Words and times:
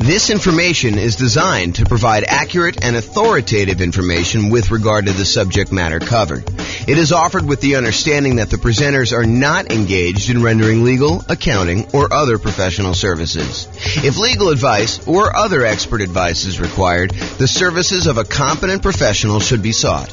This 0.00 0.30
information 0.30 0.96
is 0.96 1.16
designed 1.16 1.74
to 1.74 1.84
provide 1.84 2.24
accurate 2.24 2.82
and 2.82 2.96
authoritative 2.96 3.82
information 3.82 4.48
with 4.48 4.70
regard 4.70 5.04
to 5.04 5.12
the 5.12 5.26
subject 5.26 5.72
matter 5.72 6.00
covered. 6.00 6.42
It 6.88 6.96
is 6.96 7.12
offered 7.12 7.46
with 7.46 7.60
the 7.60 7.76
understanding 7.76 8.36
that 8.36 8.48
the 8.48 8.56
presenters 8.56 9.12
are 9.12 9.26
not 9.26 9.70
engaged 9.70 10.30
in 10.30 10.42
rendering 10.42 10.84
legal, 10.84 11.22
accounting, 11.28 11.86
or 11.92 12.10
other 12.14 12.38
professional 12.38 12.94
services. 12.94 13.68
If 14.02 14.16
legal 14.16 14.48
advice 14.48 15.06
or 15.06 15.36
other 15.36 15.66
expert 15.66 16.00
advice 16.00 16.46
is 16.46 16.58
required, 16.58 17.10
the 17.36 17.46
services 17.46 18.06
of 18.06 18.16
a 18.16 18.24
competent 18.24 18.80
professional 18.80 19.38
should 19.38 19.62
be 19.62 19.72
sought. 19.72 20.10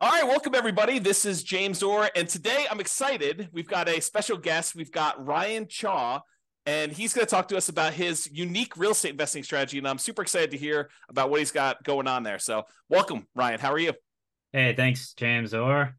All 0.00 0.10
right, 0.10 0.26
welcome 0.26 0.56
everybody. 0.56 0.98
This 0.98 1.24
is 1.24 1.44
James 1.44 1.80
Orr, 1.80 2.10
and 2.16 2.28
today 2.28 2.66
I'm 2.68 2.80
excited. 2.80 3.50
We've 3.52 3.68
got 3.68 3.88
a 3.88 4.00
special 4.00 4.36
guest. 4.36 4.74
We've 4.74 4.90
got 4.90 5.24
Ryan 5.24 5.68
Chaw 5.68 6.22
and 6.66 6.92
he's 6.92 7.12
going 7.12 7.26
to 7.26 7.30
talk 7.30 7.48
to 7.48 7.56
us 7.56 7.68
about 7.68 7.92
his 7.92 8.30
unique 8.32 8.76
real 8.76 8.92
estate 8.92 9.10
investing 9.10 9.42
strategy. 9.42 9.78
And 9.78 9.88
I'm 9.88 9.98
super 9.98 10.22
excited 10.22 10.50
to 10.50 10.56
hear 10.56 10.90
about 11.08 11.30
what 11.30 11.40
he's 11.40 11.52
got 11.52 11.82
going 11.84 12.06
on 12.06 12.22
there. 12.22 12.38
So, 12.38 12.64
welcome, 12.88 13.26
Ryan. 13.34 13.60
How 13.60 13.72
are 13.72 13.78
you? 13.78 13.92
Hey, 14.52 14.74
thanks, 14.74 15.14
James. 15.14 15.54
Orr 15.54 15.94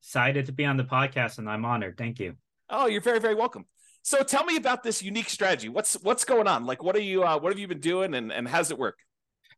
excited 0.00 0.46
to 0.46 0.52
be 0.52 0.64
on 0.64 0.78
the 0.78 0.84
podcast, 0.84 1.36
and 1.36 1.50
I'm 1.50 1.66
honored. 1.66 1.98
Thank 1.98 2.18
you. 2.18 2.34
Oh, 2.70 2.86
you're 2.86 3.02
very, 3.02 3.20
very 3.20 3.34
welcome. 3.34 3.66
So, 4.02 4.22
tell 4.22 4.44
me 4.44 4.56
about 4.56 4.82
this 4.82 5.02
unique 5.02 5.28
strategy. 5.28 5.68
What's 5.68 5.94
what's 6.02 6.24
going 6.24 6.48
on? 6.48 6.64
Like, 6.64 6.82
what 6.82 6.96
are 6.96 7.02
you? 7.02 7.24
Uh, 7.24 7.38
what 7.38 7.52
have 7.52 7.58
you 7.58 7.68
been 7.68 7.80
doing, 7.80 8.14
and 8.14 8.32
and 8.32 8.48
how 8.48 8.58
does 8.58 8.70
it 8.70 8.78
work? 8.78 8.98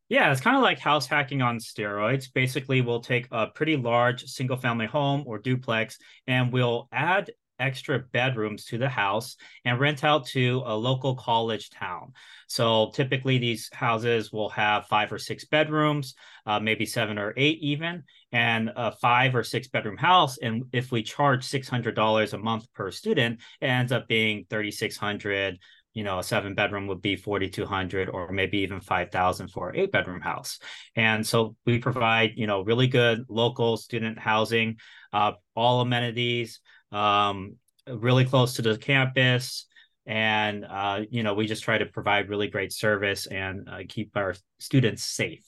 Yeah, 0.08 0.32
it's 0.32 0.41
kind 0.41 0.56
of 0.56 0.62
like 0.62 0.80
house 0.80 1.06
hacking 1.06 1.41
on 1.41 1.58
steroids. 1.58 2.32
Basically, 2.34 2.80
we'll 2.80 3.00
take 3.00 3.28
a 3.30 3.46
pretty 3.46 3.77
large 3.77 4.24
single 4.24 4.56
family 4.56 4.86
home 4.86 5.22
or 5.24 5.38
duplex 5.38 5.98
and 6.27 6.52
we'll 6.52 6.88
add 6.91 7.30
extra 7.60 7.98
bedrooms 7.98 8.64
to 8.66 8.78
the 8.78 8.88
house 8.88 9.37
and 9.64 9.78
rent 9.78 10.02
out 10.02 10.27
to 10.28 10.62
a 10.66 10.74
local 10.74 11.14
college 11.14 11.70
town. 11.70 12.12
So 12.48 12.91
typically, 12.95 13.38
these 13.38 13.70
houses 13.73 14.33
will 14.33 14.48
have 14.50 14.86
five 14.86 15.12
or 15.12 15.19
six 15.19 15.44
bedrooms, 15.44 16.14
uh, 16.47 16.58
maybe 16.58 16.86
seven 16.86 17.19
or 17.19 17.33
eight 17.36 17.58
even, 17.61 18.03
and 18.33 18.70
a 18.75 18.92
five 18.92 19.34
or 19.34 19.44
six 19.44 19.69
bedroom 19.69 19.97
house. 19.97 20.38
And 20.38 20.64
if 20.72 20.91
we 20.91 21.03
charge 21.03 21.44
six 21.44 21.69
hundred 21.69 21.94
dollars 21.94 22.33
a 22.33 22.38
month 22.38 22.72
per 22.75 22.91
student, 22.91 23.41
it 23.61 23.66
ends 23.66 23.92
up 23.92 24.08
being 24.08 24.47
thirty 24.48 24.70
six 24.70 24.97
hundred 24.97 25.58
you 25.94 26.05
know 26.05 26.19
a 26.19 26.22
seven 26.22 26.55
bedroom 26.55 26.86
would 26.86 27.03
be 27.03 27.16
4200 27.16 28.08
or 28.08 28.31
maybe 28.33 28.58
even 28.58 28.81
5000 28.81 29.48
for 29.48 29.70
an 29.70 29.77
eight 29.77 29.92
bedroom 29.92 30.20
house 30.20 30.58
and 30.94 31.27
so 31.27 31.56
we 31.66 31.78
provide 31.78 32.33
you 32.36 32.47
know 32.47 32.62
really 32.62 32.86
good 32.86 33.25
local 33.28 33.77
student 33.77 34.19
housing 34.19 34.77
uh, 35.12 35.33
all 35.56 35.81
amenities 35.81 36.61
um, 36.92 37.56
really 37.86 38.24
close 38.24 38.55
to 38.55 38.62
the 38.62 38.77
campus. 38.77 39.66
And 40.06 40.64
uh, 40.64 41.02
you 41.10 41.22
know 41.22 41.34
we 41.34 41.47
just 41.47 41.62
try 41.62 41.78
to 41.78 41.86
provide 41.86 42.28
really 42.28 42.48
great 42.48 42.72
service 42.72 43.27
and 43.27 43.69
uh, 43.69 43.80
keep 43.88 44.16
our 44.16 44.34
students 44.58 45.05
safe. 45.05 45.44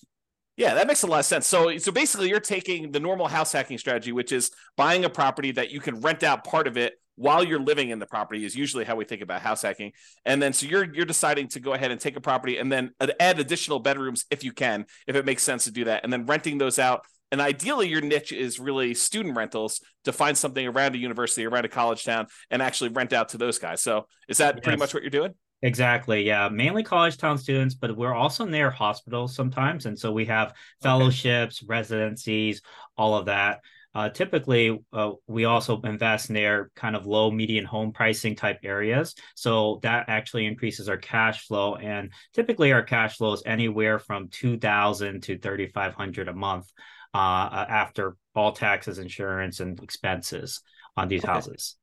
Yeah 0.56 0.74
that 0.74 0.86
makes 0.86 1.02
a 1.02 1.06
lot 1.06 1.20
of 1.20 1.24
sense. 1.24 1.46
So 1.46 1.78
so 1.78 1.90
basically 1.90 2.28
you're 2.28 2.40
taking 2.40 2.92
the 2.92 3.00
normal 3.00 3.28
house 3.28 3.52
hacking 3.52 3.78
strategy 3.78 4.12
which 4.12 4.30
is 4.30 4.50
buying 4.76 5.04
a 5.04 5.10
property 5.10 5.52
that 5.52 5.70
you 5.70 5.80
can 5.80 6.00
rent 6.00 6.22
out 6.22 6.44
part 6.44 6.66
of 6.66 6.76
it 6.76 6.94
while 7.16 7.44
you're 7.44 7.60
living 7.60 7.90
in 7.90 7.98
the 7.98 8.06
property 8.06 8.44
is 8.44 8.56
usually 8.56 8.84
how 8.84 8.96
we 8.96 9.04
think 9.04 9.22
about 9.22 9.42
house 9.42 9.62
hacking. 9.62 9.92
And 10.24 10.40
then 10.40 10.52
so 10.52 10.66
you're 10.66 10.92
you're 10.92 11.06
deciding 11.06 11.48
to 11.48 11.60
go 11.60 11.74
ahead 11.74 11.90
and 11.90 12.00
take 12.00 12.16
a 12.16 12.20
property 12.20 12.58
and 12.58 12.70
then 12.70 12.92
add 13.20 13.38
additional 13.38 13.78
bedrooms 13.78 14.24
if 14.30 14.44
you 14.44 14.52
can 14.52 14.86
if 15.06 15.16
it 15.16 15.24
makes 15.24 15.42
sense 15.42 15.64
to 15.64 15.70
do 15.70 15.84
that 15.84 16.04
and 16.04 16.12
then 16.12 16.26
renting 16.26 16.58
those 16.58 16.78
out 16.78 17.06
and 17.32 17.40
ideally, 17.40 17.88
your 17.88 18.02
niche 18.02 18.30
is 18.30 18.60
really 18.60 18.92
student 18.92 19.34
rentals 19.34 19.80
to 20.04 20.12
find 20.12 20.36
something 20.36 20.66
around 20.66 20.94
a 20.94 20.98
university, 20.98 21.46
around 21.46 21.64
a 21.64 21.68
college 21.68 22.04
town, 22.04 22.26
and 22.50 22.60
actually 22.60 22.90
rent 22.90 23.14
out 23.14 23.30
to 23.30 23.38
those 23.38 23.58
guys. 23.58 23.80
So, 23.80 24.06
is 24.28 24.36
that 24.38 24.56
yes. 24.56 24.62
pretty 24.62 24.78
much 24.78 24.92
what 24.92 25.02
you're 25.02 25.10
doing? 25.10 25.32
Exactly. 25.62 26.26
Yeah. 26.26 26.48
Mainly 26.50 26.82
college 26.82 27.16
town 27.16 27.38
students, 27.38 27.74
but 27.74 27.96
we're 27.96 28.14
also 28.14 28.44
near 28.44 28.70
hospitals 28.70 29.34
sometimes. 29.34 29.86
And 29.86 29.98
so 29.98 30.12
we 30.12 30.26
have 30.26 30.52
fellowships, 30.82 31.62
okay. 31.62 31.66
residencies, 31.68 32.60
all 32.98 33.16
of 33.16 33.26
that. 33.26 33.60
Uh, 33.94 34.08
typically, 34.08 34.78
uh, 34.92 35.12
we 35.26 35.44
also 35.44 35.80
invest 35.82 36.30
near 36.30 36.70
kind 36.74 36.96
of 36.96 37.06
low 37.06 37.30
median 37.30 37.64
home 37.64 37.92
pricing 37.92 38.34
type 38.34 38.58
areas. 38.64 39.14
So 39.36 39.80
that 39.82 40.06
actually 40.08 40.46
increases 40.46 40.88
our 40.88 40.96
cash 40.96 41.46
flow. 41.46 41.76
And 41.76 42.10
typically, 42.34 42.72
our 42.72 42.82
cash 42.82 43.16
flow 43.16 43.32
is 43.34 43.42
anywhere 43.46 43.98
from 43.98 44.28
2000 44.28 45.22
to 45.24 45.38
3500 45.38 46.28
a 46.28 46.32
month 46.32 46.72
uh, 47.14 47.18
uh, 47.18 47.66
after 47.68 48.16
all 48.34 48.52
taxes, 48.52 48.98
insurance, 48.98 49.60
and 49.60 49.82
expenses 49.82 50.60
on 50.96 51.08
these 51.08 51.24
okay. 51.24 51.32
houses. 51.32 51.76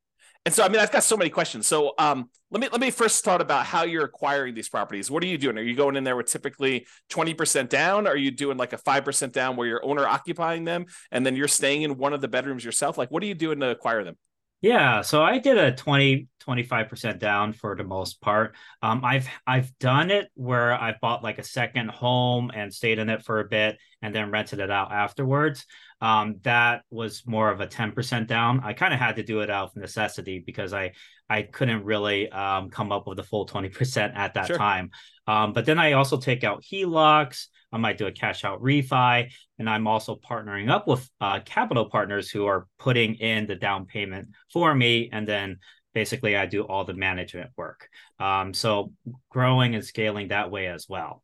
And 0.45 0.53
so, 0.55 0.63
I 0.63 0.69
mean, 0.69 0.79
I've 0.79 0.91
got 0.91 1.03
so 1.03 1.17
many 1.17 1.29
questions. 1.29 1.67
So, 1.67 1.93
um, 1.99 2.29
let 2.49 2.61
me 2.61 2.69
let 2.71 2.79
me 2.79 2.91
first 2.91 3.17
start 3.17 3.41
about 3.41 3.65
how 3.65 3.83
you're 3.83 4.05
acquiring 4.05 4.55
these 4.55 4.69
properties. 4.69 5.11
What 5.11 5.21
are 5.21 5.27
you 5.27 5.37
doing? 5.37 5.57
Are 5.57 5.61
you 5.61 5.75
going 5.75 5.95
in 5.95 6.03
there 6.03 6.15
with 6.15 6.27
typically 6.27 6.87
twenty 7.09 7.33
percent 7.33 7.69
down? 7.69 8.07
Are 8.07 8.15
you 8.15 8.31
doing 8.31 8.57
like 8.57 8.73
a 8.73 8.77
five 8.77 9.03
percent 9.03 9.33
down 9.33 9.57
where 9.57 9.67
you're 9.67 9.85
owner 9.85 10.07
occupying 10.07 10.63
them, 10.63 10.85
and 11.11 11.25
then 11.25 11.35
you're 11.35 11.49
staying 11.49 11.81
in 11.81 11.97
one 11.97 12.13
of 12.13 12.21
the 12.21 12.27
bedrooms 12.27 12.63
yourself? 12.63 12.97
Like, 12.97 13.11
what 13.11 13.21
are 13.21 13.27
you 13.27 13.35
doing 13.35 13.59
to 13.59 13.69
acquire 13.69 14.03
them? 14.03 14.17
Yeah, 14.61 15.01
so 15.01 15.23
I 15.23 15.37
did 15.39 15.57
a 15.57 15.73
20 15.73 16.27
25% 16.45 17.19
down 17.19 17.53
for 17.53 17.75
the 17.75 17.83
most 17.83 18.21
part. 18.21 18.55
Um, 18.81 19.05
I've 19.05 19.27
I've 19.45 19.77
done 19.77 20.09
it 20.09 20.29
where 20.33 20.73
I 20.73 20.95
bought 20.99 21.23
like 21.23 21.37
a 21.37 21.43
second 21.43 21.91
home 21.91 22.51
and 22.53 22.73
stayed 22.73 22.97
in 22.97 23.09
it 23.09 23.23
for 23.23 23.39
a 23.39 23.45
bit 23.45 23.77
and 24.01 24.15
then 24.15 24.31
rented 24.31 24.59
it 24.59 24.71
out 24.71 24.91
afterwards. 24.91 25.65
Um, 26.01 26.37
that 26.43 26.83
was 26.89 27.23
more 27.25 27.51
of 27.51 27.59
a 27.61 27.67
10% 27.67 28.27
down. 28.27 28.61
I 28.63 28.73
kind 28.73 28.93
of 28.93 28.99
had 28.99 29.17
to 29.17 29.23
do 29.23 29.41
it 29.41 29.49
out 29.49 29.69
of 29.69 29.75
necessity 29.75 30.41
because 30.43 30.73
I 30.73 30.93
I 31.29 31.43
couldn't 31.43 31.83
really 31.83 32.29
um, 32.29 32.69
come 32.69 32.91
up 32.91 33.05
with 33.05 33.17
the 33.17 33.23
full 33.23 33.45
20% 33.45 34.15
at 34.15 34.33
that 34.33 34.47
sure. 34.47 34.57
time. 34.57 34.89
Um, 35.27 35.53
but 35.53 35.65
then 35.65 35.77
I 35.77 35.91
also 35.91 36.17
take 36.17 36.43
out 36.43 36.63
HELOCs. 36.63 37.47
I 37.71 37.77
might 37.77 37.99
do 37.99 38.07
a 38.07 38.11
cash 38.11 38.43
out 38.43 38.63
refi, 38.63 39.31
and 39.59 39.69
I'm 39.69 39.85
also 39.85 40.15
partnering 40.15 40.69
up 40.69 40.87
with 40.87 41.07
uh, 41.21 41.41
capital 41.45 41.89
partners 41.89 42.31
who 42.31 42.45
are 42.47 42.67
putting 42.79 43.15
in 43.15 43.45
the 43.45 43.55
down 43.55 43.85
payment 43.85 44.29
for 44.51 44.73
me, 44.73 45.09
and 45.11 45.27
then 45.27 45.57
basically 45.93 46.35
I 46.35 46.45
do 46.45 46.63
all 46.63 46.85
the 46.85 46.93
management 46.93 47.51
work. 47.57 47.89
Um, 48.19 48.53
so 48.53 48.93
growing 49.29 49.75
and 49.75 49.85
scaling 49.85 50.29
that 50.29 50.49
way 50.49 50.67
as 50.67 50.87
well. 50.87 51.23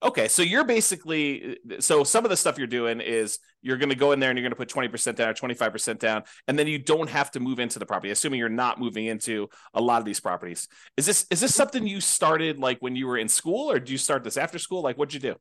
Okay, 0.00 0.28
so 0.28 0.42
you're 0.42 0.64
basically 0.64 1.58
so 1.80 2.04
some 2.04 2.24
of 2.24 2.30
the 2.30 2.36
stuff 2.36 2.56
you're 2.56 2.68
doing 2.68 3.00
is 3.00 3.40
you're 3.62 3.76
going 3.76 3.88
to 3.88 3.96
go 3.96 4.12
in 4.12 4.20
there 4.20 4.30
and 4.30 4.38
you're 4.38 4.48
going 4.48 4.52
to 4.52 4.56
put 4.56 4.68
20% 4.68 5.16
down 5.16 5.28
or 5.28 5.34
25% 5.34 5.98
down 5.98 6.22
and 6.46 6.56
then 6.56 6.68
you 6.68 6.78
don't 6.78 7.10
have 7.10 7.32
to 7.32 7.40
move 7.40 7.58
into 7.58 7.80
the 7.80 7.86
property 7.86 8.12
assuming 8.12 8.38
you're 8.38 8.48
not 8.48 8.78
moving 8.78 9.06
into 9.06 9.48
a 9.74 9.80
lot 9.80 9.98
of 9.98 10.04
these 10.04 10.20
properties. 10.20 10.68
Is 10.96 11.04
this 11.04 11.26
is 11.32 11.40
this 11.40 11.52
something 11.52 11.84
you 11.84 12.00
started 12.00 12.60
like 12.60 12.78
when 12.78 12.94
you 12.94 13.08
were 13.08 13.18
in 13.18 13.28
school 13.28 13.72
or 13.72 13.80
do 13.80 13.90
you 13.90 13.98
start 13.98 14.22
this 14.22 14.36
after 14.36 14.60
school? 14.60 14.82
Like 14.82 14.96
what'd 14.96 15.14
you 15.14 15.20
do? 15.20 15.34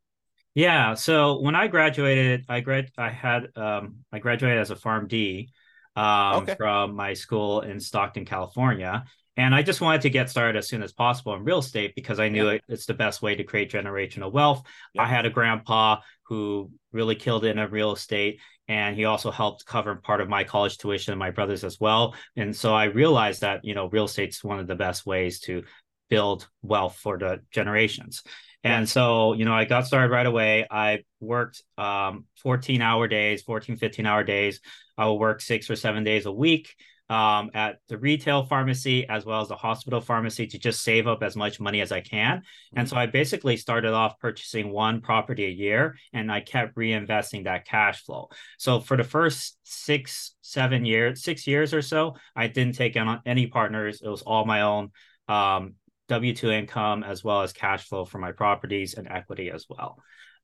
Yeah, 0.58 0.96
so 0.96 1.40
when 1.40 1.54
I 1.54 1.68
graduated, 1.68 2.46
I 2.50 2.62
grad 2.62 2.90
I 2.98 3.12
had 3.12 3.56
um 3.56 3.98
I 4.12 4.18
graduated 4.18 4.58
as 4.58 4.72
a 4.72 4.76
PharmD 4.76 5.50
um 5.96 6.42
okay. 6.42 6.56
from 6.56 6.96
my 6.96 7.14
school 7.14 7.62
in 7.62 7.80
Stockton, 7.80 8.26
California. 8.26 9.06
And 9.36 9.54
I 9.54 9.62
just 9.62 9.82
wanted 9.82 10.02
to 10.02 10.10
get 10.10 10.32
started 10.32 10.58
as 10.58 10.68
soon 10.68 10.82
as 10.82 10.94
possible 10.94 11.36
in 11.36 11.44
real 11.44 11.60
estate 11.60 11.94
because 11.94 12.20
I 12.20 12.30
knew 12.30 12.48
yeah. 12.48 12.54
it, 12.54 12.64
it's 12.68 12.88
the 12.88 12.96
best 12.96 13.22
way 13.22 13.36
to 13.36 13.44
create 13.44 13.72
generational 13.72 14.32
wealth. 14.32 14.64
Yeah. 14.96 15.04
I 15.04 15.06
had 15.06 15.28
a 15.28 15.30
grandpa 15.30 15.98
who 16.24 16.72
really 16.92 17.14
killed 17.14 17.46
it 17.46 17.56
in 17.56 17.70
real 17.70 17.92
estate, 17.92 18.40
and 18.68 18.96
he 18.96 19.06
also 19.06 19.30
helped 19.30 19.64
cover 19.68 19.98
part 19.98 20.22
of 20.22 20.28
my 20.28 20.44
college 20.44 20.80
tuition 20.80 21.12
and 21.12 21.20
my 21.20 21.30
brothers 21.30 21.64
as 21.64 21.80
well. 21.80 22.16
And 22.36 22.56
so 22.56 22.74
I 22.74 22.86
realized 22.86 23.42
that 23.42 23.64
you 23.64 23.76
know 23.76 23.90
real 23.90 24.06
estate's 24.06 24.44
one 24.44 24.58
of 24.58 24.66
the 24.66 24.74
best 24.74 25.06
ways 25.06 25.40
to 25.42 25.66
build 26.10 26.48
wealth 26.64 26.98
for 26.98 27.20
the 27.20 27.42
generations. 27.52 28.24
And 28.64 28.90
so, 28.90 29.34
you 29.34 29.46
know, 29.46 29.54
I 29.54 29.66
got 29.66 29.88
started 29.88 30.12
right 30.12 30.26
away. 30.26 30.66
I 30.70 31.04
worked 31.20 31.64
um, 31.78 32.26
14 32.44 32.82
hour 32.82 33.08
days, 33.08 33.44
14, 33.44 33.78
15 33.78 34.06
hour 34.06 34.24
days. 34.24 34.60
I 34.98 35.06
will 35.06 35.20
work 35.20 35.42
six 35.42 35.70
or 35.70 35.76
seven 35.76 36.04
days 36.04 36.26
a 36.26 36.32
week 36.32 36.76
um, 37.10 37.52
at 37.54 37.78
the 37.88 37.98
retail 37.98 38.44
pharmacy 38.44 39.08
as 39.08 39.26
well 39.26 39.42
as 39.42 39.48
the 39.48 39.56
hospital 39.56 40.02
pharmacy 40.02 40.48
to 40.48 40.60
just 40.60 40.84
save 40.84 41.08
up 41.08 41.24
as 41.24 41.36
much 41.36 41.60
money 41.60 41.82
as 41.82 41.92
I 41.92 42.02
can. 42.02 42.42
And 42.76 42.88
so 42.88 42.98
I 42.98 43.06
basically 43.06 43.56
started 43.58 43.94
off 43.94 44.20
purchasing 44.20 44.72
one 44.72 45.02
property 45.02 45.46
a 45.46 45.50
year 45.50 45.96
and 46.12 46.32
I 46.32 46.42
kept 46.42 46.76
reinvesting 46.76 47.46
that 47.46 47.66
cash 47.66 48.04
flow. 48.04 48.30
So 48.58 48.82
for 48.82 48.98
the 48.98 49.04
first 49.04 49.58
six, 49.64 50.36
seven 50.42 50.86
years, 50.86 51.24
six 51.24 51.48
years 51.48 51.74
or 51.74 51.82
so, 51.82 52.16
I 52.36 52.48
didn't 52.48 52.76
take 52.76 52.98
on 52.98 53.22
any 53.26 53.48
partners. 53.48 54.02
It 54.04 54.10
was 54.10 54.24
all 54.24 54.46
my 54.46 54.62
own. 54.62 54.92
Um, 55.30 55.76
W 56.08 56.34
2 56.34 56.52
income 56.52 57.04
as 57.04 57.24
well 57.24 57.42
as 57.42 57.54
cash 57.54 57.88
flow 57.88 58.06
for 58.06 58.18
my 58.18 58.32
properties 58.32 58.94
and 58.94 59.08
equity 59.08 59.52
as 59.52 59.66
well. 59.70 59.98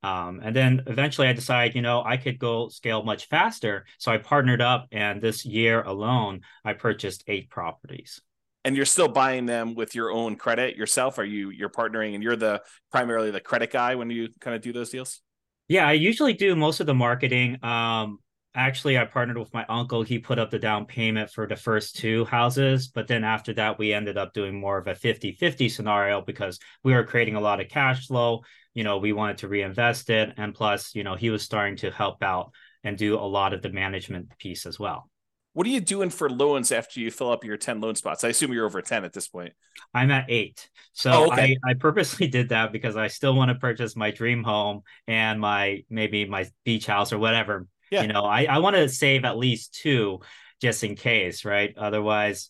Um, 0.03 0.41
and 0.43 0.53
then 0.53 0.83
eventually 0.87 1.27
I 1.27 1.33
decided, 1.33 1.75
you 1.75 1.81
know, 1.81 2.03
I 2.05 2.17
could 2.17 2.37
go 2.37 2.67
scale 2.67 3.03
much 3.03 3.29
faster. 3.29 3.85
So 3.99 4.11
I 4.11 4.17
partnered 4.17 4.61
up, 4.61 4.87
and 4.91 5.21
this 5.21 5.45
year 5.45 5.81
alone, 5.81 6.41
I 6.65 6.73
purchased 6.73 7.23
eight 7.27 7.49
properties. 7.49 8.21
And 8.65 8.75
you're 8.75 8.85
still 8.85 9.07
buying 9.07 9.45
them 9.45 9.75
with 9.75 9.95
your 9.95 10.11
own 10.11 10.35
credit 10.35 10.75
yourself? 10.75 11.19
Are 11.19 11.25
you 11.25 11.49
you're 11.49 11.69
partnering 11.69 12.13
and 12.13 12.23
you're 12.23 12.35
the 12.35 12.61
primarily 12.91 13.31
the 13.31 13.41
credit 13.41 13.71
guy 13.71 13.95
when 13.95 14.09
you 14.09 14.29
kind 14.39 14.55
of 14.55 14.61
do 14.61 14.71
those 14.71 14.89
deals? 14.89 15.21
Yeah, 15.67 15.87
I 15.87 15.93
usually 15.93 16.33
do 16.33 16.55
most 16.55 16.79
of 16.79 16.85
the 16.85 16.93
marketing. 16.93 17.63
Um, 17.63 18.19
actually 18.55 18.97
I 18.97 19.05
partnered 19.05 19.37
with 19.37 19.53
my 19.53 19.65
uncle. 19.67 20.03
He 20.03 20.19
put 20.19 20.39
up 20.39 20.51
the 20.51 20.59
down 20.59 20.85
payment 20.85 21.29
for 21.29 21.47
the 21.47 21.55
first 21.55 21.95
two 21.95 22.25
houses, 22.25 22.87
but 22.87 23.07
then 23.07 23.23
after 23.23 23.53
that 23.53 23.77
we 23.77 23.93
ended 23.93 24.17
up 24.17 24.33
doing 24.33 24.59
more 24.59 24.77
of 24.77 24.87
a 24.87 24.95
50-50 24.95 25.69
scenario 25.69 26.21
because 26.21 26.59
we 26.83 26.93
were 26.93 27.03
creating 27.03 27.35
a 27.35 27.41
lot 27.41 27.59
of 27.59 27.69
cash 27.69 28.07
flow. 28.07 28.41
You 28.73 28.83
know, 28.83 28.97
we 28.97 29.13
wanted 29.13 29.39
to 29.39 29.47
reinvest 29.47 30.09
it 30.09 30.33
and 30.37 30.53
plus, 30.53 30.95
you 30.95 31.03
know, 31.03 31.15
he 31.15 31.29
was 31.29 31.43
starting 31.43 31.77
to 31.77 31.91
help 31.91 32.23
out 32.23 32.51
and 32.83 32.97
do 32.97 33.15
a 33.15 33.21
lot 33.21 33.53
of 33.53 33.61
the 33.61 33.69
management 33.69 34.37
piece 34.37 34.65
as 34.65 34.79
well. 34.79 35.09
What 35.53 35.67
are 35.67 35.69
you 35.69 35.81
doing 35.81 36.09
for 36.09 36.29
loans 36.29 36.71
after 36.71 36.99
you 36.99 37.11
fill 37.11 37.31
up 37.31 37.43
your 37.43 37.57
10 37.57 37.79
loan 37.79 37.93
spots? 37.93 38.23
I 38.23 38.29
assume 38.29 38.51
you're 38.53 38.65
over 38.65 38.81
10 38.81 39.05
at 39.05 39.13
this 39.13 39.27
point. 39.27 39.53
I'm 39.93 40.09
at 40.09 40.25
eight. 40.27 40.67
So 40.93 41.11
oh, 41.11 41.31
okay. 41.31 41.57
I, 41.63 41.71
I 41.71 41.73
purposely 41.75 42.27
did 42.29 42.49
that 42.49 42.71
because 42.71 42.97
I 42.97 43.07
still 43.07 43.35
want 43.35 43.49
to 43.49 43.55
purchase 43.55 43.95
my 43.95 44.09
dream 44.09 44.43
home 44.43 44.81
and 45.07 45.39
my 45.39 45.83
maybe 45.91 46.25
my 46.25 46.49
beach 46.65 46.87
house 46.87 47.13
or 47.13 47.19
whatever. 47.19 47.67
Yeah. 47.93 48.01
You 48.01 48.07
know, 48.07 48.23
I, 48.23 48.45
I 48.45 48.57
want 48.57 48.75
to 48.75 48.89
save 48.89 49.23
at 49.23 49.37
least 49.37 49.75
two 49.75 50.21
just 50.59 50.83
in 50.83 50.95
case, 50.95 51.45
right? 51.45 51.77
Otherwise, 51.77 52.49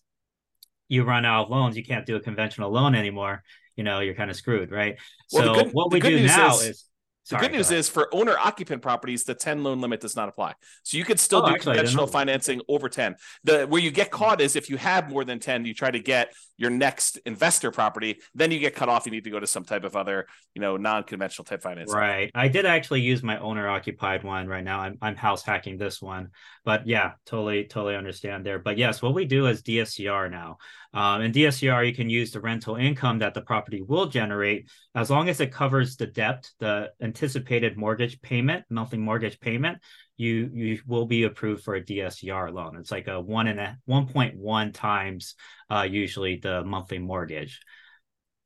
you 0.87 1.03
run 1.03 1.25
out 1.25 1.43
of 1.45 1.49
loans, 1.49 1.75
you 1.75 1.83
can't 1.83 2.05
do 2.05 2.15
a 2.15 2.21
conventional 2.21 2.71
loan 2.71 2.95
anymore. 2.95 3.43
You 3.75 3.83
know, 3.83 3.99
you're 3.99 4.13
kind 4.13 4.29
of 4.29 4.37
screwed, 4.37 4.71
right? 4.71 4.97
Well, 5.33 5.55
so 5.55 5.63
good, 5.63 5.73
what 5.73 5.91
we 5.91 5.99
do 5.99 6.25
now 6.25 6.55
is, 6.55 6.61
is 6.61 6.85
the 7.29 7.37
good 7.37 7.51
news 7.51 7.71
is 7.71 7.89
for 7.89 8.13
owner 8.13 8.35
occupant 8.37 8.81
properties, 8.81 9.23
the 9.23 9.33
10 9.33 9.63
loan 9.63 9.79
limit 9.79 10.01
does 10.01 10.15
not 10.15 10.29
apply. 10.29 10.53
So 10.83 10.97
you 10.97 11.05
could 11.05 11.19
still 11.19 11.41
oh, 11.43 11.47
do 11.47 11.55
actually, 11.55 11.75
conventional 11.75 12.07
financing 12.07 12.61
over 12.67 12.89
10. 12.89 13.15
The 13.43 13.65
where 13.65 13.81
you 13.81 13.91
get 13.91 14.07
hmm. 14.07 14.15
caught 14.15 14.41
is 14.41 14.55
if 14.55 14.69
you 14.69 14.77
have 14.77 15.09
more 15.09 15.23
than 15.23 15.39
10, 15.39 15.65
you 15.65 15.73
try 15.73 15.91
to 15.91 15.99
get 15.99 16.33
your 16.57 16.69
next 16.69 17.17
investor 17.25 17.71
property, 17.71 18.19
then 18.35 18.51
you 18.51 18.59
get 18.59 18.75
cut 18.75 18.89
off. 18.89 19.05
You 19.05 19.11
need 19.11 19.23
to 19.23 19.29
go 19.29 19.39
to 19.39 19.47
some 19.47 19.63
type 19.63 19.83
of 19.83 19.95
other, 19.95 20.27
you 20.53 20.61
know, 20.61 20.77
non-conventional 20.77 21.45
type 21.45 21.61
financing. 21.61 21.97
Right. 21.97 22.31
I 22.35 22.47
did 22.47 22.65
actually 22.65 23.01
use 23.01 23.23
my 23.23 23.39
owner 23.39 23.67
occupied 23.67 24.23
one 24.23 24.47
right 24.47 24.63
now. 24.63 24.81
I'm 24.81 24.97
I'm 25.01 25.15
house 25.15 25.43
hacking 25.43 25.77
this 25.77 26.01
one. 26.01 26.29
But 26.65 26.87
yeah, 26.87 27.13
totally, 27.25 27.65
totally 27.65 27.95
understand 27.95 28.45
there. 28.45 28.59
But 28.59 28.77
yes, 28.77 29.01
what 29.01 29.13
we 29.13 29.25
do 29.25 29.47
is 29.47 29.61
DSCR 29.61 30.29
now. 30.29 30.57
Um, 30.93 31.21
in 31.21 31.31
DSCR, 31.31 31.87
you 31.87 31.93
can 31.93 32.09
use 32.09 32.31
the 32.31 32.39
rental 32.39 32.75
income 32.75 33.19
that 33.19 33.33
the 33.33 33.41
property 33.41 33.81
will 33.81 34.05
generate 34.05 34.69
as 34.93 35.09
long 35.09 35.27
as 35.27 35.39
it 35.39 35.51
covers 35.51 35.95
the 35.95 36.05
debt, 36.05 36.49
the 36.59 36.91
anticipated 37.01 37.77
mortgage 37.77 38.21
payment, 38.21 38.65
monthly 38.69 38.99
mortgage 38.99 39.39
payment. 39.39 39.79
You 40.17 40.51
you 40.53 40.79
will 40.85 41.07
be 41.07 41.23
approved 41.23 41.63
for 41.63 41.75
a 41.75 41.81
DSCR 41.81 42.53
loan. 42.53 42.77
It's 42.77 42.91
like 42.91 43.07
a 43.07 43.19
one 43.19 43.47
and 43.47 43.59
a 43.59 43.77
one 43.85 44.07
point 44.07 44.37
one 44.37 44.71
times 44.71 45.33
uh, 45.71 45.87
usually 45.89 46.37
the 46.37 46.63
monthly 46.63 46.99
mortgage. 46.99 47.59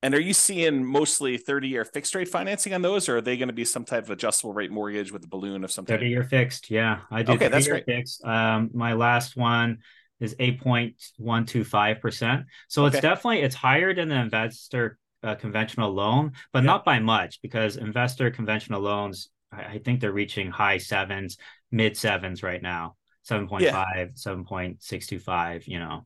And 0.01 0.13
are 0.13 0.21
you 0.21 0.33
seeing 0.33 0.85
mostly 0.85 1.37
30 1.37 1.67
year 1.67 1.83
fixed 1.83 2.15
rate 2.15 2.29
financing 2.29 2.73
on 2.73 2.81
those, 2.81 3.09
or 3.09 3.17
are 3.17 3.21
they 3.21 3.35
going 3.35 3.49
to 3.49 3.53
be 3.53 3.65
some 3.65 3.83
type 3.83 4.05
of 4.05 4.11
adjustable 4.11 4.53
rate 4.53 4.71
mortgage 4.71 5.11
with 5.11 5.23
a 5.25 5.27
balloon 5.27 5.65
of 5.65 5.71
some 5.71 5.85
30 5.85 6.07
year 6.07 6.23
fixed. 6.23 6.71
Yeah. 6.71 6.99
I 7.11 7.23
do. 7.23 7.33
Okay, 7.33 7.49
that's 7.49 7.67
great. 7.67 7.85
Fixed. 7.85 8.23
Um, 8.23 8.69
my 8.73 8.93
last 8.93 9.35
one 9.35 9.79
is 10.19 10.35
8.125%. 10.35 12.45
So 12.67 12.85
okay. 12.85 12.97
it's 12.97 13.01
definitely, 13.01 13.41
it's 13.41 13.55
higher 13.55 13.93
than 13.93 14.09
the 14.09 14.15
investor 14.15 14.97
uh, 15.23 15.35
conventional 15.35 15.93
loan, 15.93 16.33
but 16.53 16.63
yeah. 16.63 16.67
not 16.67 16.85
by 16.85 16.99
much 16.99 17.41
because 17.41 17.77
investor 17.77 18.31
conventional 18.31 18.81
loans, 18.81 19.29
I, 19.51 19.63
I, 19.63 19.79
think 19.79 19.99
they're 19.99 20.11
reaching 20.11 20.51
high 20.51 20.77
sevens, 20.77 21.37
mid 21.71 21.97
sevens 21.97 22.43
right 22.43 22.61
now, 22.61 22.95
7.5, 23.29 23.61
yeah. 23.61 24.05
7.625, 24.15 25.67
you 25.67 25.79
know. 25.79 26.05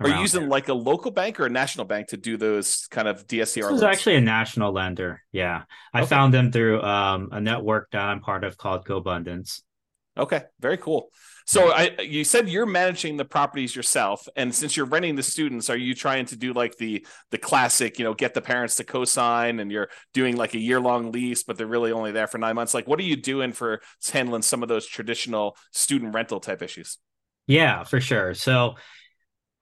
Are 0.00 0.08
you 0.08 0.20
using 0.20 0.42
there. 0.42 0.50
like 0.50 0.68
a 0.68 0.74
local 0.74 1.12
bank 1.12 1.38
or 1.38 1.46
a 1.46 1.50
national 1.50 1.86
bank 1.86 2.08
to 2.08 2.16
do 2.16 2.36
those 2.36 2.88
kind 2.90 3.06
of 3.06 3.26
DSCR? 3.26 3.70
This 3.70 3.76
is 3.76 3.82
actually 3.82 4.16
a 4.16 4.20
national 4.20 4.72
lender. 4.72 5.22
Yeah, 5.30 5.62
I 5.92 6.00
okay. 6.00 6.08
found 6.08 6.34
them 6.34 6.50
through 6.50 6.82
um, 6.82 7.28
a 7.30 7.40
network 7.40 7.90
that 7.92 8.02
I'm 8.02 8.20
part 8.20 8.42
of 8.42 8.56
called 8.56 8.84
GoBundance. 8.84 9.62
Okay, 10.16 10.42
very 10.58 10.76
cool. 10.76 11.10
So 11.46 11.72
I 11.72 11.90
you 12.00 12.24
said 12.24 12.48
you're 12.48 12.66
managing 12.66 13.16
the 13.16 13.24
properties 13.24 13.74
yourself, 13.74 14.28
and 14.36 14.54
since 14.54 14.76
you're 14.76 14.86
renting 14.86 15.16
the 15.16 15.22
students, 15.22 15.70
are 15.70 15.76
you 15.76 15.94
trying 15.94 16.26
to 16.26 16.36
do 16.36 16.52
like 16.52 16.76
the 16.76 17.06
the 17.30 17.38
classic, 17.38 17.98
you 17.98 18.04
know, 18.04 18.14
get 18.14 18.34
the 18.34 18.40
parents 18.40 18.76
to 18.76 18.84
co-sign, 18.84 19.60
and 19.60 19.70
you're 19.70 19.88
doing 20.14 20.36
like 20.36 20.54
a 20.54 20.58
year 20.58 20.80
long 20.80 21.12
lease, 21.12 21.42
but 21.42 21.56
they're 21.56 21.66
really 21.66 21.92
only 21.92 22.12
there 22.12 22.26
for 22.26 22.38
nine 22.38 22.54
months? 22.54 22.74
Like, 22.74 22.86
what 22.86 22.98
are 22.98 23.04
you 23.04 23.16
doing 23.16 23.52
for 23.52 23.80
handling 24.12 24.42
some 24.42 24.62
of 24.62 24.68
those 24.68 24.86
traditional 24.86 25.56
student 25.72 26.14
rental 26.14 26.40
type 26.40 26.62
issues? 26.62 26.98
Yeah, 27.46 27.84
for 27.84 28.00
sure. 28.00 28.34
So 28.34 28.74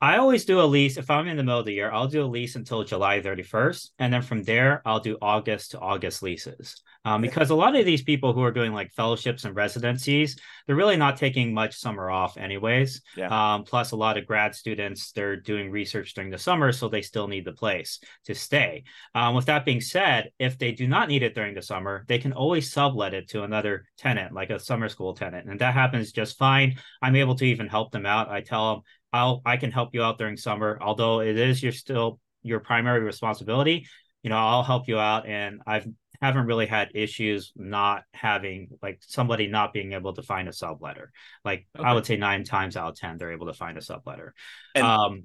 I 0.02 0.17
always 0.17 0.47
do 0.47 0.61
a 0.61 0.62
lease. 0.62 0.97
If 0.97 1.11
I'm 1.11 1.29
in 1.29 1.37
the 1.37 1.43
middle 1.43 1.61
of 1.61 1.67
the 1.67 1.75
year, 1.75 1.91
I'll 1.91 2.08
do 2.08 2.25
a 2.25 2.26
lease 2.26 2.56
until 2.56 2.85
July 2.85 3.20
31st. 3.20 3.91
And 3.99 4.12
then 4.12 4.23
from 4.23 4.43
there, 4.44 4.81
I'll 4.87 5.00
do 5.00 5.19
August 5.20 5.73
to 5.73 5.79
August 5.79 6.23
leases. 6.23 6.82
Um, 7.05 7.23
because 7.23 7.50
a 7.50 7.55
lot 7.55 7.76
of 7.76 7.87
these 7.87 8.02
people 8.02 8.32
who 8.32 8.43
are 8.43 8.52
doing 8.52 8.73
like 8.73 8.93
fellowships 8.93 9.44
and 9.44 9.56
residencies, 9.56 10.38
they're 10.67 10.76
really 10.76 10.97
not 10.97 11.17
taking 11.17 11.55
much 11.55 11.76
summer 11.76 12.11
off, 12.11 12.37
anyways. 12.37 13.00
Yeah. 13.17 13.55
Um, 13.55 13.64
plus, 13.64 13.93
a 13.93 13.97
lot 13.97 14.19
of 14.19 14.26
grad 14.26 14.55
students, 14.55 15.12
they're 15.12 15.37
doing 15.37 15.70
research 15.70 16.14
during 16.14 16.31
the 16.31 16.38
summer, 16.38 16.73
so 16.73 16.88
they 16.88 17.02
still 17.02 17.26
need 17.26 17.47
the 17.47 17.52
place 17.52 18.00
to 18.26 18.35
stay. 18.35 18.85
Um, 19.14 19.35
with 19.35 19.47
that 19.47 19.64
being 19.64 19.81
said, 19.81 20.31
if 20.38 20.58
they 20.58 20.73
do 20.73 20.87
not 20.87 21.08
need 21.08 21.23
it 21.23 21.35
during 21.35 21.55
the 21.55 21.62
summer, 21.62 22.05
they 22.06 22.19
can 22.19 22.32
always 22.32 22.70
sublet 22.70 23.14
it 23.14 23.29
to 23.31 23.44
another 23.44 23.87
tenant, 23.97 24.35
like 24.35 24.50
a 24.50 24.58
summer 24.58 24.88
school 24.88 25.14
tenant. 25.14 25.49
And 25.49 25.61
that 25.61 25.75
happens 25.75 26.12
just 26.12 26.37
fine. 26.37 26.76
I'm 27.00 27.17
able 27.17 27.35
to 27.37 27.47
even 27.47 27.67
help 27.67 27.93
them 27.93 28.05
out. 28.05 28.29
I 28.31 28.43
tell 28.43 28.75
them, 28.75 28.82
I'll 29.12 29.42
I 29.44 29.56
can 29.56 29.70
help 29.70 29.90
you 29.92 30.02
out 30.02 30.18
during 30.18 30.36
summer, 30.36 30.78
although 30.80 31.20
it 31.20 31.36
is 31.36 31.62
your 31.62 31.72
still 31.72 32.20
your 32.42 32.60
primary 32.60 33.00
responsibility. 33.00 33.86
You 34.22 34.30
know, 34.30 34.36
I'll 34.36 34.62
help 34.62 34.88
you 34.88 34.98
out, 34.98 35.26
and 35.26 35.60
I've 35.66 35.86
haven't 36.20 36.46
really 36.46 36.66
had 36.66 36.90
issues 36.94 37.52
not 37.56 38.02
having 38.12 38.68
like 38.82 39.00
somebody 39.06 39.46
not 39.46 39.72
being 39.72 39.94
able 39.94 40.12
to 40.12 40.22
find 40.22 40.48
a 40.48 40.52
subletter. 40.52 41.06
Like 41.44 41.66
okay. 41.78 41.88
I 41.88 41.94
would 41.94 42.04
say 42.04 42.16
nine 42.16 42.44
times 42.44 42.76
out 42.76 42.90
of 42.90 42.96
ten, 42.96 43.16
they're 43.16 43.32
able 43.32 43.46
to 43.46 43.54
find 43.54 43.78
a 43.78 43.80
subletter. 43.80 44.32
And, 44.74 44.84
um, 44.84 45.22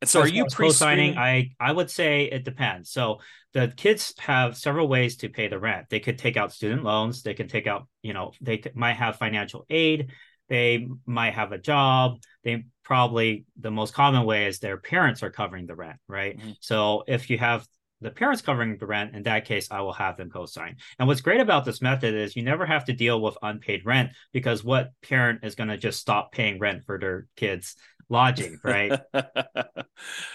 and 0.00 0.08
so 0.08 0.20
are 0.20 0.28
you 0.28 0.46
pre-signing? 0.50 1.16
I 1.18 1.50
I 1.58 1.72
would 1.72 1.90
say 1.90 2.24
it 2.24 2.44
depends. 2.44 2.90
So 2.90 3.18
the 3.52 3.72
kids 3.76 4.14
have 4.18 4.56
several 4.56 4.88
ways 4.88 5.16
to 5.18 5.28
pay 5.28 5.48
the 5.48 5.58
rent. 5.58 5.86
They 5.90 6.00
could 6.00 6.18
take 6.18 6.36
out 6.36 6.52
student 6.52 6.84
loans. 6.84 7.22
They 7.22 7.34
can 7.34 7.48
take 7.48 7.66
out, 7.66 7.86
you 8.02 8.12
know, 8.12 8.32
they 8.40 8.62
might 8.74 8.94
have 8.94 9.16
financial 9.16 9.66
aid. 9.68 10.10
They 10.52 10.86
might 11.06 11.32
have 11.32 11.52
a 11.52 11.56
job. 11.56 12.18
They 12.44 12.66
probably 12.84 13.46
the 13.58 13.70
most 13.70 13.94
common 13.94 14.26
way 14.26 14.44
is 14.44 14.58
their 14.58 14.76
parents 14.76 15.22
are 15.22 15.30
covering 15.30 15.64
the 15.64 15.74
rent, 15.74 15.96
right? 16.08 16.36
Mm-hmm. 16.36 16.50
So 16.60 17.04
if 17.08 17.30
you 17.30 17.38
have 17.38 17.66
the 18.02 18.10
parents 18.10 18.42
covering 18.42 18.76
the 18.76 18.84
rent, 18.84 19.14
in 19.16 19.22
that 19.22 19.46
case, 19.46 19.68
I 19.70 19.80
will 19.80 19.94
have 19.94 20.18
them 20.18 20.28
co-sign. 20.28 20.76
And 20.98 21.08
what's 21.08 21.22
great 21.22 21.40
about 21.40 21.64
this 21.64 21.80
method 21.80 22.12
is 22.12 22.36
you 22.36 22.42
never 22.42 22.66
have 22.66 22.84
to 22.84 22.92
deal 22.92 23.18
with 23.18 23.38
unpaid 23.40 23.86
rent 23.86 24.10
because 24.34 24.62
what 24.62 24.90
parent 25.00 25.40
is 25.42 25.54
going 25.54 25.70
to 25.70 25.78
just 25.78 26.00
stop 26.00 26.32
paying 26.32 26.58
rent 26.58 26.84
for 26.84 26.98
their 26.98 27.28
kids 27.34 27.74
lodging, 28.12 28.60
right? 28.62 29.00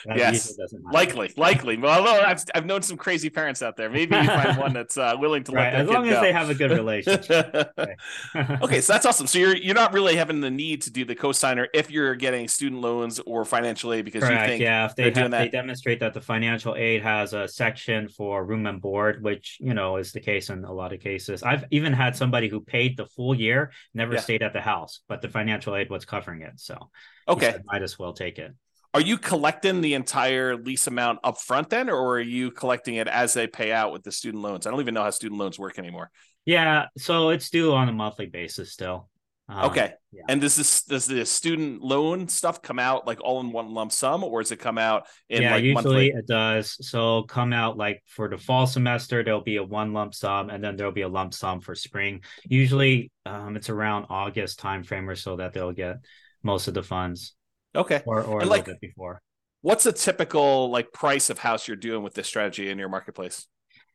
yes, 0.06 0.58
likely, 0.92 1.32
likely. 1.38 1.78
Well, 1.78 2.00
although 2.00 2.22
I've 2.22 2.44
I've 2.54 2.66
known 2.66 2.82
some 2.82 2.98
crazy 2.98 3.30
parents 3.30 3.62
out 3.62 3.78
there. 3.78 3.90
Maybe 3.90 4.16
you 4.16 4.26
find 4.26 4.58
one 4.58 4.74
that's 4.74 4.98
uh, 4.98 5.16
willing 5.18 5.44
to 5.46 5.52
right. 5.54 5.74
let 5.74 5.82
as 5.84 5.88
long 5.88 6.08
as 6.10 6.20
they 6.20 6.34
have 6.34 6.50
a 6.50 6.56
good 6.56 6.72
relationship. 6.72 7.56
okay. 7.78 7.96
okay, 8.62 8.82
so 8.82 8.94
that's 8.94 9.06
awesome. 9.06 9.28
So 9.28 9.40
you're 9.40 9.56
you're 9.56 9.76
not 9.76 9.94
really 9.94 10.16
having 10.16 10.42
the 10.42 10.52
need 10.52 10.82
to 10.84 10.92
do 10.92 11.06
the 11.06 11.16
co-signer 11.16 11.68
if 11.74 11.90
you're 11.90 12.16
getting 12.16 12.48
student 12.48 12.82
loans 12.82 13.20
or 13.26 13.46
financial 13.46 13.94
aid 13.94 14.04
because 14.04 14.24
Correct. 14.24 14.42
you 14.42 14.48
think 14.48 14.62
yeah, 14.62 14.86
if 14.86 14.96
they 14.96 15.12
have, 15.12 15.32
they 15.32 15.48
demonstrate 15.48 16.00
that 16.02 16.14
the 16.14 16.22
financial 16.22 16.76
aid 16.76 17.04
has 17.04 17.34
a 17.34 17.48
section 17.48 18.10
for 18.10 18.44
room 18.44 18.66
and 18.66 18.82
board, 18.82 19.24
which 19.24 19.58
you 19.62 19.74
know 19.74 19.98
is 19.98 20.12
the 20.12 20.20
case 20.20 20.50
in 20.50 20.66
a 20.66 20.74
lot 20.74 20.92
of 20.92 21.00
cases. 21.00 21.44
I've 21.44 21.66
even 21.72 21.94
had 21.94 22.16
somebody 22.16 22.50
who 22.50 22.60
paid 22.60 22.98
the 22.98 23.06
full 23.06 23.36
year, 23.36 23.72
never 23.94 24.16
yeah. 24.16 24.22
stayed 24.22 24.42
at 24.42 24.54
the 24.54 24.62
house, 24.62 25.02
but 25.08 25.22
the 25.22 25.30
financial 25.30 25.76
aid 25.76 25.90
was 25.90 26.06
covering 26.06 26.42
it. 26.42 26.60
So 26.60 26.90
Okay. 27.28 27.52
Said, 27.52 27.64
Might 27.66 27.84
as 27.84 27.98
well 28.00 28.14
take 28.14 28.40
it. 28.40 28.54
Are 28.94 29.02
you 29.02 29.18
collecting 29.18 29.82
the 29.82 29.94
entire 29.94 30.56
lease 30.56 30.88
amount 30.88 31.20
up 31.24 31.38
front 31.40 31.70
then, 31.70 31.90
or 31.90 32.16
are 32.16 32.20
you 32.20 32.52
collecting 32.52 32.96
it 32.96 33.08
as 33.08 33.34
they 33.34 33.46
pay 33.46 33.72
out 33.72 33.92
with 33.92 34.04
the 34.04 34.12
student 34.12 34.42
loans? 34.42 34.66
I 34.66 34.72
don't 34.72 34.80
even 34.80 34.94
know 34.94 35.04
how 35.04 35.10
student 35.12 35.40
loans 35.40 35.60
work 35.60 35.78
anymore. 35.78 36.10
Yeah, 36.46 36.86
so 36.98 37.30
it's 37.30 37.50
due 37.50 37.74
on 37.74 37.90
a 37.90 37.94
monthly 37.94 38.28
basis 38.28 38.72
still. 38.72 39.10
Um, 39.50 39.70
okay. 39.70 39.94
Yeah. 40.12 40.24
And 40.28 40.42
does 40.42 40.56
this 40.56 40.84
does 40.84 41.06
the 41.06 41.26
student 41.26 41.82
loan 41.82 42.28
stuff 42.28 42.62
come 42.62 42.80
out 42.80 43.08
like 43.08 43.20
all 43.22 43.40
in 43.40 43.52
one 43.52 43.74
lump 43.74 43.92
sum, 43.92 44.24
or 44.24 44.42
does 44.42 44.52
it 44.52 44.60
come 44.60 44.78
out 44.78 45.08
in 45.30 45.42
yeah, 45.42 45.52
like 45.52 45.64
usually 45.64 45.74
monthly? 45.74 46.08
it 46.08 46.28
does. 46.28 46.78
So 46.86 47.24
come 47.24 47.54
out 47.54 47.78
like 47.78 48.04
for 48.08 48.28
the 48.28 48.38
fall 48.38 48.68
semester, 48.68 49.24
there'll 49.24 49.42
be 49.42 49.58
a 49.58 49.64
one 49.64 49.94
lump 49.94 50.16
sum, 50.16 50.50
and 50.50 50.64
then 50.64 50.76
there'll 50.76 50.92
be 50.92 51.02
a 51.02 51.08
lump 51.08 51.34
sum 51.34 51.62
for 51.62 51.76
spring. 51.76 52.22
Usually, 52.46 53.12
um, 53.26 53.56
it's 53.56 53.70
around 53.70 54.08
August 54.10 54.60
timeframe 54.60 55.08
or 55.08 55.16
so 55.16 55.38
that 55.38 55.54
they'll 55.54 55.72
get 55.72 55.98
most 56.44 56.68
of 56.68 56.74
the 56.74 56.84
funds. 56.84 57.36
Okay. 57.76 58.02
Or 58.06 58.22
or 58.22 58.42
and 58.42 58.48
a 58.48 58.52
like, 58.52 58.68
little 58.68 58.80
bit 58.80 58.82
before. 58.82 59.22
What's 59.62 59.86
a 59.86 59.92
typical 59.92 60.70
like 60.70 60.92
price 60.94 61.30
of 61.30 61.40
house 61.40 61.68
you're 61.68 61.78
doing 61.78 62.04
with 62.04 62.14
this 62.14 62.28
strategy 62.28 62.70
in 62.70 62.78
your 62.78 62.90
marketplace? 62.90 63.48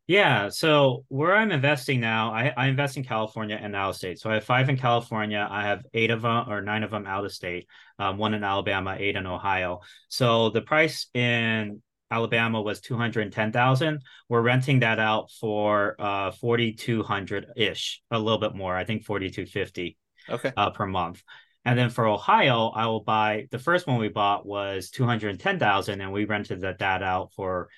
Yeah. 0.06 0.49
So 0.49 1.04
where 1.08 1.34
I'm 1.34 1.52
investing 1.52 2.00
now, 2.00 2.32
I, 2.32 2.52
I 2.56 2.66
invest 2.66 2.96
in 2.96 3.04
California 3.04 3.58
and 3.61 3.75
out 3.76 3.90
of 3.90 3.96
state. 3.96 4.18
So 4.18 4.30
I 4.30 4.34
have 4.34 4.44
five 4.44 4.68
in 4.68 4.76
California. 4.76 5.46
I 5.49 5.62
have 5.62 5.84
eight 5.94 6.11
of 6.11 6.22
them 6.22 6.50
or 6.50 6.61
nine 6.61 6.82
of 6.82 6.90
them 6.90 7.06
out 7.06 7.25
of 7.25 7.32
state. 7.32 7.68
Um, 7.99 8.18
one 8.18 8.34
in 8.34 8.42
Alabama, 8.42 8.96
eight 8.99 9.16
in 9.16 9.26
Ohio. 9.26 9.80
So 10.08 10.50
the 10.50 10.61
price 10.61 11.06
in 11.14 11.82
Alabama 12.11 12.61
was 12.61 12.80
210,000. 12.80 14.02
We're 14.28 14.42
renting 14.42 14.80
that 14.80 14.99
out 14.99 15.30
for 15.40 15.96
uh 15.99 16.32
4200 16.32 17.46
ish, 17.56 18.02
a 18.11 18.18
little 18.18 18.40
bit 18.40 18.54
more. 18.54 18.76
I 18.76 18.84
think 18.84 19.04
4250. 19.04 19.96
okay. 20.28 20.52
uh, 20.56 20.70
per 20.70 20.87
month. 20.87 21.22
And 21.64 21.78
then 21.78 21.90
for 21.90 22.07
Ohio, 22.07 22.69
I 22.69 22.87
will 22.87 23.02
buy 23.02 23.47
the 23.50 23.59
first 23.59 23.87
one 23.87 23.99
we 23.99 24.09
bought 24.09 24.45
was 24.45 24.90
210,000 24.90 26.00
and 26.00 26.12
we 26.12 26.25
rented 26.25 26.62
that, 26.62 26.78
that 26.78 27.02
out 27.02 27.33
for 27.35 27.69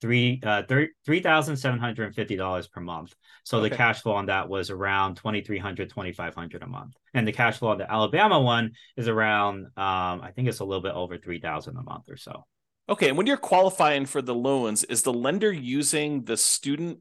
three 0.00 0.38
uh 0.44 0.62
three 0.66 1.20
thousand 1.20 1.56
seven 1.56 1.78
hundred 1.78 2.04
and 2.04 2.14
fifty 2.14 2.36
dollars 2.36 2.68
per 2.68 2.80
month. 2.80 3.14
So 3.44 3.58
okay. 3.58 3.70
the 3.70 3.76
cash 3.76 4.02
flow 4.02 4.12
on 4.12 4.26
that 4.26 4.48
was 4.48 4.68
around 4.68 5.14
2300 5.16 5.88
2500 5.88 6.62
a 6.62 6.66
month. 6.66 6.94
And 7.14 7.26
the 7.26 7.32
cash 7.32 7.58
flow 7.58 7.70
on 7.70 7.78
the 7.78 7.90
Alabama 7.90 8.40
one 8.40 8.72
is 8.96 9.08
around 9.08 9.66
um 9.76 10.20
I 10.20 10.32
think 10.34 10.48
it's 10.48 10.60
a 10.60 10.64
little 10.64 10.82
bit 10.82 10.92
over 10.92 11.16
3000 11.16 11.76
a 11.76 11.82
month 11.82 12.10
or 12.10 12.18
so. 12.18 12.44
Okay, 12.86 13.08
and 13.08 13.16
when 13.16 13.26
you're 13.26 13.38
qualifying 13.38 14.04
for 14.04 14.20
the 14.20 14.34
loans, 14.34 14.84
is 14.84 15.02
the 15.02 15.12
lender 15.12 15.50
using 15.50 16.24
the 16.24 16.36
student 16.36 17.00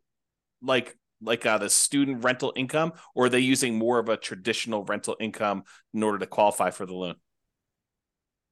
like 0.62 0.96
like 1.24 1.46
uh, 1.46 1.58
the 1.58 1.70
student 1.70 2.24
rental 2.24 2.54
income, 2.56 2.94
or 3.16 3.26
are 3.26 3.30
they 3.30 3.40
using 3.40 3.78
more 3.78 4.00
of 4.00 4.10
a 4.10 4.18
traditional 4.18 4.84
rental 4.84 5.16
income 5.20 5.64
in 5.94 6.04
order 6.04 6.20
to 6.20 6.28
qualify 6.28 6.70
for 6.70 6.86
the 6.86 6.94
loan? 6.94 7.16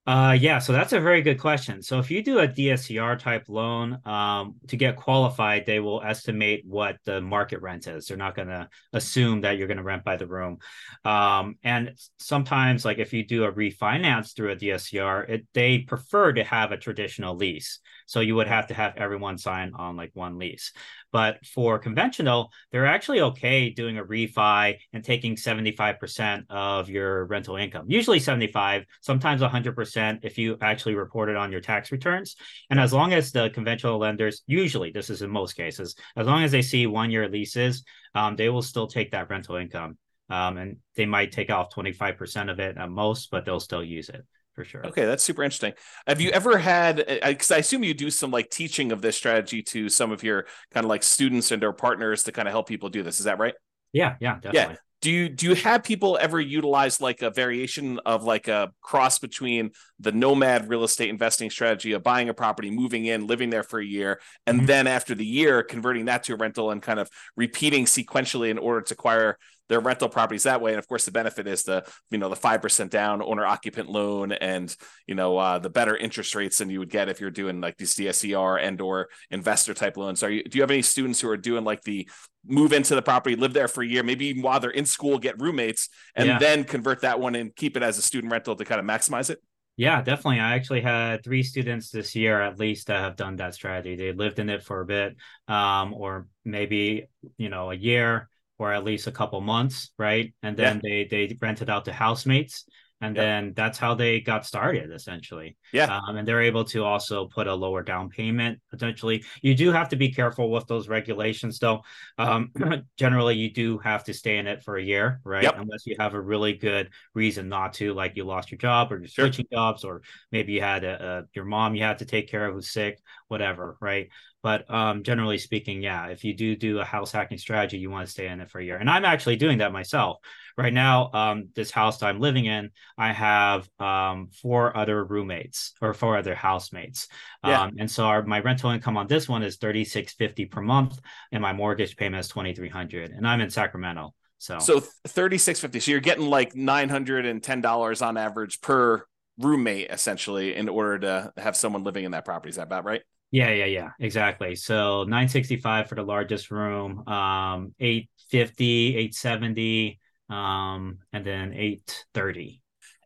Uh, 0.08 0.36
yeah, 0.40 0.58
so 0.58 0.74
that's 0.74 0.94
a 0.94 1.00
very 1.00 1.22
good 1.22 1.40
question. 1.40 1.84
So 1.84 2.00
if 2.00 2.10
you 2.10 2.24
do 2.24 2.40
a 2.40 2.48
DSCR 2.48 3.20
type 3.20 3.46
loan, 3.48 4.00
um, 4.04 4.56
to 4.70 4.76
get 4.76 4.96
qualified, 4.96 5.68
they 5.68 5.80
will 5.80 6.02
estimate 6.02 6.64
what 6.66 6.98
the 7.06 7.22
market 7.22 7.62
rent 7.62 7.86
is. 7.86 8.08
They're 8.08 8.18
not 8.18 8.36
going 8.36 8.48
to 8.48 8.68
assume 8.94 9.42
that 9.42 9.58
you're 9.58 9.68
going 9.68 9.78
to 9.78 9.84
rent 9.84 10.04
by 10.04 10.18
the 10.18 10.26
room. 10.26 10.58
Um, 11.06 11.56
and 11.64 11.92
sometimes, 12.18 12.84
like 12.84 12.98
if 12.98 13.14
you 13.14 13.24
do 13.24 13.44
a 13.44 13.52
refinance 13.52 14.36
through 14.36 14.54
a 14.54 14.56
DSCR, 14.56 15.30
it, 15.30 15.48
they 15.54 15.80
prefer 15.80 16.34
to 16.34 16.44
have 16.46 16.72
a 16.72 16.78
traditional 16.78 17.36
lease. 17.36 17.80
So 18.12 18.20
you 18.20 18.36
would 18.36 18.48
have 18.48 18.68
to 18.68 18.74
have 18.74 18.98
everyone 18.98 19.38
sign 19.38 19.72
on 19.74 19.96
like 19.96 20.12
one 20.14 20.38
lease. 20.38 20.74
But 21.14 21.46
for 21.46 21.80
conventional, 21.80 22.52
they're 22.70 22.86
actually 22.86 23.22
okay 23.22 23.70
doing 23.70 23.98
a 23.98 24.04
refi 24.04 24.76
and 24.92 25.02
taking 25.02 25.38
75% 25.38 26.44
of 26.50 26.90
your 26.90 27.24
rental 27.28 27.56
income. 27.56 27.86
Usually 27.88 28.20
75, 28.20 28.84
sometimes 29.00 29.42
100% 29.42 30.20
if 30.24 30.38
you 30.38 30.58
actually 30.60 30.96
report 30.96 31.30
it 31.30 31.38
on 31.38 31.54
your 31.54 31.62
tax 31.62 31.90
returns. 31.90 32.36
And 32.70 32.82
as 32.82 32.92
long 32.92 33.14
as 33.14 33.32
the 33.32 33.50
conventional 33.52 33.98
lenders, 33.98 34.44
usually 34.46 34.92
this 34.92 35.10
is 35.10 35.22
in 35.22 35.30
most 35.30 35.54
cases, 35.54 35.96
as 36.18 36.28
long 36.28 36.44
as 36.44 36.52
they 36.52 36.62
see 36.62 36.88
one 36.88 37.12
year 37.12 37.30
leases, 37.30 37.86
um, 38.14 38.36
they 38.36 38.50
will 38.50 38.62
still 38.62 38.88
take 38.88 39.12
that 39.12 39.30
rental 39.30 39.56
income. 39.56 39.98
Um, 40.30 40.58
and 40.58 40.78
they 40.98 41.06
might 41.06 41.32
take 41.32 41.50
off 41.50 41.74
25% 41.74 42.52
of 42.52 42.60
it 42.60 42.78
at 42.78 42.90
most, 42.90 43.32
but 43.32 43.46
they'll 43.46 43.62
still 43.62 43.84
use 43.84 44.10
it 44.10 44.26
for 44.54 44.66
sure. 44.66 44.86
Okay, 44.88 45.06
that's 45.06 45.24
super 45.24 45.44
interesting. 45.44 45.74
Have 46.08 46.20
you 46.20 46.30
ever 46.32 46.58
had? 46.58 47.06
Because 47.24 47.52
I 47.52 47.58
assume 47.58 47.84
you 47.84 47.94
do 47.94 48.10
some 48.10 48.32
like 48.32 48.50
teaching 48.50 48.92
of 48.92 49.02
this 49.02 49.16
strategy 49.16 49.62
to 49.64 49.88
some 49.90 50.12
of 50.12 50.24
your 50.24 50.46
kind 50.74 50.84
of 50.84 50.90
like 50.90 51.04
students 51.04 51.52
and 51.52 51.64
or 51.64 51.74
partners 51.74 52.24
to 52.24 52.32
kind 52.32 52.48
of 52.48 52.52
help 52.52 52.68
people 52.68 52.90
do 52.90 53.02
this. 53.04 53.20
Is 53.20 53.26
that 53.26 53.40
right? 53.40 53.54
Yeah, 53.94 54.16
yeah, 54.20 54.36
definitely. 54.36 54.74
Yeah. 54.74 54.76
Do 55.02 55.10
you 55.10 55.30
do 55.30 55.48
you 55.48 55.56
have 55.56 55.84
people 55.84 56.18
ever 56.22 56.40
utilize 56.40 57.02
like 57.02 57.24
a 57.24 57.32
variation 57.32 58.00
of 58.06 58.24
like 58.24 58.48
a 58.48 58.72
cross 58.82 59.18
between 59.18 59.72
the 60.00 60.12
nomad 60.12 60.70
real 60.70 60.84
estate 60.84 61.10
investing 61.10 61.50
strategy 61.50 61.94
of 61.94 62.04
buying 62.04 62.30
a 62.30 62.36
property, 62.36 62.70
moving 62.70 63.06
in, 63.06 63.26
living 63.26 63.50
there 63.50 63.64
for 63.64 63.80
a 63.80 63.86
year, 63.86 64.22
and 64.46 64.60
mm-hmm. 64.60 64.68
then 64.68 64.86
after 64.86 65.16
the 65.16 65.26
year 65.26 65.64
converting 65.64 66.06
that 66.06 66.24
to 66.26 66.34
a 66.34 66.36
rental 66.36 66.70
and 66.70 66.84
kind 66.84 67.00
of 67.00 67.10
repeating 67.36 67.86
sequentially 67.86 68.52
in 68.52 68.60
order 68.60 68.82
to 68.82 68.94
acquire 68.94 69.38
their 69.72 69.80
rental 69.80 70.10
properties 70.10 70.44
that 70.44 70.60
way. 70.60 70.72
And 70.72 70.80
of 70.80 70.88
course, 70.88 71.06
the 71.06 71.12
benefit 71.12 71.48
is 71.48 71.64
the 71.64 71.86
you 72.10 72.18
know 72.18 72.28
the 72.28 72.36
five 72.36 72.62
percent 72.62 72.92
down 72.92 73.22
owner 73.22 73.46
occupant 73.46 73.90
loan 73.90 74.34
and 74.34 74.76
you 75.08 75.16
know 75.16 75.38
uh, 75.38 75.60
the 75.60 75.70
better 75.70 75.96
interest 75.96 76.36
rates 76.36 76.58
than 76.58 76.70
you 76.70 76.80
would 76.80 76.90
get 76.90 77.08
if 77.08 77.22
you're 77.22 77.32
doing 77.32 77.62
like 77.62 77.78
these 77.78 77.96
DSCR 77.96 78.62
and 78.62 78.82
or 78.82 79.08
investor 79.30 79.74
type 79.74 79.96
loans. 79.96 80.24
Are 80.24 80.30
you 80.30 80.44
do 80.44 80.58
you 80.58 80.62
have 80.62 80.72
any 80.72 80.82
students 80.82 81.22
who 81.22 81.30
are 81.30 81.38
doing 81.38 81.64
like 81.64 81.84
the 81.84 82.08
move 82.46 82.74
into 82.74 82.96
the 82.96 83.02
property, 83.02 83.38
live 83.38 83.54
there 83.54 83.70
for 83.70 83.82
a 83.82 83.88
year, 83.88 84.04
maybe 84.04 84.26
even 84.26 84.42
while 84.42 84.60
they're 84.60 84.72
in 84.72 84.86
school, 84.86 85.18
get 85.18 85.40
roommates, 85.40 85.88
and 86.16 86.28
yeah. 86.28 86.38
then 86.38 86.66
convert 86.66 87.02
that 87.02 87.22
one 87.22 87.36
and 87.36 87.56
keep 87.56 87.78
it 87.78 87.84
as 87.84 87.98
a 87.98 88.02
student 88.02 88.30
rental 88.30 88.58
to 88.58 88.66
kind 88.66 88.80
of 88.80 88.86
maximize 88.86 89.30
it? 89.30 89.40
Yeah, 89.78 90.02
definitely. 90.02 90.42
I 90.42 90.56
actually 90.56 90.82
had 90.82 91.24
three 91.24 91.44
students 91.44 91.92
this 91.92 92.14
year 92.14 92.42
at 92.42 92.60
least 92.60 92.88
that 92.88 93.00
have 93.00 93.16
done 93.16 93.38
that 93.38 93.54
strategy. 93.54 93.96
They 93.96 94.12
lived 94.12 94.38
in 94.40 94.50
it 94.50 94.64
for 94.64 94.82
a 94.82 94.86
bit, 94.86 95.16
um, 95.48 95.94
or 95.94 96.28
maybe 96.44 97.08
you 97.38 97.48
know 97.48 97.72
a 97.72 97.76
year, 97.76 98.28
or 98.62 98.72
at 98.72 98.84
least 98.84 99.08
a 99.08 99.12
couple 99.12 99.42
months, 99.42 99.90
right? 99.98 100.36
And 100.44 100.56
then 100.56 100.82
yeah. 100.84 101.06
they 101.10 101.28
they 101.28 101.38
rented 101.42 101.68
out 101.68 101.86
to 101.86 101.92
housemates, 101.92 102.66
and 103.02 103.16
yeah. 103.16 103.24
then 103.24 103.54
that's 103.56 103.80
how 103.80 103.96
they 103.96 104.20
got 104.20 104.46
started 104.46 104.92
essentially. 104.92 105.58
Yeah, 105.74 106.00
um, 106.08 106.18
and 106.18 106.28
they're 106.28 106.44
able 106.44 106.66
to 106.66 106.84
also 106.84 107.26
put 107.26 107.48
a 107.48 107.56
lower 107.56 107.82
down 107.82 108.10
payment 108.10 108.62
potentially. 108.70 109.24
You 109.42 109.56
do 109.56 109.72
have 109.72 109.90
to 109.90 109.96
be 109.96 110.12
careful 110.12 110.52
with 110.52 110.68
those 110.68 110.88
regulations, 110.88 111.58
though. 111.58 111.82
Um, 112.20 112.52
generally, 112.98 113.36
you 113.36 113.52
do 113.52 113.80
have 113.80 114.04
to 114.04 114.14
stay 114.14 114.38
in 114.38 114.46
it 114.46 114.62
for 114.62 114.78
a 114.78 114.84
year, 114.84 115.22
right? 115.24 115.42
Yep. 115.42 115.56
Unless 115.58 115.88
you 115.88 115.96
have 116.00 116.14
a 116.14 116.22
really 116.22 116.54
good 116.54 116.92
reason 117.16 117.50
not 117.50 117.74
to, 117.76 117.96
like 117.96 118.16
you 118.16 118.26
lost 118.26 118.52
your 118.52 118.60
job 118.60 118.92
or 118.92 119.00
you're 119.00 119.08
sure. 119.08 119.32
jobs, 119.52 119.84
or 119.84 120.04
maybe 120.32 120.54
you 120.54 120.62
had 120.62 120.84
a, 120.84 121.04
a, 121.04 121.24
your 121.34 121.46
mom 121.46 121.74
you 121.74 121.82
had 121.82 121.98
to 121.98 122.06
take 122.06 122.30
care 122.30 122.46
of 122.46 122.54
who's 122.54 122.70
sick, 122.70 123.00
whatever, 123.32 123.78
right? 123.80 124.10
But 124.44 124.70
um, 124.70 125.04
generally 125.04 125.38
speaking, 125.38 125.82
yeah, 125.82 126.08
if 126.08 126.24
you 126.24 126.36
do 126.36 126.56
do 126.56 126.80
a 126.80 126.86
house 126.86 127.12
hacking 127.12 127.38
strategy, 127.38 127.78
you 127.78 127.90
want 127.90 128.06
to 128.06 128.12
stay 128.12 128.28
in 128.28 128.42
it 128.42 128.52
for 128.52 128.60
a 128.60 128.64
year. 128.64 128.78
And 128.78 128.90
I'm 128.90 129.06
actually 129.06 129.38
doing 129.38 129.60
that 129.60 129.72
myself 129.72 130.18
right 130.58 130.74
now. 130.74 131.12
Um, 131.14 131.50
this 131.56 131.72
house 131.72 132.00
that 132.00 132.08
I'm 132.08 132.20
living 132.20 132.46
in, 132.46 132.72
I 132.98 133.14
have 133.14 133.70
um, 133.80 134.30
four 134.42 134.76
other 134.76 135.04
roommates 135.04 135.74
or 135.82 135.94
four 135.94 136.18
other 136.18 136.36
housemates. 136.36 137.08
Yeah. 137.46 137.62
Um, 137.62 137.76
and 137.80 137.90
so 137.90 138.06
our, 138.06 138.24
my 138.24 138.40
rental 138.40 138.72
income 138.72 138.98
on 138.98 139.08
this 139.08 139.30
one 139.30 139.44
is 139.44 139.58
thirty 139.58 139.86
six 139.86 140.14
fifty 140.14 140.46
per 140.46 140.62
month, 140.62 141.00
and 141.32 141.42
my 141.42 141.54
mortgage 141.54 141.96
payment 141.96 142.20
is 142.20 142.28
twenty 142.28 142.54
three 142.54 142.70
hundred. 142.70 143.12
And 143.12 143.28
I'm 143.28 143.42
in 143.42 143.50
Sacramento. 143.50 144.14
So 144.40 144.60
so 144.60 144.82
thirty 145.08 145.38
six 145.38 145.60
fifty. 145.60 145.80
So 145.80 145.92
you're 145.92 146.02
getting 146.02 146.26
like 146.26 146.56
nine 146.56 146.90
hundred 146.90 147.26
and 147.26 147.42
ten 147.42 147.62
dollars 147.62 148.02
on 148.02 148.18
average 148.18 148.60
per 148.60 149.06
roommate, 149.38 149.90
essentially, 149.92 150.56
in 150.56 150.68
order 150.68 151.00
to 151.00 151.34
have 151.38 151.56
someone 151.56 151.84
living 151.84 152.06
in 152.06 152.12
that 152.12 152.26
property. 152.26 152.50
Is 152.50 152.56
that 152.56 152.64
about 152.64 152.86
right? 152.86 153.02
Yeah, 153.32 153.50
yeah, 153.52 153.66
yeah, 153.66 153.90
exactly. 154.00 154.56
So 154.56 155.04
965 155.04 155.88
for 155.88 155.96
the 155.96 156.04
largest 156.04 156.52
room, 156.52 157.08
um, 157.08 157.74
850, 157.80 158.98
870, 158.98 160.00
um, 160.30 160.98
and 161.14 161.26
then 161.26 161.54
830. 161.54 162.62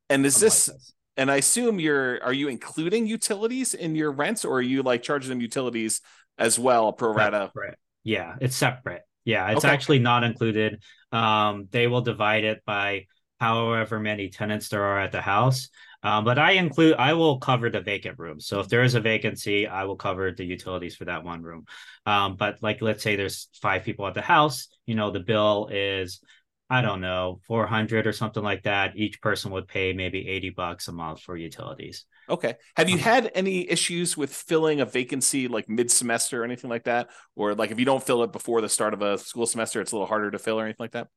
And 0.09 0.25
is 0.25 0.39
this, 0.39 0.67
like 0.67 0.77
this, 0.77 0.93
and 1.17 1.31
I 1.31 1.37
assume 1.37 1.79
you're, 1.79 2.23
are 2.23 2.33
you 2.33 2.47
including 2.47 3.05
utilities 3.05 3.75
in 3.75 3.95
your 3.95 4.11
rents 4.11 4.43
or 4.43 4.57
are 4.57 4.61
you 4.61 4.81
like 4.81 5.03
charging 5.03 5.29
them 5.29 5.41
utilities 5.41 6.01
as 6.39 6.57
well, 6.57 6.91
pro 6.91 7.13
rata? 7.13 7.51
Separate. 7.53 7.77
Yeah, 8.03 8.35
it's 8.41 8.55
separate. 8.55 9.03
Yeah, 9.25 9.49
it's 9.49 9.65
okay. 9.65 9.73
actually 9.73 9.99
not 9.99 10.23
included. 10.23 10.81
Um, 11.11 11.67
they 11.71 11.87
will 11.87 12.01
divide 12.01 12.43
it 12.43 12.63
by 12.65 13.05
however 13.39 13.99
many 13.99 14.29
tenants 14.29 14.69
there 14.69 14.83
are 14.83 14.99
at 14.99 15.11
the 15.11 15.21
house. 15.21 15.69
Um, 16.05 16.23
but 16.23 16.37
I 16.37 16.51
include, 16.51 16.97
I 16.97 17.13
will 17.13 17.39
cover 17.39 17.71
the 17.71 17.81
vacant 17.81 18.19
room. 18.19 18.39
So 18.39 18.59
if 18.59 18.69
there 18.69 18.83
is 18.83 18.93
a 18.93 19.01
vacancy, 19.01 19.65
I 19.65 19.85
will 19.85 19.95
cover 19.95 20.31
the 20.31 20.45
utilities 20.45 20.95
for 20.95 21.05
that 21.05 21.23
one 21.23 21.41
room. 21.41 21.65
Um, 22.05 22.35
but 22.35 22.61
like, 22.61 22.79
let's 22.79 23.01
say 23.01 23.15
there's 23.15 23.49
five 23.59 23.83
people 23.83 24.05
at 24.05 24.13
the 24.13 24.21
house, 24.21 24.67
you 24.85 24.93
know, 24.93 25.09
the 25.09 25.19
bill 25.19 25.67
is, 25.71 26.21
I 26.69 26.81
don't 26.81 27.01
know, 27.01 27.39
400 27.47 28.05
or 28.05 28.13
something 28.13 28.43
like 28.43 28.63
that. 28.63 28.95
Each 28.95 29.19
person 29.19 29.51
would 29.53 29.67
pay 29.67 29.93
maybe 29.93 30.27
80 30.27 30.51
bucks 30.51 30.87
a 30.87 30.91
month 30.91 31.21
for 31.21 31.35
utilities. 31.35 32.05
Okay. 32.29 32.53
Have 32.77 32.87
you 32.87 32.97
um, 32.97 33.01
had 33.01 33.31
any 33.33 33.67
issues 33.67 34.15
with 34.15 34.31
filling 34.31 34.81
a 34.81 34.85
vacancy 34.85 35.47
like 35.47 35.67
mid 35.67 35.89
semester 35.89 36.43
or 36.43 36.45
anything 36.45 36.69
like 36.69 36.83
that? 36.83 37.09
Or 37.35 37.55
like 37.55 37.71
if 37.71 37.79
you 37.79 37.85
don't 37.85 38.03
fill 38.03 38.21
it 38.21 38.31
before 38.31 38.61
the 38.61 38.69
start 38.69 38.93
of 38.93 39.01
a 39.01 39.17
school 39.17 39.47
semester, 39.47 39.81
it's 39.81 39.91
a 39.91 39.95
little 39.95 40.07
harder 40.07 40.29
to 40.29 40.37
fill 40.37 40.59
or 40.59 40.65
anything 40.65 40.83
like 40.83 40.91
that? 40.91 41.07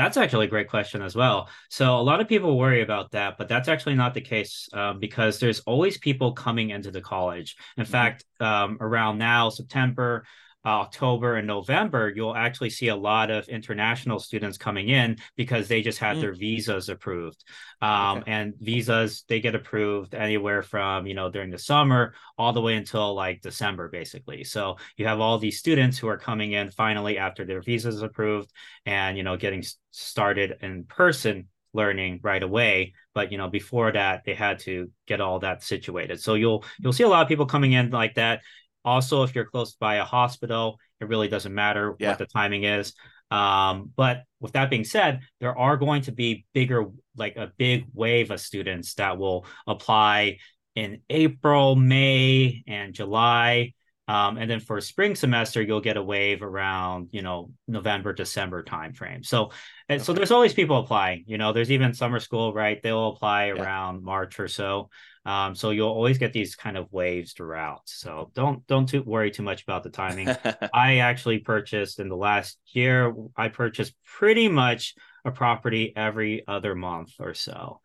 That's 0.00 0.16
actually 0.16 0.46
a 0.46 0.48
great 0.48 0.68
question 0.68 1.02
as 1.02 1.14
well. 1.14 1.48
So 1.68 1.98
a 1.98 2.00
lot 2.00 2.20
of 2.20 2.28
people 2.28 2.58
worry 2.58 2.80
about 2.80 3.10
that, 3.10 3.36
but 3.36 3.48
that's 3.48 3.68
actually 3.68 3.96
not 3.96 4.14
the 4.14 4.22
case 4.22 4.66
um, 4.72 4.98
because 4.98 5.38
there's 5.38 5.60
always 5.60 5.98
people 5.98 6.32
coming 6.32 6.70
into 6.70 6.90
the 6.90 7.02
college. 7.02 7.54
In 7.76 7.84
mm-hmm. 7.84 7.92
fact, 7.92 8.24
um, 8.40 8.78
around 8.80 9.18
now, 9.18 9.50
September, 9.50 10.24
October 10.64 11.36
and 11.36 11.46
November, 11.46 12.12
you'll 12.14 12.34
actually 12.34 12.70
see 12.70 12.88
a 12.88 12.96
lot 12.96 13.30
of 13.30 13.48
international 13.48 14.18
students 14.18 14.58
coming 14.58 14.88
in 14.88 15.16
because 15.36 15.68
they 15.68 15.82
just 15.82 15.98
had 15.98 16.16
mm. 16.16 16.20
their 16.20 16.34
visas 16.34 16.88
approved. 16.88 17.42
Um, 17.80 18.18
okay. 18.18 18.32
And 18.32 18.54
visas, 18.60 19.24
they 19.28 19.40
get 19.40 19.54
approved 19.54 20.14
anywhere 20.14 20.62
from, 20.62 21.06
you 21.06 21.14
know, 21.14 21.30
during 21.30 21.50
the 21.50 21.58
summer 21.58 22.14
all 22.36 22.52
the 22.52 22.60
way 22.60 22.76
until 22.76 23.14
like 23.14 23.40
December, 23.40 23.88
basically. 23.88 24.44
So 24.44 24.76
you 24.96 25.06
have 25.06 25.20
all 25.20 25.38
these 25.38 25.58
students 25.58 25.96
who 25.98 26.08
are 26.08 26.18
coming 26.18 26.52
in 26.52 26.70
finally 26.70 27.16
after 27.16 27.44
their 27.44 27.62
visas 27.62 28.02
approved 28.02 28.52
and, 28.84 29.16
you 29.16 29.22
know, 29.22 29.36
getting 29.36 29.64
started 29.92 30.58
in 30.60 30.84
person 30.84 31.48
learning 31.72 32.18
right 32.22 32.42
away 32.42 32.92
but 33.14 33.30
you 33.30 33.38
know 33.38 33.48
before 33.48 33.92
that 33.92 34.24
they 34.24 34.34
had 34.34 34.58
to 34.58 34.90
get 35.06 35.20
all 35.20 35.38
that 35.38 35.62
situated 35.62 36.20
so 36.20 36.34
you'll 36.34 36.64
you'll 36.80 36.92
see 36.92 37.04
a 37.04 37.08
lot 37.08 37.22
of 37.22 37.28
people 37.28 37.46
coming 37.46 37.72
in 37.72 37.90
like 37.90 38.14
that 38.14 38.40
also, 38.84 39.22
if 39.22 39.34
you're 39.34 39.44
close 39.44 39.74
by 39.74 39.96
a 39.96 40.04
hospital, 40.04 40.78
it 41.00 41.08
really 41.08 41.28
doesn't 41.28 41.54
matter 41.54 41.94
yeah. 41.98 42.10
what 42.10 42.18
the 42.18 42.26
timing 42.26 42.64
is. 42.64 42.94
Um, 43.30 43.90
but 43.94 44.24
with 44.40 44.52
that 44.52 44.70
being 44.70 44.84
said, 44.84 45.20
there 45.40 45.56
are 45.56 45.76
going 45.76 46.02
to 46.02 46.12
be 46.12 46.46
bigger, 46.52 46.86
like 47.16 47.36
a 47.36 47.52
big 47.56 47.86
wave 47.94 48.30
of 48.30 48.40
students 48.40 48.94
that 48.94 49.18
will 49.18 49.46
apply 49.66 50.38
in 50.74 51.02
April, 51.08 51.76
May, 51.76 52.64
and 52.66 52.94
July. 52.94 53.74
Um, 54.08 54.38
and 54.38 54.50
then 54.50 54.58
for 54.58 54.80
spring 54.80 55.14
semester, 55.14 55.62
you'll 55.62 55.80
get 55.80 55.96
a 55.96 56.02
wave 56.02 56.42
around, 56.42 57.10
you 57.12 57.22
know, 57.22 57.52
November, 57.68 58.12
December 58.12 58.64
timeframe. 58.64 59.24
So, 59.24 59.52
and 59.88 60.00
okay. 60.00 60.04
so 60.04 60.12
there's 60.12 60.32
always 60.32 60.52
people 60.52 60.78
applying. 60.78 61.22
You 61.28 61.38
know, 61.38 61.52
there's 61.52 61.70
even 61.70 61.94
summer 61.94 62.18
school, 62.18 62.52
right? 62.52 62.82
They'll 62.82 63.10
apply 63.10 63.46
yeah. 63.46 63.62
around 63.62 64.02
March 64.02 64.40
or 64.40 64.48
so. 64.48 64.90
Um, 65.26 65.54
so 65.54 65.70
you'll 65.70 65.88
always 65.88 66.18
get 66.18 66.32
these 66.32 66.56
kind 66.56 66.76
of 66.78 66.90
waves 66.90 67.32
throughout. 67.32 67.82
So 67.84 68.30
don't 68.34 68.66
don't 68.66 68.88
too 68.88 69.02
worry 69.02 69.30
too 69.30 69.42
much 69.42 69.62
about 69.62 69.82
the 69.82 69.90
timing. 69.90 70.28
I 70.74 70.98
actually 70.98 71.38
purchased 71.38 72.00
in 72.00 72.08
the 72.08 72.16
last 72.16 72.58
year. 72.72 73.14
I 73.36 73.48
purchased 73.48 73.94
pretty 74.04 74.48
much 74.48 74.94
a 75.24 75.30
property 75.30 75.92
every 75.94 76.44
other 76.48 76.74
month 76.74 77.12
or 77.18 77.34
so. 77.34 77.80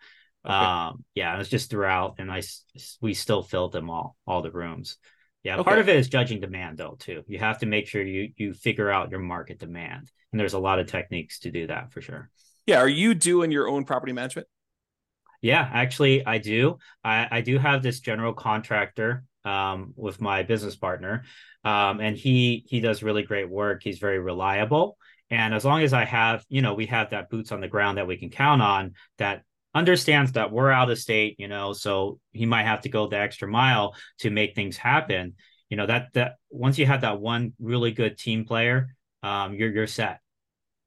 Okay. 0.46 0.54
Um, 0.54 1.04
yeah, 1.16 1.34
it 1.36 1.38
was 1.38 1.50
just 1.50 1.70
throughout, 1.70 2.16
and 2.20 2.32
I 2.32 2.42
we 3.02 3.14
still 3.14 3.44
filled 3.44 3.72
them 3.72 3.90
all, 3.90 4.16
all 4.26 4.42
the 4.42 4.52
rooms. 4.52 4.98
Yeah, 5.44 5.56
okay. 5.56 5.64
part 5.64 5.80
of 5.80 5.90
it 5.90 5.96
is 5.96 6.08
judging 6.08 6.40
demand 6.40 6.78
though 6.78 6.96
too. 6.98 7.24
You 7.28 7.40
have 7.40 7.60
to 7.60 7.66
make 7.66 7.88
sure 7.88 8.02
you 8.02 8.32
you 8.38 8.54
figure 8.54 8.90
out 8.90 9.12
your 9.12 9.20
market 9.20 9.60
demand, 9.60 10.10
and 10.32 10.40
there's 10.40 10.54
a 10.54 10.60
lot 10.60 10.80
of 10.80 10.88
techniques 10.88 11.40
to 11.40 11.52
do 11.52 11.68
that 11.68 11.92
for 11.92 12.02
sure. 12.02 12.30
Yeah, 12.66 12.78
are 12.78 12.88
you 12.88 13.14
doing 13.14 13.52
your 13.52 13.68
own 13.68 13.86
property 13.86 14.12
management? 14.12 14.48
Yeah, 15.46 15.70
actually, 15.72 16.26
I 16.26 16.40
do. 16.40 16.80
I, 17.04 17.28
I 17.30 17.42
do 17.42 17.60
have 17.60 17.84
this 17.84 18.00
general 18.00 18.34
contractor 18.34 19.26
um, 19.44 19.94
with 19.96 20.20
my 20.20 20.42
business 20.42 20.76
partner, 20.76 21.26
um, 21.64 22.00
and 22.00 22.18
he 22.18 22.66
he 22.68 22.80
does 22.80 23.04
really 23.04 23.22
great 23.22 23.48
work. 23.48 23.84
He's 23.84 24.00
very 24.00 24.18
reliable, 24.18 24.98
and 25.30 25.54
as 25.54 25.64
long 25.64 25.84
as 25.84 25.94
I 25.94 26.04
have, 26.04 26.44
you 26.50 26.64
know, 26.64 26.74
we 26.74 26.88
have 26.88 27.12
that 27.12 27.30
boots 27.30 27.52
on 27.52 27.62
the 27.62 27.68
ground 27.68 28.00
that 28.00 28.08
we 28.08 28.18
can 28.18 28.32
count 28.32 28.64
on, 28.64 28.94
that 29.20 29.44
understands 29.76 30.32
that 30.32 30.52
we're 30.52 30.72
out 30.72 30.90
of 30.90 30.98
state, 30.98 31.36
you 31.38 31.48
know, 31.48 31.74
so 31.74 32.20
he 32.32 32.48
might 32.48 32.64
have 32.64 32.82
to 32.82 32.90
go 32.90 33.06
the 33.06 33.20
extra 33.20 33.48
mile 33.48 33.94
to 34.22 34.32
make 34.32 34.56
things 34.56 34.78
happen. 34.78 35.36
You 35.70 35.78
know, 35.78 35.86
that 35.86 36.08
that 36.14 36.38
once 36.50 36.80
you 36.80 36.88
have 36.88 37.02
that 37.02 37.22
one 37.22 37.54
really 37.60 37.92
good 37.92 38.18
team 38.18 38.46
player, 38.46 38.96
um, 39.22 39.54
you're 39.54 39.72
you're 39.72 39.86
set. 39.86 40.22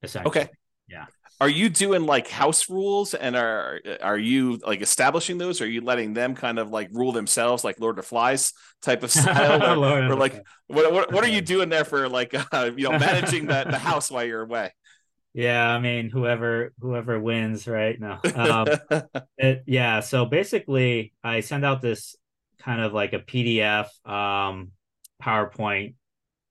Essentially. 0.03 0.41
Okay. 0.41 0.51
Yeah. 0.89 1.05
Are 1.41 1.49
you 1.49 1.69
doing 1.69 2.05
like 2.05 2.29
house 2.29 2.69
rules 2.69 3.15
and 3.15 3.37
are 3.37 3.81
are 4.03 4.19
you 4.19 4.59
like 4.67 4.83
establishing 4.83 5.39
those? 5.39 5.61
Or 5.61 5.65
are 5.65 5.69
you 5.69 5.81
letting 5.81 6.13
them 6.13 6.35
kind 6.35 6.59
of 6.59 6.71
like 6.71 6.89
rule 6.93 7.13
themselves, 7.13 7.63
like 7.63 7.79
Lord 7.79 7.99
of 7.99 8.07
Flies 8.07 8.53
type 8.83 9.05
of 9.05 9.11
style, 9.13 9.85
or, 9.85 10.11
or 10.11 10.17
like 10.17 10.45
what, 10.67 10.93
what 10.93 11.13
what 11.13 11.25
are 11.25 11.29
you 11.29 11.41
doing 11.41 11.69
there 11.69 11.85
for 11.85 12.09
like 12.09 12.35
uh, 12.53 12.71
you 12.77 12.91
know 12.91 12.99
managing 12.99 13.47
the 13.47 13.65
the 13.71 13.79
house 13.89 14.11
while 14.11 14.25
you're 14.25 14.43
away? 14.43 14.73
Yeah, 15.33 15.69
I 15.69 15.79
mean, 15.79 16.11
whoever 16.11 16.73
whoever 16.81 17.21
wins, 17.21 17.69
right? 17.69 17.99
No, 18.01 18.19
um, 18.35 18.67
it, 19.39 19.63
yeah. 19.67 20.01
So 20.01 20.27
basically, 20.27 21.13
I 21.23 21.41
send 21.41 21.65
out 21.65 21.81
this 21.81 22.17
kind 22.59 22.81
of 22.81 22.93
like 22.93 23.13
a 23.13 23.21
PDF, 23.21 23.87
um, 24.05 24.73
PowerPoint, 25.23 25.95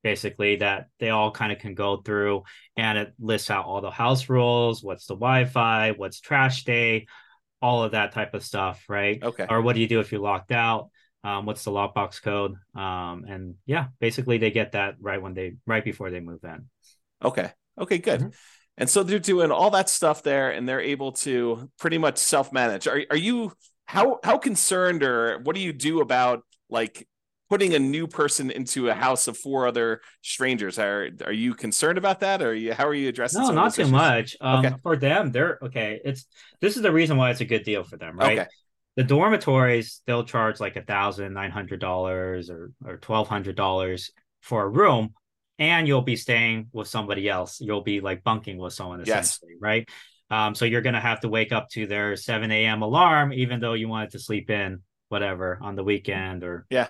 basically 0.08 0.56
that 0.56 0.88
they 1.00 1.10
all 1.10 1.32
kind 1.32 1.52
of 1.52 1.60
can 1.60 1.76
go 1.76 1.98
through, 1.98 2.44
and 2.78 2.98
it 2.98 3.14
lists 3.20 3.52
out 3.52 3.66
all 3.66 3.82
the 3.82 3.92
house 3.92 4.30
rules, 4.30 4.82
what's 4.82 5.06
the 5.06 5.16
Wi-Fi, 5.16 5.92
what's 5.98 6.22
trash 6.22 6.64
day, 6.64 7.08
all 7.62 7.84
of 7.84 7.92
that 7.92 8.14
type 8.14 8.34
of 8.34 8.42
stuff, 8.42 8.86
right? 8.88 9.22
Okay. 9.22 9.46
Or 9.50 9.62
what 9.62 9.76
do 9.76 9.82
you 9.82 9.88
do 9.90 10.00
if 10.00 10.14
you're 10.14 10.22
locked 10.22 10.54
out? 10.54 10.92
Um, 11.26 11.46
what's 11.46 11.66
the 11.66 11.72
lockbox 11.72 12.22
code? 12.22 12.56
Um, 12.74 13.26
and 13.28 13.56
yeah, 13.66 13.88
basically 14.00 14.38
they 14.38 14.50
get 14.50 14.72
that 14.72 14.96
right 15.02 15.22
when 15.22 15.34
they 15.34 15.58
right 15.66 15.84
before 15.84 16.10
they 16.10 16.22
move 16.22 16.40
in. 16.46 16.70
Okay. 17.22 17.52
Okay, 17.78 17.98
good. 17.98 18.22
Mm-hmm. 18.22 18.30
And 18.78 18.90
so 18.90 19.04
they're 19.04 19.20
doing 19.20 19.52
all 19.52 19.72
that 19.72 19.90
stuff 19.90 20.24
there 20.24 20.52
and 20.52 20.70
they're 20.70 20.80
able 20.80 21.12
to 21.28 21.70
pretty 21.80 21.98
much 21.98 22.18
self-manage. 22.18 22.88
Are, 22.88 23.02
are 23.10 23.18
you 23.18 23.52
how 23.88 24.20
how 24.24 24.38
concerned 24.38 25.04
or 25.04 25.40
what 25.40 25.54
do 25.54 25.62
you 25.62 25.74
do 25.74 26.00
about 26.00 26.44
like 26.70 27.06
putting 27.50 27.74
a 27.74 27.80
new 27.80 28.08
person 28.08 28.52
into 28.52 28.90
a 28.90 28.94
house 28.94 29.28
of 29.28 29.38
four 29.38 29.68
other 29.68 30.02
strangers? 30.22 30.80
Are 30.80 31.10
are 31.26 31.32
you 31.34 31.54
concerned 31.54 31.98
about 31.98 32.20
that 32.22 32.42
or 32.42 32.50
are 32.50 32.54
you, 32.54 32.74
how 32.74 32.88
are 32.88 32.94
you 32.94 33.10
addressing 33.10 33.42
No, 33.42 33.52
not 33.52 33.74
too 33.74 33.82
issues? 33.82 33.92
much. 33.92 34.38
Um, 34.42 34.66
okay. 34.66 34.76
for 34.84 34.98
them, 34.98 35.32
they're 35.32 35.60
okay. 35.62 36.00
It's 36.04 36.26
this 36.62 36.76
is 36.76 36.84
the 36.84 36.92
reason 36.92 37.18
why 37.18 37.32
it's 37.32 37.42
a 37.42 37.46
good 37.46 37.64
deal 37.64 37.84
for 37.84 37.98
them, 37.98 38.18
right? 38.18 38.40
Okay. 38.40 38.50
The 38.96 39.04
dormitories, 39.04 40.02
they'll 40.08 40.24
charge 40.24 40.60
like 40.60 40.76
a 40.76 40.82
thousand 40.82 41.34
nine 41.34 41.52
hundred 41.52 41.80
dollars 41.80 42.50
or 42.50 42.72
or 42.86 42.98
twelve 42.98 43.28
hundred 43.28 43.56
dollars 43.56 44.12
for 44.42 44.64
a 44.64 44.70
room 44.70 45.14
and 45.60 45.88
you'll 45.88 46.02
be 46.02 46.16
staying 46.16 46.68
with 46.72 46.88
somebody 46.88 47.28
else. 47.28 47.60
You'll 47.60 47.82
be 47.82 48.00
like 48.00 48.24
bunking 48.24 48.58
with 48.58 48.74
someone 48.74 49.02
essentially, 49.02 49.54
yes. 49.54 49.62
right? 49.62 49.90
Um, 50.30 50.56
so 50.56 50.66
you're 50.66 50.82
gonna 50.82 51.02
have 51.02 51.22
to 51.22 51.30
wake 51.30 51.52
up 51.52 51.70
to 51.70 51.88
their 51.88 52.16
7 52.16 52.52
a.m. 52.52 52.82
alarm, 52.82 53.34
even 53.34 53.60
though 53.60 53.74
you 53.74 53.88
wanted 53.88 54.12
to 54.12 54.20
sleep 54.20 54.50
in 54.50 54.82
whatever 55.10 55.58
on 55.62 55.76
the 55.76 55.84
weekend 55.84 56.44
or 56.44 56.66
yeah, 56.70 56.88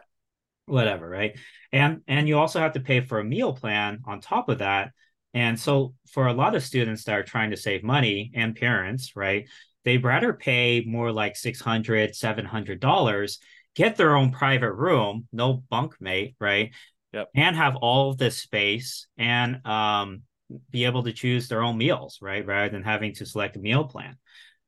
whatever, 0.67 1.09
right? 1.09 1.37
And 1.71 2.01
and 2.07 2.27
you 2.27 2.37
also 2.37 2.59
have 2.59 2.73
to 2.73 2.79
pay 2.79 3.01
for 3.01 3.19
a 3.19 3.23
meal 3.23 3.53
plan 3.53 3.99
on 4.05 4.21
top 4.21 4.49
of 4.49 4.59
that. 4.59 4.91
And 5.33 5.59
so 5.59 5.93
for 6.11 6.27
a 6.27 6.33
lot 6.33 6.55
of 6.55 6.63
students 6.63 7.03
that 7.03 7.17
are 7.17 7.23
trying 7.23 7.51
to 7.51 7.57
save 7.57 7.83
money 7.83 8.31
and 8.35 8.55
parents, 8.55 9.15
right, 9.15 9.47
they'd 9.83 10.03
rather 10.03 10.33
pay 10.33 10.83
more 10.85 11.11
like 11.11 11.35
600 11.35 12.11
$700 12.11 13.37
get 13.75 13.95
their 13.95 14.15
own 14.15 14.31
private 14.31 14.73
room, 14.73 15.27
no 15.31 15.63
bunkmate, 15.71 16.33
right? 16.39 16.71
yep. 17.13 17.29
and 17.35 17.55
have 17.55 17.75
all 17.77 18.09
of 18.09 18.17
this 18.17 18.37
space 18.37 19.07
and 19.17 19.65
um, 19.65 20.21
be 20.69 20.85
able 20.85 21.03
to 21.03 21.13
choose 21.13 21.47
their 21.47 21.61
own 21.61 21.77
meals, 21.77 22.19
right? 22.21 22.45
Rather 22.45 22.69
than 22.69 22.83
having 22.83 23.13
to 23.15 23.25
select 23.25 23.55
a 23.55 23.59
meal 23.59 23.85
plan. 23.85 24.17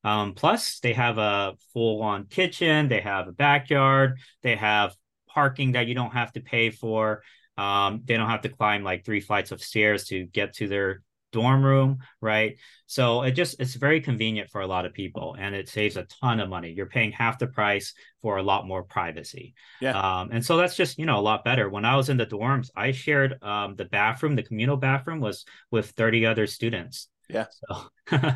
Um, 0.03 0.33
plus, 0.33 0.79
they 0.79 0.93
have 0.93 1.17
a 1.17 1.53
full 1.73 2.01
on 2.01 2.25
kitchen, 2.25 2.87
they 2.87 3.01
have 3.01 3.27
a 3.27 3.33
backyard, 3.33 4.19
they 4.43 4.55
have 4.55 4.95
parking 5.29 5.73
that 5.73 5.87
you 5.87 5.95
don't 5.95 6.13
have 6.13 6.31
to 6.33 6.41
pay 6.41 6.69
for. 6.69 7.23
Um, 7.57 8.01
they 8.05 8.17
don't 8.17 8.29
have 8.29 8.41
to 8.41 8.49
climb 8.49 8.83
like 8.83 9.05
three 9.05 9.19
flights 9.19 9.51
of 9.51 9.61
stairs 9.61 10.05
to 10.05 10.25
get 10.25 10.53
to 10.55 10.67
their 10.67 11.01
dorm 11.31 11.63
room, 11.63 11.99
right? 12.21 12.57
So 12.85 13.21
it 13.21 13.31
just 13.31 13.59
it's 13.59 13.75
very 13.75 14.01
convenient 14.01 14.49
for 14.49 14.61
a 14.61 14.67
lot 14.67 14.85
of 14.85 14.93
people 14.93 15.35
and 15.37 15.53
it 15.53 15.69
saves 15.69 15.97
a 15.97 16.07
ton 16.21 16.39
of 16.39 16.49
money. 16.49 16.71
You're 16.71 16.87
paying 16.87 17.11
half 17.11 17.39
the 17.39 17.47
price 17.47 17.93
for 18.21 18.37
a 18.37 18.43
lot 18.43 18.67
more 18.67 18.83
privacy. 18.83 19.53
Yeah. 19.81 19.99
Um, 19.99 20.29
and 20.31 20.43
so 20.43 20.57
that's 20.57 20.75
just, 20.75 20.97
you 20.97 21.05
know, 21.05 21.19
a 21.19 21.21
lot 21.21 21.43
better. 21.43 21.69
When 21.69 21.85
I 21.85 21.95
was 21.95 22.09
in 22.09 22.17
the 22.17 22.25
dorms, 22.25 22.69
I 22.75 22.91
shared 22.91 23.41
um, 23.43 23.75
the 23.75 23.85
bathroom, 23.85 24.35
the 24.35 24.43
communal 24.43 24.77
bathroom 24.77 25.19
was 25.19 25.45
with 25.71 25.91
30 25.91 26.25
other 26.25 26.47
students. 26.47 27.07
Yeah. 27.29 27.45
So 27.51 27.83
it, 28.11 28.33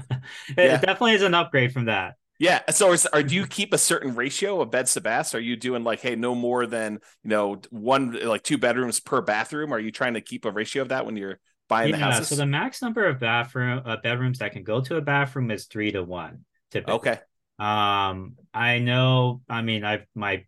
yeah. 0.58 0.78
definitely 0.78 1.14
is 1.14 1.24
an 1.24 1.34
upgrade 1.34 1.72
from 1.72 1.86
that. 1.86 2.16
Yeah. 2.44 2.60
So, 2.72 2.92
is, 2.92 3.06
are 3.06 3.24
do 3.24 3.36
you 3.36 3.48
keep 3.48 3.74
a 3.74 3.78
certain 3.78 4.16
ratio 4.16 4.60
of 4.62 4.70
beds 4.70 4.94
to 4.96 5.02
baths? 5.02 5.34
Are 5.34 5.40
you 5.40 5.56
doing 5.56 5.86
like, 5.86 6.02
hey, 6.02 6.16
no 6.16 6.36
more 6.36 6.66
than 6.66 7.00
you 7.24 7.30
know 7.30 7.62
one 7.70 8.20
like 8.22 8.44
two 8.44 8.58
bedrooms 8.58 9.00
per 9.00 9.22
bathroom? 9.22 9.74
Are 9.74 9.80
you 9.80 9.92
trying 9.92 10.16
to 10.16 10.22
keep 10.22 10.44
a 10.44 10.52
ratio 10.52 10.82
of 10.82 10.90
that 10.90 11.06
when 11.06 11.16
you're 11.16 11.40
buying 11.70 11.92
yeah, 11.92 11.98
the 11.98 12.04
houses? 12.04 12.28
So 12.28 12.36
the 12.36 12.46
max 12.46 12.82
number 12.82 13.06
of 13.06 13.22
bathroom 13.22 13.82
uh, 13.86 13.96
bedrooms 14.04 14.40
that 14.40 14.52
can 14.52 14.64
go 14.64 14.82
to 14.82 14.98
a 14.98 15.02
bathroom 15.02 15.52
is 15.52 15.66
three 15.66 15.94
to 15.94 16.04
one. 16.04 16.44
Typically. 16.70 16.96
Okay. 16.96 17.20
Um, 17.60 18.36
I 18.54 18.80
know. 18.80 19.42
I 19.48 19.62
mean, 19.62 19.86
I've 19.86 20.06
my 20.14 20.44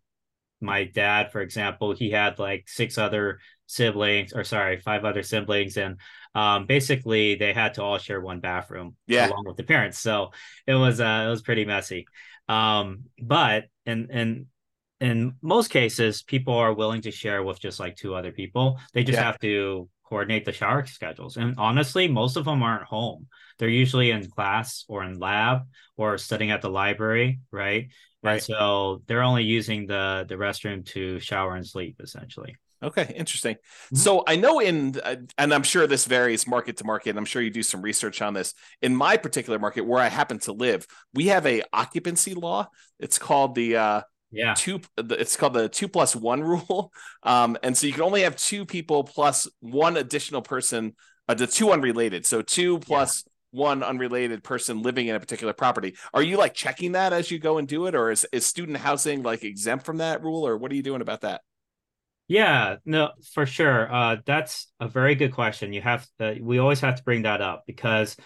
my 0.60 0.84
dad, 0.84 1.32
for 1.32 1.40
example, 1.40 1.94
he 1.94 2.10
had 2.10 2.38
like 2.38 2.68
six 2.68 2.98
other 2.98 3.40
siblings, 3.66 4.34
or 4.34 4.44
sorry, 4.44 4.80
five 4.80 5.06
other 5.06 5.22
siblings, 5.22 5.78
and 5.78 5.96
um, 6.36 6.66
basically 6.66 7.36
they 7.36 7.54
had 7.54 7.74
to 7.74 7.82
all 7.82 7.96
share 7.96 8.20
one 8.20 8.40
bathroom, 8.40 8.94
yeah, 9.06 9.26
along 9.28 9.44
with 9.46 9.56
the 9.56 9.62
parents. 9.62 9.98
So 9.98 10.32
it 10.66 10.74
was 10.74 11.00
uh, 11.00 11.24
it 11.26 11.30
was 11.30 11.40
pretty 11.40 11.64
messy. 11.64 12.06
Um, 12.46 13.04
but 13.18 13.64
in 13.86 14.10
in 14.10 14.46
in 15.00 15.36
most 15.40 15.68
cases, 15.68 16.22
people 16.22 16.52
are 16.52 16.74
willing 16.74 17.00
to 17.02 17.10
share 17.10 17.42
with 17.42 17.58
just 17.58 17.80
like 17.80 17.96
two 17.96 18.14
other 18.14 18.32
people. 18.32 18.78
They 18.92 19.02
just 19.02 19.16
yeah. 19.16 19.24
have 19.24 19.38
to 19.40 19.88
coordinate 20.04 20.44
the 20.44 20.52
shower 20.52 20.84
schedules. 20.84 21.38
And 21.38 21.54
honestly, 21.56 22.06
most 22.06 22.36
of 22.36 22.44
them 22.44 22.62
aren't 22.62 22.84
home. 22.84 23.28
They're 23.58 23.68
usually 23.70 24.10
in 24.10 24.28
class 24.28 24.84
or 24.88 25.04
in 25.04 25.18
lab 25.18 25.62
or 25.96 26.18
studying 26.18 26.50
at 26.50 26.60
the 26.60 26.68
library, 26.68 27.40
right? 27.50 27.88
Right. 28.22 28.34
And 28.34 28.42
so 28.42 29.02
they're 29.06 29.22
only 29.22 29.44
using 29.44 29.86
the 29.86 30.26
the 30.28 30.34
restroom 30.34 30.84
to 30.88 31.18
shower 31.18 31.56
and 31.56 31.66
sleep 31.66 31.96
essentially. 31.98 32.56
Okay, 32.82 33.12
interesting. 33.16 33.54
Mm-hmm. 33.54 33.96
So 33.96 34.22
I 34.26 34.36
know 34.36 34.60
in, 34.60 35.00
uh, 35.02 35.16
and 35.38 35.54
I'm 35.54 35.62
sure 35.62 35.86
this 35.86 36.04
varies 36.04 36.46
market 36.46 36.76
to 36.78 36.84
market. 36.84 37.10
and 37.10 37.18
I'm 37.18 37.24
sure 37.24 37.40
you 37.40 37.50
do 37.50 37.62
some 37.62 37.82
research 37.82 38.20
on 38.20 38.34
this. 38.34 38.54
In 38.82 38.94
my 38.94 39.16
particular 39.16 39.58
market, 39.58 39.86
where 39.86 40.00
I 40.00 40.08
happen 40.08 40.38
to 40.40 40.52
live, 40.52 40.86
we 41.14 41.26
have 41.28 41.46
a 41.46 41.62
occupancy 41.72 42.34
law. 42.34 42.68
It's 42.98 43.18
called 43.18 43.54
the 43.54 43.76
uh, 43.76 44.00
yeah 44.32 44.54
two 44.54 44.80
it's 44.98 45.36
called 45.36 45.54
the 45.54 45.68
two 45.68 45.88
plus 45.88 46.16
one 46.16 46.42
rule 46.42 46.92
um 47.22 47.56
and 47.62 47.76
so 47.76 47.86
you 47.86 47.92
can 47.92 48.02
only 48.02 48.22
have 48.22 48.36
two 48.36 48.66
people 48.66 49.04
plus 49.04 49.48
one 49.60 49.96
additional 49.96 50.42
person 50.42 50.94
uh, 51.28 51.34
the 51.34 51.46
two 51.46 51.70
unrelated 51.70 52.26
so 52.26 52.42
two 52.42 52.78
plus 52.80 53.24
yeah. 53.24 53.62
one 53.62 53.82
unrelated 53.82 54.42
person 54.42 54.82
living 54.82 55.06
in 55.06 55.14
a 55.14 55.20
particular 55.20 55.52
property 55.52 55.96
are 56.12 56.22
you 56.22 56.36
like 56.36 56.54
checking 56.54 56.92
that 56.92 57.12
as 57.12 57.30
you 57.30 57.38
go 57.38 57.58
and 57.58 57.68
do 57.68 57.86
it 57.86 57.94
or 57.94 58.10
is, 58.10 58.26
is 58.32 58.44
student 58.44 58.76
housing 58.78 59.22
like 59.22 59.44
exempt 59.44 59.86
from 59.86 59.98
that 59.98 60.22
rule 60.22 60.46
or 60.46 60.56
what 60.56 60.72
are 60.72 60.74
you 60.74 60.82
doing 60.82 61.00
about 61.00 61.20
that 61.20 61.42
yeah 62.28 62.76
no 62.84 63.10
for 63.32 63.46
sure 63.46 63.92
uh 63.92 64.16
that's 64.26 64.68
a 64.80 64.88
very 64.88 65.14
good 65.14 65.32
question 65.32 65.72
you 65.72 65.80
have 65.80 66.06
to, 66.18 66.38
we 66.40 66.58
always 66.58 66.80
have 66.80 66.96
to 66.96 67.04
bring 67.04 67.22
that 67.22 67.40
up 67.40 67.64
because 67.66 68.16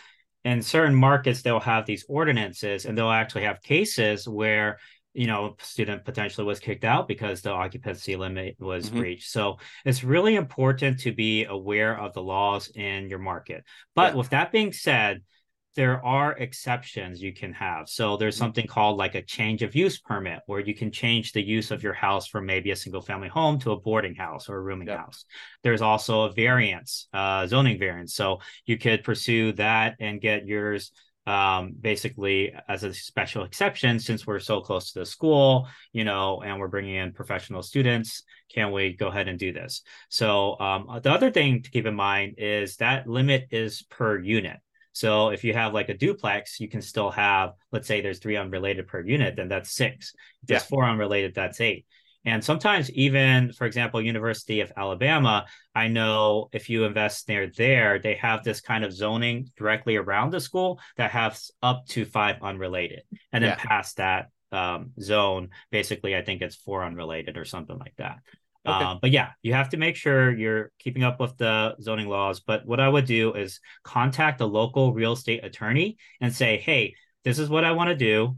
in 0.45 0.63
certain 0.63 0.95
markets 0.95 1.43
they'll 1.43 1.61
have 1.61 1.87
these 1.87 2.05
ordinances 2.09 2.87
and 2.87 2.97
they'll 2.97 3.11
actually 3.11 3.45
have 3.45 3.63
cases 3.63 4.27
where 4.27 4.79
you 5.13 5.27
know, 5.27 5.57
a 5.59 5.65
student 5.65 6.05
potentially 6.05 6.47
was 6.47 6.61
kicked 6.61 6.85
out 6.85 7.09
because 7.09 7.43
the 7.43 7.51
occupancy 7.51 8.17
limit 8.17 8.57
was 8.61 8.87
mm-hmm. 8.87 9.01
breached. 9.01 9.31
So 9.31 9.59
it's 9.85 10.05
really 10.05 10.37
important 10.37 11.01
to 11.01 11.13
be 11.13 11.45
aware 11.45 11.99
of 11.99 12.13
the 12.13 12.23
laws 12.23 12.69
in 12.69 13.09
your 13.09 13.19
market. 13.19 13.65
But 13.95 14.13
yeah. 14.13 14.19
with 14.19 14.31
that 14.31 14.53
being 14.53 14.73
said, 14.73 15.23
there 15.77 16.05
are 16.05 16.33
exceptions 16.33 17.23
you 17.23 17.33
can 17.33 17.53
have. 17.53 17.89
So 17.89 18.17
there's 18.17 18.35
mm-hmm. 18.35 18.45
something 18.45 18.67
called 18.67 18.99
like 18.99 19.15
a 19.15 19.23
change 19.23 19.63
of 19.63 19.75
use 19.75 19.99
permit 19.99 20.41
where 20.47 20.61
you 20.61 20.75
can 20.75 20.91
change 20.91 21.33
the 21.33 21.43
use 21.43 21.71
of 21.71 21.83
your 21.83 21.93
house 21.93 22.27
from 22.27 22.47
maybe 22.47 22.71
a 22.71 22.77
single 22.77 23.03
family 23.03 23.29
home 23.29 23.59
to 23.61 23.73
a 23.73 23.81
boarding 23.81 24.15
house 24.15 24.49
or 24.49 24.57
a 24.57 24.61
rooming 24.61 24.89
yep. 24.89 24.99
house. 24.99 25.25
There's 25.63 25.83
also 25.83 26.23
a 26.23 26.33
variance, 26.33 27.09
uh, 27.13 27.47
zoning 27.47 27.79
variance. 27.79 28.15
So 28.15 28.41
you 28.67 28.79
could 28.79 29.05
pursue 29.05 29.53
that 29.53 29.97
and 30.01 30.21
get 30.21 30.47
yours 30.47 30.91
um, 31.27 31.75
basically 31.81 32.53
as 32.69 32.83
a 32.83 32.93
special 32.93 33.45
exception 33.45 34.01
since 34.01 34.27
we're 34.27 34.41
so 34.41 34.61
close 34.61 34.93
to 34.93 35.01
the 35.01 35.07
school, 35.07 35.69
you 35.93 36.03
know, 36.03 36.43
and 36.43 36.59
we're 36.59 36.69
bringing 36.69 36.97
in 36.97 37.13
professional 37.13 37.63
students. 37.63 38.25
Can 38.53 38.73
we 38.73 38.95
go 38.95 39.09
ahead 39.09 39.29
and 39.29 39.39
do 39.39 39.53
this? 39.53 39.83
So 40.09 40.59
um, 40.59 41.01
the 41.03 41.13
other 41.13 41.31
thing 41.31 41.63
to 41.63 41.71
keep 41.71 41.87
in 41.87 41.95
mind 41.95 42.37
is 42.39 42.77
that 42.77 43.07
limit 43.07 43.49
is 43.53 43.83
per 43.83 44.19
unit. 44.19 44.59
So 45.01 45.31
if 45.31 45.45
you 45.45 45.55
have 45.55 45.73
like 45.73 45.89
a 45.89 45.97
duplex, 45.97 46.61
you 46.61 46.69
can 46.69 46.83
still 46.83 47.11
have, 47.11 47.55
let's 47.73 47.89
say 47.89 48.03
there's 48.03 48.19
three 48.19 48.37
unrelated 48.37 48.87
per 48.87 49.01
unit, 49.01 49.35
then 49.35 49.49
that's 49.49 49.73
six. 49.73 50.13
If 50.43 50.49
there's 50.49 50.63
yeah. 50.63 50.67
four 50.67 50.85
unrelated, 50.85 51.35
that's 51.35 51.59
eight. 51.63 51.87
And 52.27 52.45
sometimes 52.45 52.91
even, 52.91 53.51
for 53.55 53.67
example, 53.67 54.03
University 54.03 54.61
of 54.61 54.71
Alabama, 54.77 55.47
I 55.75 55.89
know 55.89 56.51
if 56.53 56.69
you 56.69 56.85
invest 56.85 57.31
near 57.31 57.47
there, 57.47 57.99
they 57.99 58.17
have 58.17 58.45
this 58.45 58.61
kind 58.61 58.85
of 58.85 58.93
zoning 58.93 59.49
directly 59.57 59.97
around 59.97 60.33
the 60.33 60.41
school 60.41 60.79
that 60.99 61.13
has 61.13 61.51
up 61.63 61.87
to 61.93 62.05
five 62.05 62.37
unrelated. 62.43 63.01
And 63.33 63.43
then 63.43 63.57
yeah. 63.57 63.65
past 63.65 63.97
that 63.97 64.27
um, 64.53 64.91
zone, 65.01 65.49
basically, 65.71 66.15
I 66.15 66.21
think 66.21 66.43
it's 66.43 66.57
four 66.57 66.85
unrelated 66.85 67.39
or 67.39 67.47
something 67.47 67.79
like 67.79 67.95
that. 67.97 68.17
Okay. 68.67 68.85
Um, 68.85 68.99
but 69.01 69.11
yeah, 69.11 69.31
you 69.43 69.55
have 69.55 69.71
to 69.71 69.79
make 69.79 69.97
sure 69.97 70.31
you're 70.31 70.71
keeping 70.79 71.03
up 71.03 71.19
with 71.19 71.37
the 71.39 71.77
zoning 71.81 72.09
laws. 72.09 72.41
But 72.41 72.67
what 72.67 72.79
I 72.79 72.89
would 72.89 73.07
do 73.07 73.33
is 73.33 73.61
contact 73.85 74.41
a 74.41 74.47
local 74.47 74.93
real 74.93 75.13
estate 75.13 75.45
attorney 75.45 75.97
and 76.21 76.35
say, 76.35 76.59
hey, 76.59 76.95
this 77.25 77.39
is 77.39 77.49
what 77.49 77.65
I 77.65 77.73
want 77.73 77.89
to 77.89 77.97
do. 77.97 78.37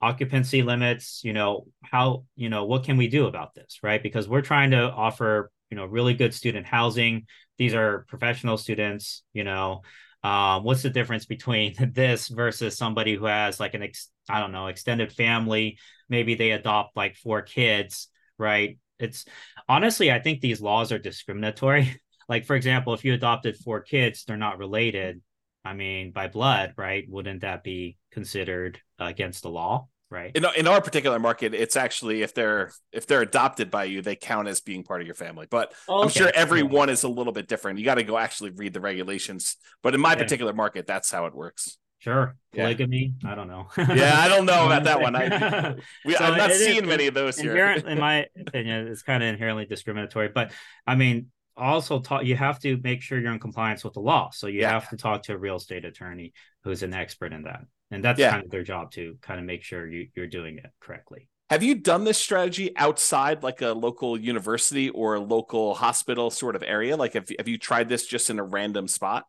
Occupancy 0.00 0.62
limits, 0.62 1.22
you 1.24 1.32
know, 1.32 1.66
how, 1.82 2.24
you 2.36 2.48
know, 2.48 2.66
what 2.66 2.84
can 2.84 2.96
we 2.96 3.08
do 3.08 3.26
about 3.26 3.54
this? 3.54 3.80
Right. 3.82 4.00
Because 4.00 4.28
we're 4.28 4.42
trying 4.42 4.70
to 4.70 4.90
offer, 4.90 5.50
you 5.70 5.76
know, 5.76 5.86
really 5.86 6.14
good 6.14 6.32
student 6.32 6.64
housing. 6.64 7.26
These 7.58 7.74
are 7.74 8.04
professional 8.08 8.58
students, 8.58 9.22
you 9.32 9.42
know. 9.42 9.82
Um, 10.22 10.64
what's 10.64 10.82
the 10.82 10.90
difference 10.90 11.26
between 11.26 11.74
this 11.92 12.28
versus 12.28 12.76
somebody 12.76 13.16
who 13.16 13.24
has 13.26 13.58
like 13.58 13.74
an 13.74 13.82
ex- 13.82 14.10
I 14.28 14.38
don't 14.38 14.52
know, 14.52 14.68
extended 14.68 15.12
family? 15.12 15.78
Maybe 16.08 16.36
they 16.36 16.52
adopt 16.52 16.96
like 16.96 17.16
four 17.16 17.42
kids, 17.42 18.08
right? 18.38 18.78
It's 18.98 19.24
honestly, 19.68 20.10
I 20.10 20.20
think 20.20 20.40
these 20.40 20.60
laws 20.60 20.92
are 20.92 20.98
discriminatory. 20.98 22.00
like, 22.28 22.44
for 22.44 22.56
example, 22.56 22.94
if 22.94 23.04
you 23.04 23.14
adopted 23.14 23.56
four 23.56 23.80
kids, 23.80 24.24
they're 24.24 24.36
not 24.36 24.58
related. 24.58 25.20
I 25.64 25.74
mean, 25.74 26.12
by 26.12 26.28
blood, 26.28 26.74
right? 26.76 27.04
Wouldn't 27.08 27.42
that 27.42 27.62
be 27.62 27.98
considered 28.12 28.80
against 28.98 29.42
the 29.42 29.50
law? 29.50 29.88
Right. 30.10 30.34
In, 30.34 30.46
in 30.56 30.66
our 30.66 30.80
particular 30.80 31.18
market, 31.18 31.52
it's 31.52 31.76
actually 31.76 32.22
if 32.22 32.32
they're 32.32 32.72
if 32.92 33.06
they're 33.06 33.20
adopted 33.20 33.70
by 33.70 33.84
you, 33.84 34.00
they 34.00 34.16
count 34.16 34.48
as 34.48 34.60
being 34.60 34.82
part 34.82 35.02
of 35.02 35.06
your 35.06 35.14
family. 35.14 35.46
But 35.50 35.74
oh, 35.86 36.02
I'm 36.02 36.08
sure 36.08 36.30
everyone 36.34 36.88
is 36.88 37.02
a 37.02 37.08
little 37.08 37.32
bit 37.32 37.46
different. 37.46 37.78
You 37.78 37.84
got 37.84 37.96
to 37.96 38.04
go 38.04 38.16
actually 38.16 38.50
read 38.50 38.72
the 38.72 38.80
regulations. 38.80 39.56
But 39.82 39.94
in 39.94 40.00
my 40.00 40.12
yeah. 40.12 40.18
particular 40.18 40.54
market, 40.54 40.86
that's 40.86 41.10
how 41.10 41.26
it 41.26 41.34
works. 41.34 41.76
Sure. 41.98 42.36
Polygamy. 42.52 43.14
Yeah. 43.22 43.32
I 43.32 43.34
don't 43.34 43.48
know. 43.48 43.66
yeah, 43.76 44.20
I 44.20 44.28
don't 44.28 44.46
know 44.46 44.66
about 44.66 44.84
that 44.84 45.00
one. 45.00 45.16
I, 45.16 45.74
we, 46.04 46.14
so 46.14 46.24
I've 46.24 46.36
not 46.36 46.52
seen 46.52 46.86
many 46.86 47.08
of 47.08 47.14
those 47.14 47.38
here. 47.38 47.70
in 47.72 47.98
my 47.98 48.26
opinion, 48.46 48.86
it's 48.86 49.02
kind 49.02 49.22
of 49.22 49.28
inherently 49.28 49.66
discriminatory. 49.66 50.28
But 50.28 50.52
I 50.86 50.94
mean, 50.94 51.26
also 51.56 51.98
talk 51.98 52.24
you 52.24 52.36
have 52.36 52.60
to 52.60 52.78
make 52.82 53.02
sure 53.02 53.18
you're 53.18 53.32
in 53.32 53.40
compliance 53.40 53.82
with 53.82 53.94
the 53.94 54.00
law. 54.00 54.30
So 54.32 54.46
you 54.46 54.60
yeah. 54.60 54.70
have 54.70 54.88
to 54.90 54.96
talk 54.96 55.24
to 55.24 55.34
a 55.34 55.38
real 55.38 55.56
estate 55.56 55.84
attorney 55.84 56.32
who's 56.62 56.82
an 56.82 56.94
expert 56.94 57.32
in 57.32 57.42
that. 57.42 57.62
And 57.90 58.04
that's 58.04 58.20
yeah. 58.20 58.30
kind 58.30 58.44
of 58.44 58.50
their 58.50 58.62
job 58.62 58.92
to 58.92 59.16
kind 59.20 59.40
of 59.40 59.46
make 59.46 59.64
sure 59.64 59.86
you, 59.86 60.08
you're 60.14 60.26
doing 60.26 60.58
it 60.58 60.70
correctly. 60.80 61.28
Have 61.50 61.62
you 61.62 61.76
done 61.76 62.04
this 62.04 62.18
strategy 62.18 62.76
outside 62.76 63.42
like 63.42 63.62
a 63.62 63.70
local 63.70 64.18
university 64.18 64.90
or 64.90 65.14
a 65.14 65.20
local 65.20 65.74
hospital 65.74 66.30
sort 66.30 66.54
of 66.54 66.62
area? 66.62 66.96
Like 66.96 67.14
have, 67.14 67.28
have 67.38 67.48
you 67.48 67.56
tried 67.56 67.88
this 67.88 68.06
just 68.06 68.28
in 68.28 68.38
a 68.38 68.44
random 68.44 68.86
spot? 68.86 69.24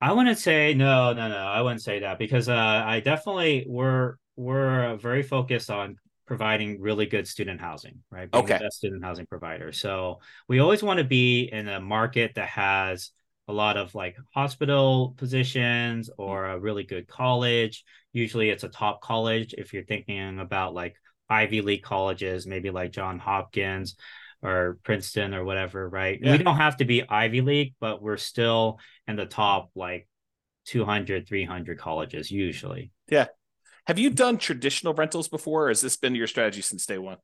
I 0.00 0.12
wouldn't 0.12 0.38
say 0.38 0.74
no, 0.74 1.12
no, 1.12 1.28
no. 1.28 1.36
I 1.36 1.60
wouldn't 1.60 1.82
say 1.82 2.00
that 2.00 2.18
because 2.18 2.48
uh, 2.48 2.54
I 2.54 3.00
definitely 3.00 3.66
we're 3.68 4.14
we're 4.36 4.96
very 4.96 5.22
focused 5.22 5.70
on 5.70 5.96
providing 6.26 6.80
really 6.80 7.06
good 7.06 7.26
student 7.26 7.60
housing, 7.60 7.98
right? 8.10 8.30
Being 8.30 8.44
okay. 8.44 8.58
The 8.58 8.64
best 8.64 8.76
student 8.76 9.02
housing 9.02 9.26
provider. 9.26 9.72
So 9.72 10.20
we 10.46 10.60
always 10.60 10.82
want 10.82 10.98
to 10.98 11.04
be 11.04 11.48
in 11.50 11.68
a 11.68 11.80
market 11.80 12.34
that 12.36 12.48
has 12.50 13.10
a 13.48 13.52
lot 13.52 13.76
of 13.76 13.94
like 13.94 14.16
hospital 14.34 15.14
positions 15.16 16.10
or 16.18 16.46
a 16.46 16.60
really 16.60 16.84
good 16.84 17.08
college. 17.08 17.82
Usually 18.12 18.50
it's 18.50 18.64
a 18.64 18.68
top 18.68 19.00
college 19.00 19.54
if 19.56 19.72
you're 19.72 19.84
thinking 19.84 20.38
about 20.38 20.74
like 20.74 20.96
Ivy 21.30 21.62
League 21.62 21.82
colleges, 21.82 22.46
maybe 22.46 22.70
like 22.70 22.92
John 22.92 23.18
Hopkins 23.18 23.96
or 24.42 24.78
Princeton 24.84 25.34
or 25.34 25.44
whatever, 25.44 25.88
right? 25.88 26.18
Yeah. 26.20 26.32
We 26.32 26.38
don't 26.38 26.56
have 26.56 26.76
to 26.78 26.84
be 26.84 27.08
Ivy 27.08 27.40
League, 27.40 27.74
but 27.80 28.02
we're 28.02 28.16
still 28.16 28.78
in 29.06 29.16
the 29.16 29.26
top 29.26 29.70
like 29.74 30.08
200, 30.66 31.26
300 31.26 31.78
colleges 31.78 32.30
usually. 32.30 32.92
Yeah. 33.08 33.26
Have 33.86 33.98
you 33.98 34.10
done 34.10 34.36
traditional 34.36 34.92
rentals 34.92 35.28
before, 35.28 35.66
or 35.66 35.68
has 35.68 35.80
this 35.80 35.96
been 35.96 36.14
your 36.14 36.26
strategy 36.26 36.60
since 36.60 36.84
day 36.84 36.98
one? 36.98 37.16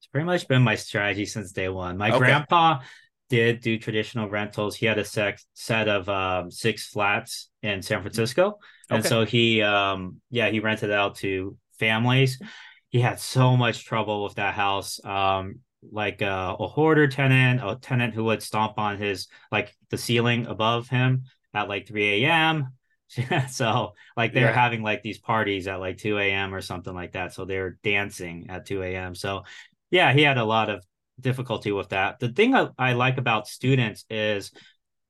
It's 0.00 0.06
pretty 0.06 0.24
much 0.24 0.48
been 0.48 0.62
my 0.62 0.74
strategy 0.74 1.26
since 1.26 1.52
day 1.52 1.68
one. 1.68 1.98
My 1.98 2.10
okay. 2.10 2.18
grandpa 2.18 2.80
did 3.28 3.60
do 3.60 3.78
traditional 3.78 4.28
rentals. 4.28 4.74
He 4.74 4.86
had 4.86 4.98
a 4.98 5.04
set 5.04 5.40
set 5.52 5.86
of 5.86 6.08
um, 6.08 6.50
six 6.50 6.88
flats 6.88 7.50
in 7.62 7.82
San 7.82 8.00
Francisco, 8.00 8.58
and 8.88 9.00
okay. 9.00 9.08
so 9.08 9.24
he, 9.26 9.60
um, 9.60 10.20
yeah, 10.30 10.48
he 10.48 10.60
rented 10.60 10.90
out 10.90 11.16
to 11.16 11.56
families. 11.78 12.40
He 12.88 13.00
had 13.00 13.20
so 13.20 13.54
much 13.56 13.84
trouble 13.84 14.24
with 14.24 14.36
that 14.36 14.54
house. 14.54 15.04
Um, 15.04 15.56
like 15.82 16.22
uh, 16.22 16.56
a 16.58 16.66
hoarder 16.66 17.08
tenant, 17.08 17.60
a 17.62 17.76
tenant 17.80 18.14
who 18.14 18.24
would 18.24 18.42
stomp 18.42 18.78
on 18.78 18.98
his 18.98 19.28
like 19.50 19.74
the 19.90 19.98
ceiling 19.98 20.46
above 20.46 20.88
him 20.88 21.24
at 21.54 21.68
like 21.68 21.86
3 21.86 22.24
a.m. 22.24 22.72
so 23.48 23.94
like 24.16 24.32
they're 24.34 24.46
yeah. 24.46 24.52
having 24.52 24.82
like 24.82 25.02
these 25.02 25.18
parties 25.18 25.66
at 25.66 25.80
like 25.80 25.96
2 25.98 26.18
a.m. 26.18 26.54
or 26.54 26.60
something 26.60 26.94
like 26.94 27.12
that. 27.12 27.32
So 27.32 27.44
they're 27.44 27.78
dancing 27.82 28.46
at 28.50 28.66
2 28.66 28.82
a.m. 28.82 29.14
So 29.14 29.44
yeah, 29.90 30.12
he 30.12 30.22
had 30.22 30.38
a 30.38 30.44
lot 30.44 30.68
of 30.68 30.84
difficulty 31.20 31.72
with 31.72 31.90
that. 31.90 32.18
The 32.18 32.28
thing 32.28 32.54
I, 32.54 32.68
I 32.78 32.92
like 32.92 33.18
about 33.18 33.48
students 33.48 34.04
is 34.10 34.52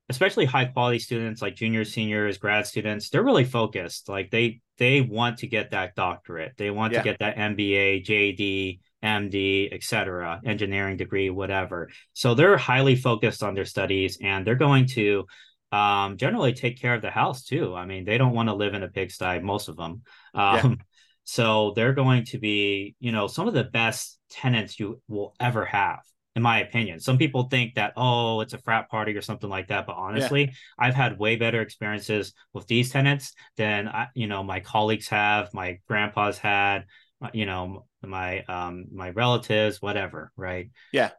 especially 0.08 0.46
high 0.46 0.64
quality 0.66 0.98
students 0.98 1.42
like 1.42 1.54
juniors, 1.54 1.92
seniors, 1.92 2.38
grad 2.38 2.66
students, 2.66 3.10
they're 3.10 3.22
really 3.22 3.44
focused. 3.44 4.08
Like 4.08 4.30
they 4.30 4.60
they 4.78 5.00
want 5.00 5.38
to 5.38 5.46
get 5.46 5.72
that 5.72 5.94
doctorate. 5.94 6.54
They 6.56 6.70
want 6.70 6.92
yeah. 6.92 7.02
to 7.02 7.04
get 7.04 7.18
that 7.18 7.36
MBA, 7.36 8.06
JD, 8.06 8.80
MD, 9.02 9.72
etc., 9.72 10.40
engineering 10.44 10.96
degree, 10.96 11.30
whatever. 11.30 11.88
So 12.12 12.34
they're 12.34 12.56
highly 12.56 12.96
focused 12.96 13.42
on 13.42 13.54
their 13.54 13.64
studies 13.64 14.18
and 14.22 14.46
they're 14.46 14.54
going 14.54 14.86
to 14.88 15.24
um, 15.70 16.16
generally 16.16 16.52
take 16.52 16.80
care 16.80 16.94
of 16.94 17.02
the 17.02 17.10
house 17.10 17.44
too. 17.44 17.74
I 17.74 17.84
mean, 17.84 18.04
they 18.04 18.18
don't 18.18 18.34
want 18.34 18.48
to 18.48 18.54
live 18.54 18.74
in 18.74 18.82
a 18.82 18.88
pigsty, 18.88 19.40
most 19.40 19.68
of 19.68 19.76
them. 19.76 20.02
Um, 20.34 20.70
yeah. 20.70 20.74
So 21.24 21.72
they're 21.76 21.92
going 21.92 22.24
to 22.26 22.38
be, 22.38 22.96
you 23.00 23.12
know, 23.12 23.26
some 23.26 23.48
of 23.48 23.54
the 23.54 23.64
best 23.64 24.18
tenants 24.30 24.80
you 24.80 25.02
will 25.08 25.34
ever 25.38 25.66
have, 25.66 26.00
in 26.34 26.42
my 26.42 26.60
opinion. 26.60 27.00
Some 27.00 27.18
people 27.18 27.44
think 27.44 27.74
that, 27.74 27.92
oh, 27.98 28.40
it's 28.40 28.54
a 28.54 28.58
frat 28.58 28.88
party 28.88 29.14
or 29.14 29.20
something 29.20 29.50
like 29.50 29.68
that. 29.68 29.86
But 29.86 29.96
honestly, 29.96 30.44
yeah. 30.44 30.52
I've 30.78 30.94
had 30.94 31.18
way 31.18 31.36
better 31.36 31.60
experiences 31.60 32.32
with 32.54 32.66
these 32.66 32.90
tenants 32.90 33.34
than, 33.58 33.88
I, 33.88 34.06
you 34.14 34.26
know, 34.26 34.42
my 34.42 34.60
colleagues 34.60 35.08
have, 35.08 35.52
my 35.52 35.80
grandpa's 35.86 36.38
had, 36.38 36.86
you 37.32 37.46
know, 37.46 37.86
my 38.02 38.42
um 38.44 38.86
my 38.92 39.10
relatives, 39.10 39.82
whatever, 39.82 40.32
right? 40.36 40.70
Yeah. 40.92 41.10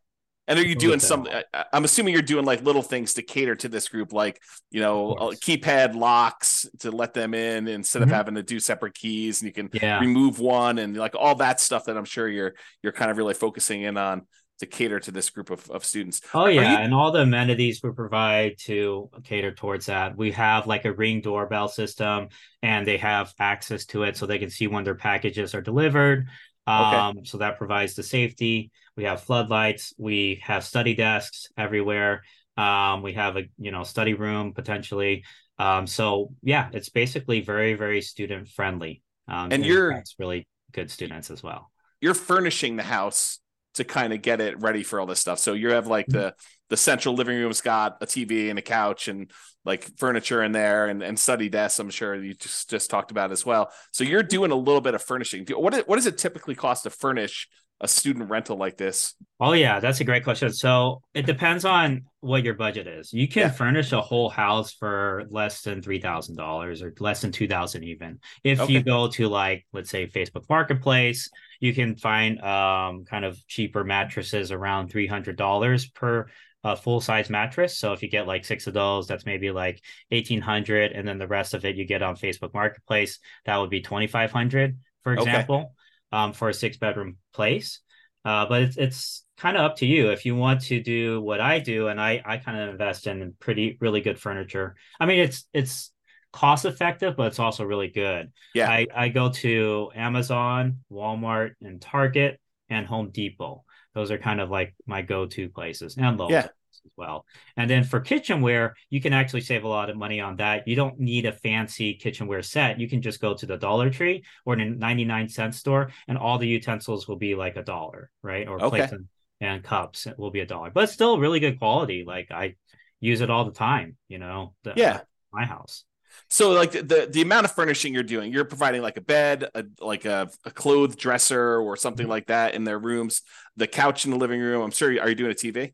And 0.47 0.57
are 0.57 0.65
you 0.65 0.73
doing 0.73 0.99
some? 0.99 1.27
I'm 1.71 1.83
assuming 1.83 2.13
you're 2.13 2.23
doing 2.23 2.43
like 2.43 2.63
little 2.63 2.81
things 2.81 3.13
to 3.13 3.21
cater 3.21 3.55
to 3.57 3.69
this 3.69 3.87
group, 3.87 4.11
like 4.13 4.41
you 4.71 4.81
know, 4.81 5.11
uh, 5.11 5.29
keypad 5.31 5.93
locks 5.93 6.65
to 6.79 6.89
let 6.89 7.13
them 7.13 7.35
in 7.35 7.67
instead 7.67 8.01
mm-hmm. 8.01 8.09
of 8.09 8.15
having 8.15 8.33
to 8.33 8.41
do 8.41 8.59
separate 8.59 8.95
keys, 8.95 9.41
and 9.41 9.47
you 9.47 9.53
can 9.53 9.69
yeah. 9.79 9.99
remove 9.99 10.39
one 10.39 10.79
and 10.79 10.97
like 10.97 11.13
all 11.15 11.35
that 11.35 11.59
stuff 11.59 11.85
that 11.85 11.95
I'm 11.95 12.05
sure 12.05 12.27
you're 12.27 12.55
you're 12.81 12.93
kind 12.93 13.11
of 13.11 13.17
really 13.17 13.35
focusing 13.35 13.83
in 13.83 13.95
on 13.95 14.25
to 14.59 14.65
cater 14.65 14.99
to 14.99 15.11
this 15.11 15.29
group 15.29 15.49
of, 15.49 15.69
of 15.71 15.83
students. 15.83 16.21
Oh 16.33 16.47
yeah, 16.47 16.71
you... 16.71 16.77
and 16.77 16.93
all 16.93 17.11
the 17.11 17.21
amenities 17.21 17.81
we 17.81 17.91
provide 17.91 18.57
to 18.59 19.09
cater 19.23 19.51
towards 19.51 19.87
that. 19.87 20.15
We 20.17 20.31
have 20.31 20.67
like 20.67 20.85
a 20.85 20.93
ring 20.93 21.21
doorbell 21.21 21.67
system, 21.67 22.29
and 22.61 22.85
they 22.85 22.97
have 22.97 23.33
access 23.39 23.85
to 23.87 24.03
it 24.03 24.17
so 24.17 24.25
they 24.25 24.39
can 24.39 24.49
see 24.49 24.67
when 24.67 24.83
their 24.83 24.95
packages 24.95 25.55
are 25.55 25.61
delivered. 25.61 26.27
Um, 26.67 27.17
okay. 27.17 27.19
So 27.25 27.37
that 27.39 27.57
provides 27.57 27.95
the 27.95 28.03
safety. 28.03 28.71
We 28.95 29.05
have 29.05 29.21
floodlights. 29.21 29.93
We 29.97 30.41
have 30.43 30.63
study 30.63 30.93
desks 30.93 31.47
everywhere. 31.57 32.23
Um, 32.57 33.01
we 33.01 33.13
have 33.13 33.37
a 33.37 33.43
you 33.57 33.71
know 33.71 33.83
study 33.83 34.13
room 34.13 34.53
potentially. 34.53 35.23
Um, 35.57 35.87
so 35.87 36.33
yeah, 36.43 36.69
it's 36.73 36.89
basically 36.89 37.41
very 37.41 37.73
very 37.75 38.01
student 38.01 38.49
friendly. 38.49 39.01
Um, 39.27 39.51
and 39.51 39.65
you're 39.65 40.03
really 40.17 40.47
good 40.71 40.91
students 40.91 41.31
as 41.31 41.41
well. 41.41 41.71
You're 42.01 42.13
furnishing 42.13 42.75
the 42.75 42.83
house 42.83 43.39
to 43.79 43.85
kind 43.85 44.13
of 44.13 44.21
get 44.21 44.41
it 44.41 44.59
ready 44.61 44.83
for 44.83 44.99
all 44.99 45.05
this 45.05 45.19
stuff. 45.19 45.39
So 45.39 45.53
you 45.53 45.71
have 45.71 45.87
like 45.87 46.07
mm-hmm. 46.07 46.19
the 46.19 46.35
the 46.69 46.77
central 46.77 47.15
living 47.15 47.37
room's 47.37 47.61
got 47.61 47.97
a 48.01 48.05
TV 48.05 48.49
and 48.49 48.59
a 48.59 48.61
couch 48.61 49.07
and 49.07 49.31
like 49.65 49.89
furniture 49.97 50.43
in 50.43 50.51
there 50.51 50.87
and, 50.87 51.01
and 51.01 51.17
study 51.17 51.49
desks. 51.49 51.79
I'm 51.79 51.89
sure 51.89 52.15
you 52.15 52.33
just 52.33 52.69
just 52.69 52.89
talked 52.89 53.11
about 53.11 53.31
as 53.31 53.45
well. 53.45 53.71
So 53.91 54.03
you're 54.03 54.23
doing 54.23 54.51
a 54.51 54.55
little 54.55 54.81
bit 54.81 54.95
of 54.95 55.01
furnishing. 55.01 55.45
What 55.49 55.87
what 55.87 55.95
does 55.95 56.05
it 56.05 56.17
typically 56.17 56.55
cost 56.55 56.83
to 56.83 56.89
furnish 56.89 57.47
a 57.81 57.87
student 57.87 58.29
rental 58.29 58.57
like 58.57 58.77
this? 58.77 59.15
Oh 59.39 59.53
yeah, 59.53 59.79
that's 59.79 60.01
a 60.01 60.03
great 60.03 60.25
question. 60.25 60.51
So 60.51 61.01
it 61.13 61.25
depends 61.25 61.63
on 61.63 62.03
what 62.19 62.43
your 62.43 62.55
budget 62.55 62.87
is. 62.87 63.13
You 63.13 63.27
can 63.27 63.43
yeah. 63.43 63.51
furnish 63.51 63.93
a 63.93 64.01
whole 64.01 64.29
house 64.29 64.73
for 64.73 65.23
less 65.29 65.61
than 65.61 65.81
three 65.81 66.01
thousand 66.01 66.35
dollars 66.35 66.81
or 66.81 66.93
less 66.99 67.21
than 67.21 67.31
two 67.31 67.47
thousand 67.47 67.85
even. 67.85 68.19
If 68.43 68.59
okay. 68.59 68.73
you 68.73 68.83
go 68.83 69.07
to 69.11 69.29
like 69.29 69.65
let's 69.71 69.89
say 69.89 70.07
Facebook 70.07 70.43
Marketplace, 70.49 71.29
you 71.59 71.73
can 71.73 71.95
find 71.95 72.41
um 72.41 73.05
kind 73.05 73.25
of 73.25 73.45
cheaper 73.47 73.83
mattresses 73.83 74.51
around 74.51 74.89
three 74.89 75.07
hundred 75.07 75.35
dollars 75.35 75.87
per 75.87 76.27
a 76.63 76.75
full 76.75 76.99
size 76.99 77.29
mattress. 77.29 77.77
So 77.77 77.93
if 77.93 78.03
you 78.03 78.09
get 78.09 78.27
like 78.27 78.43
six 78.43 78.67
of 78.67 78.73
those, 78.73 79.07
that's 79.07 79.25
maybe 79.25 79.51
like 79.51 79.81
eighteen 80.11 80.41
hundred, 80.41 80.91
and 80.91 81.07
then 81.07 81.17
the 81.17 81.27
rest 81.27 81.53
of 81.53 81.63
it 81.63 81.75
you 81.75 81.85
get 81.85 82.01
on 82.01 82.15
Facebook 82.15 82.53
Marketplace. 82.53 83.19
That 83.45 83.57
would 83.57 83.69
be 83.69 83.81
twenty 83.81 84.07
five 84.07 84.31
hundred, 84.31 84.77
for 85.03 85.13
example. 85.13 85.55
Okay 85.55 85.67
um, 86.11 86.33
for 86.33 86.49
a 86.49 86.53
six 86.53 86.77
bedroom 86.77 87.17
place. 87.33 87.81
Uh, 88.25 88.45
but 88.45 88.61
it's 88.61 88.77
it's 88.77 89.25
kind 89.37 89.55
of 89.55 89.63
up 89.63 89.77
to 89.77 89.85
you 89.85 90.09
if 90.11 90.25
you 90.25 90.35
want 90.35 90.61
to 90.61 90.81
do 90.81 91.21
what 91.21 91.39
I 91.39 91.59
do, 91.59 91.87
and 91.87 91.99
I 91.99 92.21
I 92.25 92.37
kind 92.37 92.59
of 92.59 92.69
invest 92.69 93.07
in 93.07 93.33
pretty 93.39 93.77
really 93.79 94.01
good 94.01 94.19
furniture. 94.19 94.75
I 94.99 95.05
mean, 95.05 95.19
it's 95.19 95.47
it's 95.53 95.91
cost 96.31 96.65
effective, 96.65 97.15
but 97.15 97.27
it's 97.27 97.39
also 97.39 97.63
really 97.63 97.89
good. 97.89 98.31
Yeah, 98.53 98.69
I 98.69 98.87
I 98.95 99.09
go 99.09 99.29
to 99.29 99.91
Amazon, 99.95 100.79
Walmart, 100.91 101.51
and 101.61 101.81
Target 101.81 102.39
and 102.69 102.85
Home 102.85 103.09
Depot. 103.11 103.63
Those 103.93 104.11
are 104.11 104.17
kind 104.17 104.39
of 104.39 104.49
like 104.49 104.75
my 104.85 105.01
go 105.01 105.25
to 105.25 105.49
places, 105.49 105.97
and 105.97 106.17
Lowe's. 106.17 106.31
Yeah 106.31 106.47
as 106.85 106.91
well. 106.95 107.25
And 107.57 107.69
then 107.69 107.83
for 107.83 107.99
kitchenware, 107.99 108.75
you 108.89 109.01
can 109.01 109.13
actually 109.13 109.41
save 109.41 109.63
a 109.63 109.67
lot 109.67 109.89
of 109.89 109.97
money 109.97 110.19
on 110.19 110.37
that. 110.37 110.67
You 110.67 110.75
don't 110.75 110.99
need 110.99 111.25
a 111.25 111.31
fancy 111.31 111.93
kitchenware 111.93 112.41
set. 112.41 112.79
You 112.79 112.89
can 112.89 113.01
just 113.01 113.21
go 113.21 113.33
to 113.33 113.45
the 113.45 113.57
Dollar 113.57 113.89
Tree 113.89 114.23
or 114.45 114.55
the 114.55 114.65
99 114.65 115.29
cent 115.29 115.55
store, 115.55 115.91
and 116.07 116.17
all 116.17 116.37
the 116.37 116.47
utensils 116.47 117.07
will 117.07 117.17
be 117.17 117.35
like 117.35 117.57
a 117.57 117.63
dollar, 117.63 118.09
right? 118.21 118.47
Or 118.47 118.61
okay. 118.61 118.69
plates 118.69 118.91
and, 118.91 119.07
and 119.41 119.63
cups 119.63 120.07
will 120.17 120.31
be 120.31 120.41
a 120.41 120.45
dollar, 120.45 120.71
but 120.71 120.85
it's 120.85 120.93
still 120.93 121.19
really 121.19 121.39
good 121.39 121.59
quality. 121.59 122.03
Like 122.05 122.31
I 122.31 122.55
use 122.99 123.21
it 123.21 123.29
all 123.29 123.45
the 123.45 123.51
time, 123.51 123.97
you 124.07 124.17
know? 124.17 124.53
The, 124.63 124.73
yeah. 124.75 125.01
My 125.31 125.45
house. 125.45 125.85
So 126.29 126.51
like 126.51 126.71
the 126.71 127.07
the 127.11 127.21
amount 127.21 127.45
of 127.45 127.51
furnishing 127.53 127.93
you're 127.93 128.03
doing, 128.03 128.31
you're 128.31 128.45
providing 128.45 128.81
like 128.83 128.97
a 128.97 129.01
bed, 129.01 129.49
a, 129.55 129.65
like 129.79 130.05
a, 130.05 130.29
a 130.45 130.51
clothes 130.51 130.95
dresser 130.95 131.59
or 131.59 131.75
something 131.75 132.03
mm-hmm. 132.03 132.11
like 132.11 132.27
that 132.27 132.53
in 132.53 132.63
their 132.63 132.77
rooms, 132.77 133.23
the 133.57 133.67
couch 133.67 134.05
in 134.05 134.11
the 134.11 134.17
living 134.17 134.39
room. 134.39 134.61
I'm 134.61 134.71
sure. 134.71 134.89
Are 135.01 135.09
you 135.09 135.15
doing 135.15 135.31
a 135.31 135.35
TV? 135.35 135.73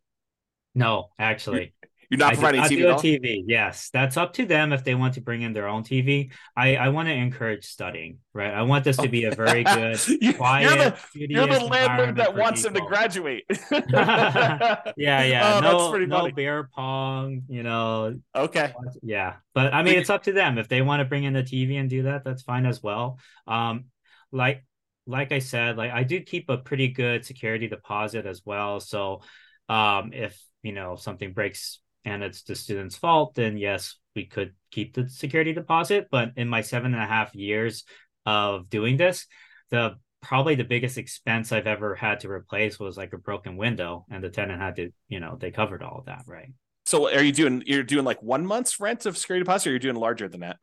No, 0.74 1.10
actually. 1.20 1.74
You're 2.10 2.20
not 2.20 2.34
providing 2.34 2.62
I 2.62 2.68
TV. 2.68 3.20
TV. 3.20 3.44
Yes, 3.48 3.90
that's 3.92 4.18
up 4.18 4.34
to 4.34 4.46
them 4.46 4.74
if 4.74 4.84
they 4.84 4.96
want 4.96 5.16
to 5.16 5.22
bring 5.22 5.42
in 5.42 5.54
their 5.54 5.68
own 5.68 5.84
TV. 5.84 6.32
I, 6.56 6.76
I 6.76 6.90
want 6.90 7.08
to 7.08 7.14
encourage 7.14 7.66
studying, 7.66 8.20
right? 8.34 8.54
I 8.54 8.64
want 8.64 8.84
this 8.84 8.98
to 8.98 9.08
be 9.08 9.26
a 9.26 9.32
very 9.32 9.64
good, 9.64 10.00
quiet. 10.38 10.64
You're 10.64 11.28
the, 11.28 11.34
you're 11.34 11.48
the 11.48 11.66
landlord 11.66 12.18
that 12.18 12.36
wants 12.36 12.62
people. 12.62 12.74
them 12.74 12.84
to 12.84 12.88
graduate. 12.88 13.44
yeah, 13.72 14.94
yeah. 14.98 15.56
Oh, 15.56 15.60
no, 15.62 16.06
no 16.06 16.20
funny. 16.20 16.32
bear 16.32 16.70
pong. 16.74 17.44
You 17.48 17.64
know. 17.64 18.20
Okay. 18.36 18.74
Yeah, 19.02 19.36
but 19.54 19.74
I 19.74 19.84
mean, 19.84 19.96
it's 19.96 20.10
up 20.10 20.24
to 20.24 20.32
them 20.32 20.58
if 20.58 20.68
they 20.68 20.82
want 20.82 21.02
to 21.02 21.06
bring 21.06 21.24
in 21.24 21.34
the 21.34 21.44
TV 21.44 21.80
and 21.80 21.90
do 21.90 22.04
that. 22.04 22.24
That's 22.24 22.44
fine 22.44 22.66
as 22.66 22.82
well. 22.84 23.20
Um, 23.48 23.86
like 24.32 24.64
like 25.08 25.32
I 25.32 25.40
said, 25.40 25.78
like 25.78 25.92
I 25.92 26.04
do 26.04 26.20
keep 26.22 26.50
a 26.50 26.58
pretty 26.58 26.90
good 26.90 27.26
security 27.26 27.68
deposit 27.68 28.26
as 28.26 28.42
well. 28.46 28.80
So 28.80 29.22
um, 29.70 30.12
if 30.14 30.42
you 30.64 30.72
know 30.72 30.96
something 30.96 31.34
breaks 31.34 31.80
and 32.06 32.24
it's 32.24 32.44
the 32.44 32.56
student's 32.56 32.96
fault, 32.96 33.36
then 33.36 33.58
yes, 33.58 33.98
we 34.16 34.26
could 34.26 34.54
keep 34.72 34.94
the 34.94 35.10
security 35.10 35.54
deposit. 35.54 36.08
But 36.10 36.32
in 36.38 36.48
my 36.48 36.62
seven 36.62 36.94
and 36.94 37.04
a 37.04 37.08
half 37.08 37.36
years 37.36 37.84
of 38.26 38.70
doing 38.70 38.98
this, 38.98 39.28
the 39.72 39.96
probably 40.22 40.56
the 40.56 40.64
biggest 40.64 40.98
expense 40.98 41.52
I've 41.52 41.68
ever 41.68 41.96
had 41.96 42.22
to 42.22 42.32
replace 42.32 42.80
was 42.80 42.98
like 42.98 43.14
a 43.14 43.18
broken 43.18 43.58
window, 43.58 44.06
and 44.10 44.24
the 44.24 44.30
tenant 44.30 44.62
had 44.62 44.76
to, 44.78 44.92
you 45.08 45.20
know, 45.20 45.38
they 45.40 45.52
covered 45.52 45.84
all 45.84 46.00
of 46.00 46.06
that, 46.06 46.24
right? 46.28 46.52
So 46.86 47.12
are 47.14 47.24
you 47.24 47.32
doing 47.32 47.64
you're 47.66 47.84
doing 47.84 48.06
like 48.06 48.22
one 48.22 48.46
month's 48.46 48.80
rent 48.80 49.06
of 49.06 49.18
security 49.18 49.44
deposit, 49.44 49.70
or 49.70 49.72
you're 49.72 49.80
doing 49.80 49.96
larger 49.96 50.28
than 50.28 50.42
that? 50.42 50.58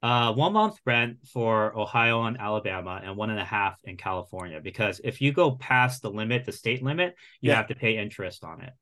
Uh, 0.00 0.32
one 0.32 0.52
month 0.52 0.76
rent 0.86 1.16
for 1.32 1.76
Ohio 1.76 2.22
and 2.22 2.38
Alabama, 2.38 3.00
and 3.02 3.16
one 3.16 3.30
and 3.30 3.40
a 3.40 3.44
half 3.44 3.80
in 3.84 3.96
California. 3.96 4.60
Because 4.62 5.00
if 5.02 5.20
you 5.20 5.32
go 5.32 5.52
past 5.52 6.02
the 6.02 6.10
limit, 6.10 6.44
the 6.44 6.52
state 6.52 6.82
limit, 6.82 7.14
you 7.40 7.50
yeah. 7.50 7.56
have 7.56 7.68
to 7.68 7.74
pay 7.74 7.98
interest 7.98 8.44
on 8.44 8.60
it. 8.60 8.72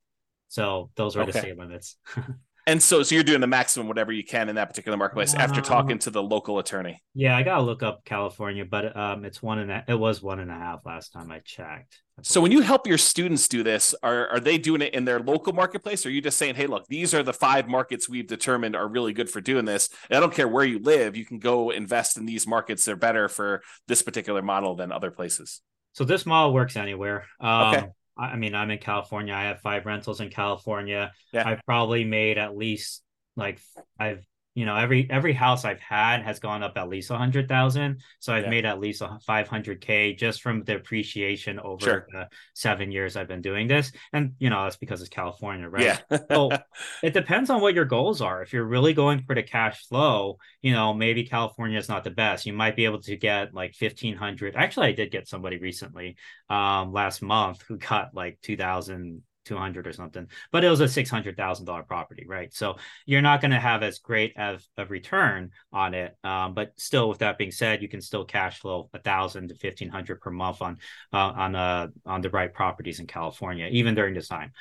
So 0.49 0.91
those 0.97 1.17
are 1.17 1.23
okay. 1.23 1.33
the 1.33 1.39
state 1.39 1.59
limits. 1.59 1.97
and 2.67 2.83
so, 2.83 3.03
so 3.03 3.15
you're 3.15 3.25
doing 3.25 3.41
the 3.41 3.47
maximum 3.47 3.89
whatever 3.89 4.13
you 4.13 4.25
can 4.25 4.49
in 4.49 4.57
that 4.57 4.69
particular 4.69 4.97
marketplace 4.97 5.35
um, 5.35 5.41
after 5.41 5.61
talking 5.61 5.99
to 6.01 6.11
the 6.11 6.23
local 6.23 6.59
attorney. 6.59 7.03
Yeah, 7.15 7.37
I 7.37 7.43
gotta 7.43 7.63
look 7.63 7.83
up 7.83 8.05
California, 8.05 8.65
but 8.65 8.97
um, 8.97 9.25
it's 9.25 9.43
one 9.43 9.59
and 9.59 9.71
a, 9.71 9.85
it 9.89 9.95
was 9.95 10.23
one 10.23 10.41
and 10.41 10.51
a 10.51 10.55
half 10.55 10.81
last 10.85 11.13
time 11.13 11.31
I 11.31 11.41
checked. 11.41 12.01
So 12.23 12.41
when 12.41 12.51
you 12.51 12.63
help 12.63 12.87
your 12.87 12.99
students 12.99 13.47
do 13.47 13.63
this, 13.63 13.95
are 14.03 14.29
are 14.29 14.41
they 14.41 14.57
doing 14.57 14.81
it 14.81 14.95
in 14.95 15.05
their 15.05 15.21
local 15.21 15.53
marketplace? 15.53 16.07
Or 16.07 16.09
are 16.09 16.13
you 16.13 16.23
just 16.23 16.39
saying, 16.39 16.55
hey, 16.55 16.67
look, 16.67 16.87
these 16.87 17.13
are 17.13 17.23
the 17.23 17.33
five 17.33 17.69
markets 17.69 18.09
we've 18.09 18.27
determined 18.27 18.75
are 18.75 18.89
really 18.89 19.13
good 19.13 19.29
for 19.29 19.41
doing 19.41 19.67
this. 19.67 19.91
And 20.09 20.17
I 20.17 20.21
don't 20.21 20.33
care 20.33 20.49
where 20.49 20.65
you 20.65 20.79
live, 20.79 21.17
you 21.17 21.27
can 21.27 21.39
go 21.39 21.71
invest 21.71 22.17
in 22.17 22.25
these 22.25 22.47
markets. 22.47 22.85
They're 22.85 22.97
better 22.97 23.29
for 23.29 23.63
this 23.87 24.03
particular 24.03 24.43
model 24.43 24.77
than 24.77 24.93
other 24.93 25.11
places. 25.11 25.61
So 25.93 26.05
this 26.05 26.27
model 26.27 26.53
works 26.53 26.77
anywhere. 26.77 27.27
Um, 27.41 27.75
okay. 27.75 27.87
I 28.17 28.37
mean, 28.37 28.55
I'm 28.55 28.71
in 28.71 28.79
California. 28.79 29.35
I 29.35 29.45
have 29.45 29.61
five 29.61 29.85
rentals 29.87 30.21
in 30.21 30.31
California. 30.31 31.13
Yeah. 31.33 31.49
I've 31.49 31.61
probably 31.67 32.05
made 32.05 32.39
at 32.39 32.57
least 32.57 33.03
like 33.37 33.61
I've 33.99 34.25
you 34.57 34.65
know 34.65 34.75
every 34.75 35.07
every 35.11 35.35
house 35.35 35.67
i've 35.67 35.81
had 35.81 36.23
has 36.23 36.41
gone 36.41 36.63
up 36.63 36.73
at 36.77 36.89
least 36.89 37.11
a 37.11 37.17
hundred 37.17 37.47
thousand. 37.47 38.01
So 38.21 38.33
i've 38.33 38.45
yeah. 38.45 38.51
made 38.51 38.65
at 38.65 38.81
least 38.81 39.03
a 39.03 39.19
500k 39.29 40.17
just 40.19 40.41
from 40.41 40.65
the 40.65 40.77
appreciation 40.77 41.61
over 41.61 41.85
sure. 41.85 42.07
the 42.11 42.29
seven 42.55 42.91
years 42.91 43.17
i've 43.17 43.29
been 43.29 43.43
doing 43.43 43.69
this. 43.69 43.93
And 44.15 44.33
you 44.39 44.49
know 44.49 44.65
that's 44.65 44.79
because 44.79 45.03
it's 45.03 45.11
california 45.11 45.69
right? 45.69 46.01
Yeah. 46.11 46.19
So 46.31 46.51
it 47.03 47.13
depends 47.13 47.51
on 47.51 47.61
what 47.61 47.75
your 47.75 47.85
goals 47.85 48.23
are. 48.23 48.43
If 48.43 48.55
you're 48.55 48.65
really 48.65 48.95
going 48.95 49.23
for 49.25 49.35
the 49.35 49.43
cash 49.43 49.87
flow 49.87 50.39
you 50.63 50.73
know 50.73 50.95
maybe 50.95 51.25
california 51.25 51.79
is 51.79 51.91
not 51.91 52.03
the 52.03 52.11
best. 52.11 52.47
You 52.47 52.55
might 52.55 52.77
be 52.77 52.87
able 52.87 53.03
to 53.03 53.17
get 53.17 53.53
like 53.53 53.75
1500 53.79 54.57
actually 54.57 54.87
i 54.89 54.93
did 54.93 55.11
get 55.11 55.29
somebody 55.29 55.59
recently 55.59 56.17
um 56.49 56.93
last 56.95 57.21
month 57.21 57.63
who 57.69 57.77
got 57.77 58.15
like 58.15 58.39
2000 58.41 59.23
200 59.47 59.87
or 59.87 59.93
something 59.93 60.27
but 60.53 60.65
it 60.65 60.69
was 60.69 60.81
a 60.81 60.85
$600000 60.85 61.87
property 61.87 62.27
right 62.29 62.53
so 62.53 62.77
you're 63.07 63.23
not 63.23 63.41
going 63.41 63.51
to 63.51 63.61
have 63.61 63.83
as 63.83 63.99
great 63.99 64.37
of 64.37 64.67
a 64.77 64.85
return 64.87 65.51
on 65.73 65.95
it 65.95 66.17
um, 66.25 66.53
but 66.53 66.73
still 66.77 67.09
with 67.09 67.19
that 67.19 67.39
being 67.39 67.51
said 67.51 67.83
you 67.83 67.89
can 67.89 68.01
still 68.01 68.25
cash 68.25 68.61
flow 68.61 68.91
a 68.93 68.99
thousand 68.99 69.49
to 69.49 69.55
1500 69.55 70.21
per 70.21 70.31
month 70.31 70.61
on 70.61 70.79
uh, 71.13 71.17
on 71.17 71.55
uh 71.55 71.89
on 72.05 72.21
the 72.21 72.31
right 72.31 72.53
properties 72.53 73.01
in 73.01 73.07
california 73.07 73.69
even 73.71 73.95
during 73.95 74.15
this 74.15 74.29
time 74.29 74.53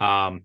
um, 0.00 0.42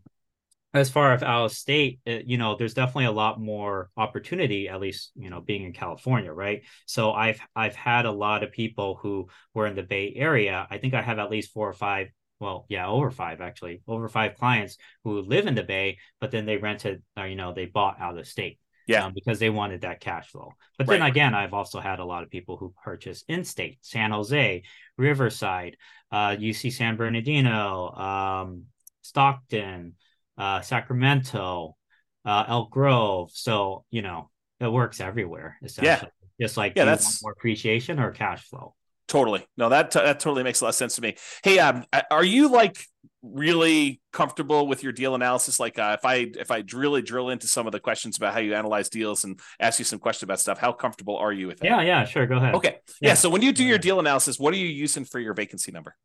as 0.74 0.90
far 0.90 1.14
as 1.14 1.24
out 1.24 1.46
of 1.46 1.52
state, 1.52 2.00
it, 2.06 2.26
you 2.26 2.38
know, 2.38 2.56
there's 2.56 2.74
definitely 2.74 3.06
a 3.06 3.12
lot 3.12 3.40
more 3.40 3.90
opportunity, 3.98 4.68
at 4.70 4.80
least, 4.80 5.12
you 5.16 5.30
know, 5.30 5.42
being 5.42 5.64
in 5.64 5.74
California, 5.74 6.32
right? 6.32 6.64
So 6.86 7.12
I've 7.12 7.40
I've 7.56 7.76
had 7.76 8.06
a 8.06 8.12
lot 8.12 8.44
of 8.44 8.52
people 8.52 9.00
who 9.02 9.28
were 9.54 9.68
in 9.68 9.76
the 9.76 9.84
Bay 9.84 10.14
Area. 10.16 10.68
I 10.70 10.78
think 10.78 10.94
I 10.94 11.02
have 11.02 11.20
at 11.20 11.32
least 11.32 11.52
four 11.52 11.68
or 11.68 11.74
five 11.74 12.10
well, 12.39 12.65
yeah, 12.69 12.88
over 12.88 13.10
five 13.12 13.41
actually, 13.41 13.82
over 13.88 14.08
five 14.08 14.36
clients 14.36 14.78
who 15.04 15.21
live 15.21 15.47
in 15.47 15.56
the 15.56 15.63
Bay, 15.63 15.97
but 16.19 16.32
then 16.32 16.45
they 16.45 16.58
rented, 16.58 17.04
or, 17.15 17.23
uh, 17.23 17.26
you 17.26 17.36
know, 17.36 17.54
they 17.54 17.65
bought 17.65 18.00
out 18.00 18.17
of 18.17 18.28
state. 18.28 18.60
Yeah. 18.88 19.04
Um, 19.04 19.12
because 19.13 19.38
they 19.38 19.50
wanted 19.50 19.82
that 19.82 20.00
cash 20.00 20.30
flow. 20.30 20.54
But 20.78 20.88
right. 20.88 21.00
then 21.00 21.10
again, 21.10 21.36
I've 21.36 21.54
also 21.54 21.82
had 21.82 22.00
a 22.00 22.06
lot 22.06 22.23
of 22.23 22.30
people 22.30 22.56
who 22.56 22.73
purchase 22.86 23.21
in 23.28 23.43
state, 23.43 23.80
San 23.82 24.12
Jose, 24.12 24.63
Riverside, 24.97 25.76
uh, 26.10 26.30
UC 26.30 26.71
San 26.71 26.95
Bernardino, 26.95 27.89
um, 27.91 28.63
Stockton, 29.02 29.95
uh, 30.38 30.62
Sacramento, 30.62 31.76
uh, 32.23 32.45
Elk 32.47 32.71
Grove. 32.71 33.30
So, 33.34 33.84
you 33.89 34.02
know, 34.02 34.30
it 34.62 34.71
works 34.71 35.02
everywhere, 35.02 35.58
essentially. 35.62 36.10
Yeah. 36.39 36.45
Just 36.45 36.56
like 36.56 36.73
yeah, 36.76 36.86
that's 36.86 37.23
more 37.23 37.32
appreciation 37.32 38.00
or 38.00 38.12
cash 38.12 38.43
flow. 38.43 38.76
Totally. 39.08 39.46
No, 39.56 39.70
that 39.70 39.91
that 39.91 40.20
totally 40.20 40.43
makes 40.43 40.60
a 40.60 40.65
lot 40.65 40.70
of 40.70 40.76
sense 40.76 40.96
to 40.96 41.02
me. 41.02 41.15
Hey, 41.43 41.60
um, 41.60 41.86
are 42.12 42.26
you 42.26 42.52
like 42.52 42.78
really 43.22 44.02
comfortable 44.12 44.67
with 44.67 44.84
your 44.84 44.91
deal 44.91 45.15
analysis? 45.15 45.60
Like, 45.60 45.80
uh, 45.80 45.96
if 45.98 46.06
I 46.06 46.28
if 46.38 46.52
I 46.52 46.63
really 46.74 47.02
drill 47.02 47.30
into 47.30 47.48
some 47.48 47.67
of 47.67 47.72
the 47.72 47.80
questions 47.80 48.17
about 48.17 48.34
how 48.34 48.39
you 48.39 48.54
analyze 48.54 48.89
deals 48.89 49.24
and 49.24 49.39
ask 49.62 49.80
you 49.80 49.86
some 49.86 50.00
questions 50.00 50.24
about 50.24 50.41
stuff, 50.41 50.58
how 50.58 50.74
comfortable 50.74 51.15
are 51.15 51.32
you 51.32 51.48
with 51.48 51.60
that? 51.60 51.67
Yeah, 51.67 51.82
yeah, 51.82 52.04
sure. 52.04 52.28
Go 52.28 52.36
ahead. 52.36 52.56
Okay. 52.56 52.80
Yeah. 53.00 53.10
yeah 53.10 53.13
so 53.13 53.30
when 53.30 53.41
you 53.41 53.54
do 53.54 53.63
your 53.63 53.78
deal 53.78 54.00
analysis, 54.00 54.38
what 54.38 54.54
are 54.54 54.58
you 54.58 54.67
using 54.67 55.06
for 55.06 55.20
your 55.20 55.34
vacancy 55.34 55.72
number? 55.72 55.96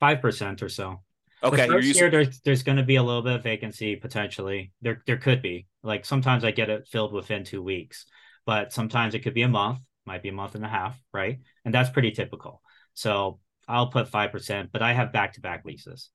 Five 0.00 0.22
percent 0.22 0.62
or 0.62 0.70
so. 0.70 1.02
Okay. 1.42 1.66
The 1.66 1.74
first 1.74 1.86
using... 1.88 2.02
year, 2.02 2.10
there's, 2.10 2.40
there's 2.40 2.62
going 2.62 2.78
to 2.78 2.84
be 2.84 2.96
a 2.96 3.02
little 3.02 3.22
bit 3.22 3.34
of 3.34 3.42
vacancy 3.42 3.96
potentially. 3.96 4.72
There 4.80 5.02
there 5.06 5.18
could 5.18 5.42
be. 5.42 5.66
Like 5.82 6.06
sometimes 6.06 6.42
I 6.42 6.52
get 6.52 6.70
it 6.70 6.88
filled 6.90 7.12
within 7.12 7.44
two 7.44 7.62
weeks, 7.62 8.06
but 8.46 8.72
sometimes 8.72 9.14
it 9.14 9.20
could 9.20 9.34
be 9.34 9.42
a 9.42 9.48
month 9.48 9.80
might 10.08 10.22
be 10.22 10.30
a 10.30 10.32
month 10.32 10.56
and 10.56 10.64
a 10.64 10.68
half, 10.68 11.00
right? 11.12 11.38
And 11.64 11.72
that's 11.72 11.90
pretty 11.90 12.10
typical. 12.10 12.60
So 12.94 13.38
I'll 13.68 13.88
put 13.88 14.10
5%, 14.10 14.70
but 14.72 14.82
I 14.82 14.92
have 14.92 15.12
back 15.12 15.34
to 15.34 15.40
back 15.40 15.64
leases. 15.64 16.10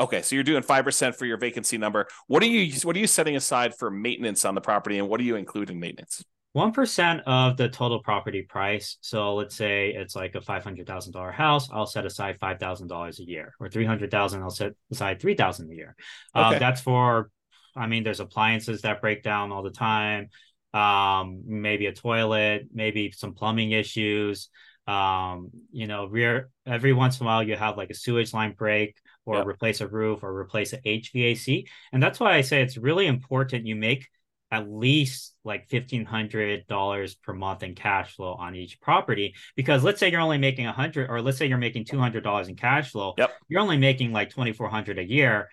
Okay, 0.00 0.22
so 0.22 0.34
you're 0.34 0.42
doing 0.42 0.62
five 0.62 0.84
percent 0.84 1.14
for 1.14 1.26
your 1.26 1.36
vacancy 1.36 1.78
number. 1.78 2.08
What 2.26 2.42
are 2.42 2.46
you 2.46 2.74
what 2.82 2.96
are 2.96 2.98
you 2.98 3.06
setting 3.06 3.36
aside 3.36 3.74
for 3.78 3.90
maintenance 3.90 4.44
on 4.44 4.54
the 4.54 4.60
property, 4.60 4.98
and 4.98 5.08
what 5.08 5.18
do 5.18 5.24
you 5.24 5.36
include 5.36 5.70
in 5.70 5.78
maintenance? 5.78 6.24
One 6.54 6.72
percent 6.72 7.22
of 7.26 7.56
the 7.56 7.68
total 7.68 8.00
property 8.00 8.42
price. 8.42 8.96
So 9.00 9.34
let's 9.34 9.54
say 9.54 9.90
it's 9.90 10.16
like 10.16 10.34
a 10.34 10.40
five 10.40 10.64
hundred 10.64 10.86
thousand 10.86 11.12
dollar 11.12 11.30
house. 11.30 11.68
I'll 11.70 11.86
set 11.86 12.04
aside 12.04 12.38
five 12.40 12.58
thousand 12.58 12.88
dollars 12.88 13.20
a 13.20 13.24
year, 13.24 13.54
or 13.60 13.68
three 13.68 13.84
hundred 13.84 14.10
thousand. 14.10 14.42
I'll 14.42 14.50
set 14.50 14.72
aside 14.90 15.20
three 15.20 15.34
thousand 15.34 15.70
a 15.70 15.74
year. 15.74 15.94
Um, 16.34 16.46
okay. 16.46 16.54
Um, 16.56 16.60
that's 16.60 16.80
for. 16.80 17.30
I 17.74 17.86
mean, 17.86 18.04
there's 18.04 18.20
appliances 18.20 18.82
that 18.82 19.00
break 19.00 19.22
down 19.22 19.50
all 19.50 19.62
the 19.62 19.70
time. 19.70 20.28
Um, 20.74 21.42
maybe 21.46 21.86
a 21.86 21.92
toilet, 21.92 22.68
maybe 22.72 23.10
some 23.12 23.34
plumbing 23.34 23.72
issues. 23.72 24.48
Um, 24.86 25.50
you 25.70 25.86
know, 25.86 26.06
rear 26.06 26.50
every 26.66 26.92
once 26.92 27.20
in 27.20 27.24
a 27.24 27.26
while 27.26 27.42
you 27.42 27.54
have 27.54 27.76
like 27.76 27.90
a 27.90 27.94
sewage 27.94 28.34
line 28.34 28.54
break 28.58 28.96
or 29.24 29.36
yep. 29.36 29.46
replace 29.46 29.80
a 29.80 29.86
roof 29.86 30.24
or 30.24 30.36
replace 30.36 30.72
a 30.72 30.78
HVAC. 30.78 31.68
And 31.92 32.02
that's 32.02 32.18
why 32.18 32.34
I 32.34 32.40
say 32.40 32.62
it's 32.62 32.76
really 32.76 33.06
important 33.06 33.66
you 33.66 33.76
make 33.76 34.08
at 34.52 34.70
least 34.70 35.34
like 35.44 35.66
$1500 35.68 37.22
per 37.22 37.32
month 37.32 37.62
in 37.62 37.74
cash 37.74 38.14
flow 38.14 38.34
on 38.34 38.54
each 38.54 38.80
property 38.80 39.34
because 39.56 39.82
let's 39.82 39.98
say 39.98 40.10
you're 40.10 40.20
only 40.20 40.36
making 40.36 40.66
100 40.66 41.08
or 41.08 41.22
let's 41.22 41.38
say 41.38 41.46
you're 41.46 41.56
making 41.56 41.86
$200 41.86 42.48
in 42.48 42.54
cash 42.54 42.92
flow 42.92 43.14
yep. 43.16 43.32
you're 43.48 43.62
only 43.62 43.78
making 43.78 44.12
like 44.12 44.28
2400 44.28 44.98
a 44.98 45.04
year 45.04 45.48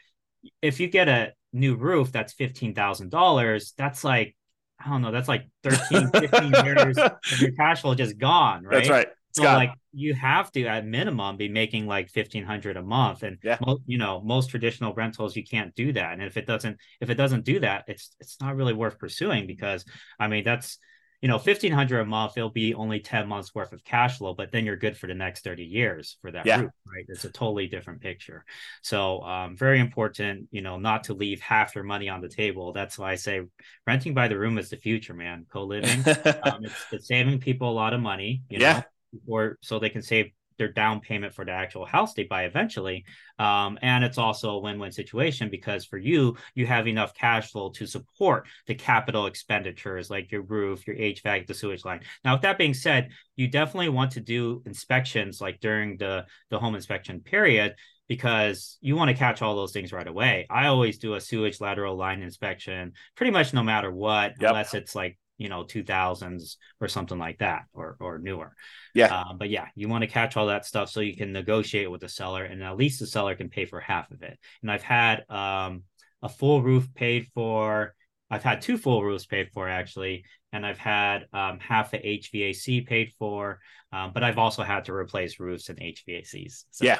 if 0.61 0.81
you 0.81 0.89
get 0.89 1.07
a 1.07 1.31
new 1.53 1.75
roof 1.75 2.11
that's 2.11 2.33
$15000 2.33 3.73
that's 3.77 4.03
like 4.03 4.35
I 4.79 4.89
don't 4.89 5.01
know, 5.01 5.11
that's 5.11 5.27
like 5.27 5.47
13, 5.63 6.09
15 6.11 6.65
years 6.65 6.97
of 6.97 7.41
your 7.41 7.51
cash 7.51 7.81
flow 7.81 7.95
just 7.95 8.17
gone, 8.17 8.63
right? 8.63 8.77
That's 8.77 8.89
right. 8.89 9.07
So 9.31 9.43
like 9.43 9.73
you 9.93 10.13
have 10.15 10.51
to 10.53 10.65
at 10.65 10.85
minimum 10.85 11.37
be 11.37 11.47
making 11.47 11.85
like 11.85 12.09
fifteen 12.09 12.43
hundred 12.43 12.77
a 12.77 12.81
month, 12.81 13.23
and 13.23 13.37
yeah. 13.43 13.57
you 13.85 13.97
know 13.97 14.21
most 14.21 14.49
traditional 14.49 14.93
rentals 14.93 15.35
you 15.35 15.43
can't 15.43 15.73
do 15.75 15.93
that. 15.93 16.13
And 16.13 16.23
if 16.23 16.35
it 16.35 16.45
doesn't 16.45 16.77
if 16.99 17.09
it 17.09 17.15
doesn't 17.15 17.45
do 17.45 17.59
that, 17.59 17.85
it's 17.87 18.15
it's 18.19 18.41
not 18.41 18.55
really 18.55 18.73
worth 18.73 18.97
pursuing 18.97 19.45
because 19.47 19.85
I 20.19 20.27
mean 20.27 20.43
that's 20.43 20.79
you 21.21 21.27
know, 21.27 21.37
fifteen 21.37 21.73
hundred 21.73 21.99
a 21.99 22.05
month, 22.05 22.37
it'll 22.37 22.49
be 22.49 22.73
only 22.73 22.99
ten 22.99 23.27
months 23.27 23.53
worth 23.53 23.73
of 23.73 23.83
cash 23.83 24.17
flow, 24.17 24.33
but 24.33 24.51
then 24.51 24.65
you're 24.65 24.77
good 24.77 24.95
for 24.95 25.07
the 25.07 25.13
next 25.13 25.43
thirty 25.43 25.65
years 25.65 26.17
for 26.21 26.31
that 26.31 26.45
yeah. 26.45 26.61
roof, 26.61 26.71
right? 26.87 27.05
It's 27.09 27.25
a 27.25 27.29
totally 27.29 27.67
different 27.67 28.01
picture. 28.01 28.45
So, 28.83 29.21
um, 29.23 29.57
very 29.57 29.79
important, 29.79 30.47
you 30.51 30.61
know, 30.61 30.77
not 30.77 31.05
to 31.05 31.13
leave 31.13 31.41
half 31.41 31.75
your 31.75 31.83
money 31.83 32.07
on 32.07 32.21
the 32.21 32.29
table. 32.29 32.71
That's 32.71 32.97
why 32.97 33.11
I 33.11 33.15
say 33.15 33.41
renting 33.85 34.13
by 34.13 34.29
the 34.29 34.39
room 34.39 34.57
is 34.57 34.69
the 34.69 34.77
future, 34.77 35.13
man. 35.13 35.45
Co 35.51 35.65
living, 35.65 35.99
um, 36.43 36.63
it's, 36.63 36.85
it's, 36.91 37.07
saving 37.07 37.39
people 37.39 37.69
a 37.69 37.73
lot 37.73 37.93
of 37.93 37.99
money, 37.99 38.43
you 38.49 38.59
yeah. 38.59 38.83
know, 39.13 39.19
or 39.27 39.57
so 39.61 39.77
they 39.79 39.89
can 39.89 40.01
save 40.01 40.31
their 40.59 40.71
down 40.71 40.99
payment 40.99 41.33
for 41.33 41.43
the 41.43 41.51
actual 41.51 41.85
house 41.85 42.13
they 42.13 42.23
buy 42.23 42.43
eventually. 42.43 43.05
Um, 43.39 43.79
and 43.81 44.03
it's 44.03 44.19
also 44.19 44.51
a 44.51 44.59
win-win 44.59 44.91
situation 44.91 45.49
because 45.49 45.85
for 45.85 45.97
you, 45.97 46.37
you 46.53 46.67
have 46.67 46.87
enough 46.87 47.15
cash 47.15 47.51
flow 47.51 47.71
to 47.71 47.87
support 47.87 48.47
the 48.67 48.75
capital 48.75 49.25
expenditures 49.25 50.11
like 50.11 50.31
your 50.31 50.43
roof, 50.43 50.85
your 50.85 50.95
HVAC, 50.95 51.47
the 51.47 51.55
sewage 51.55 51.83
line. 51.83 52.01
Now, 52.23 52.33
with 52.33 52.43
that 52.43 52.59
being 52.59 52.75
said, 52.75 53.09
you 53.35 53.47
definitely 53.47 53.89
want 53.89 54.11
to 54.11 54.19
do 54.19 54.61
inspections 54.67 55.41
like 55.41 55.59
during 55.59 55.97
the 55.97 56.25
the 56.51 56.59
home 56.59 56.75
inspection 56.75 57.21
period 57.21 57.75
because 58.09 58.77
you 58.81 58.95
want 58.95 59.09
to 59.09 59.15
catch 59.15 59.41
all 59.41 59.55
those 59.55 59.71
things 59.71 59.93
right 59.93 60.07
away. 60.07 60.45
I 60.49 60.65
always 60.65 60.97
do 60.97 61.13
a 61.13 61.21
sewage 61.21 61.61
lateral 61.61 61.95
line 61.95 62.21
inspection 62.21 62.93
pretty 63.15 63.31
much 63.31 63.53
no 63.53 63.63
matter 63.63 63.91
what, 63.91 64.33
yep. 64.41 64.49
unless 64.49 64.73
it's 64.73 64.95
like 64.95 65.17
you 65.39 65.49
know 65.49 65.63
2000s 65.63 66.57
or 66.79 66.87
something 66.87 67.17
like 67.17 67.39
that 67.39 67.63
or 67.73 67.97
or 67.99 68.19
newer. 68.19 68.53
Yeah. 68.93 69.13
Uh, 69.13 69.33
but 69.33 69.49
yeah 69.49 69.67
you 69.73 69.89
want 69.89 70.03
to 70.03 70.07
catch 70.07 70.37
all 70.37 70.47
that 70.47 70.65
stuff 70.65 70.89
so 70.89 70.99
you 70.99 71.15
can 71.15 71.31
negotiate 71.31 71.89
with 71.89 72.01
the 72.01 72.09
seller 72.09 72.43
and 72.43 72.61
at 72.61 72.77
least 72.77 72.99
the 72.99 73.07
seller 73.07 73.33
can 73.33 73.49
pay 73.49 73.65
for 73.65 73.79
half 73.79 74.11
of 74.11 74.21
it. 74.21 74.37
And 74.61 74.69
i've 74.69 74.83
had 74.83 75.23
um, 75.29 75.83
a 76.21 76.29
full 76.29 76.61
roof 76.61 76.93
paid 76.93 77.27
for 77.33 77.95
i've 78.29 78.43
had 78.43 78.61
two 78.61 78.77
full 78.77 79.03
roofs 79.03 79.25
paid 79.25 79.49
for 79.53 79.67
actually 79.67 80.25
and 80.51 80.65
i've 80.65 80.77
had 80.77 81.25
um, 81.33 81.59
half 81.59 81.91
the 81.91 81.97
hvac 81.97 82.85
paid 82.85 83.13
for 83.17 83.59
um, 83.93 84.11
but 84.13 84.23
i've 84.23 84.37
also 84.37 84.61
had 84.61 84.85
to 84.85 84.93
replace 84.93 85.39
roofs 85.39 85.69
and 85.69 85.79
hvacs 85.79 86.65
so 86.69 86.85
yeah. 86.85 86.99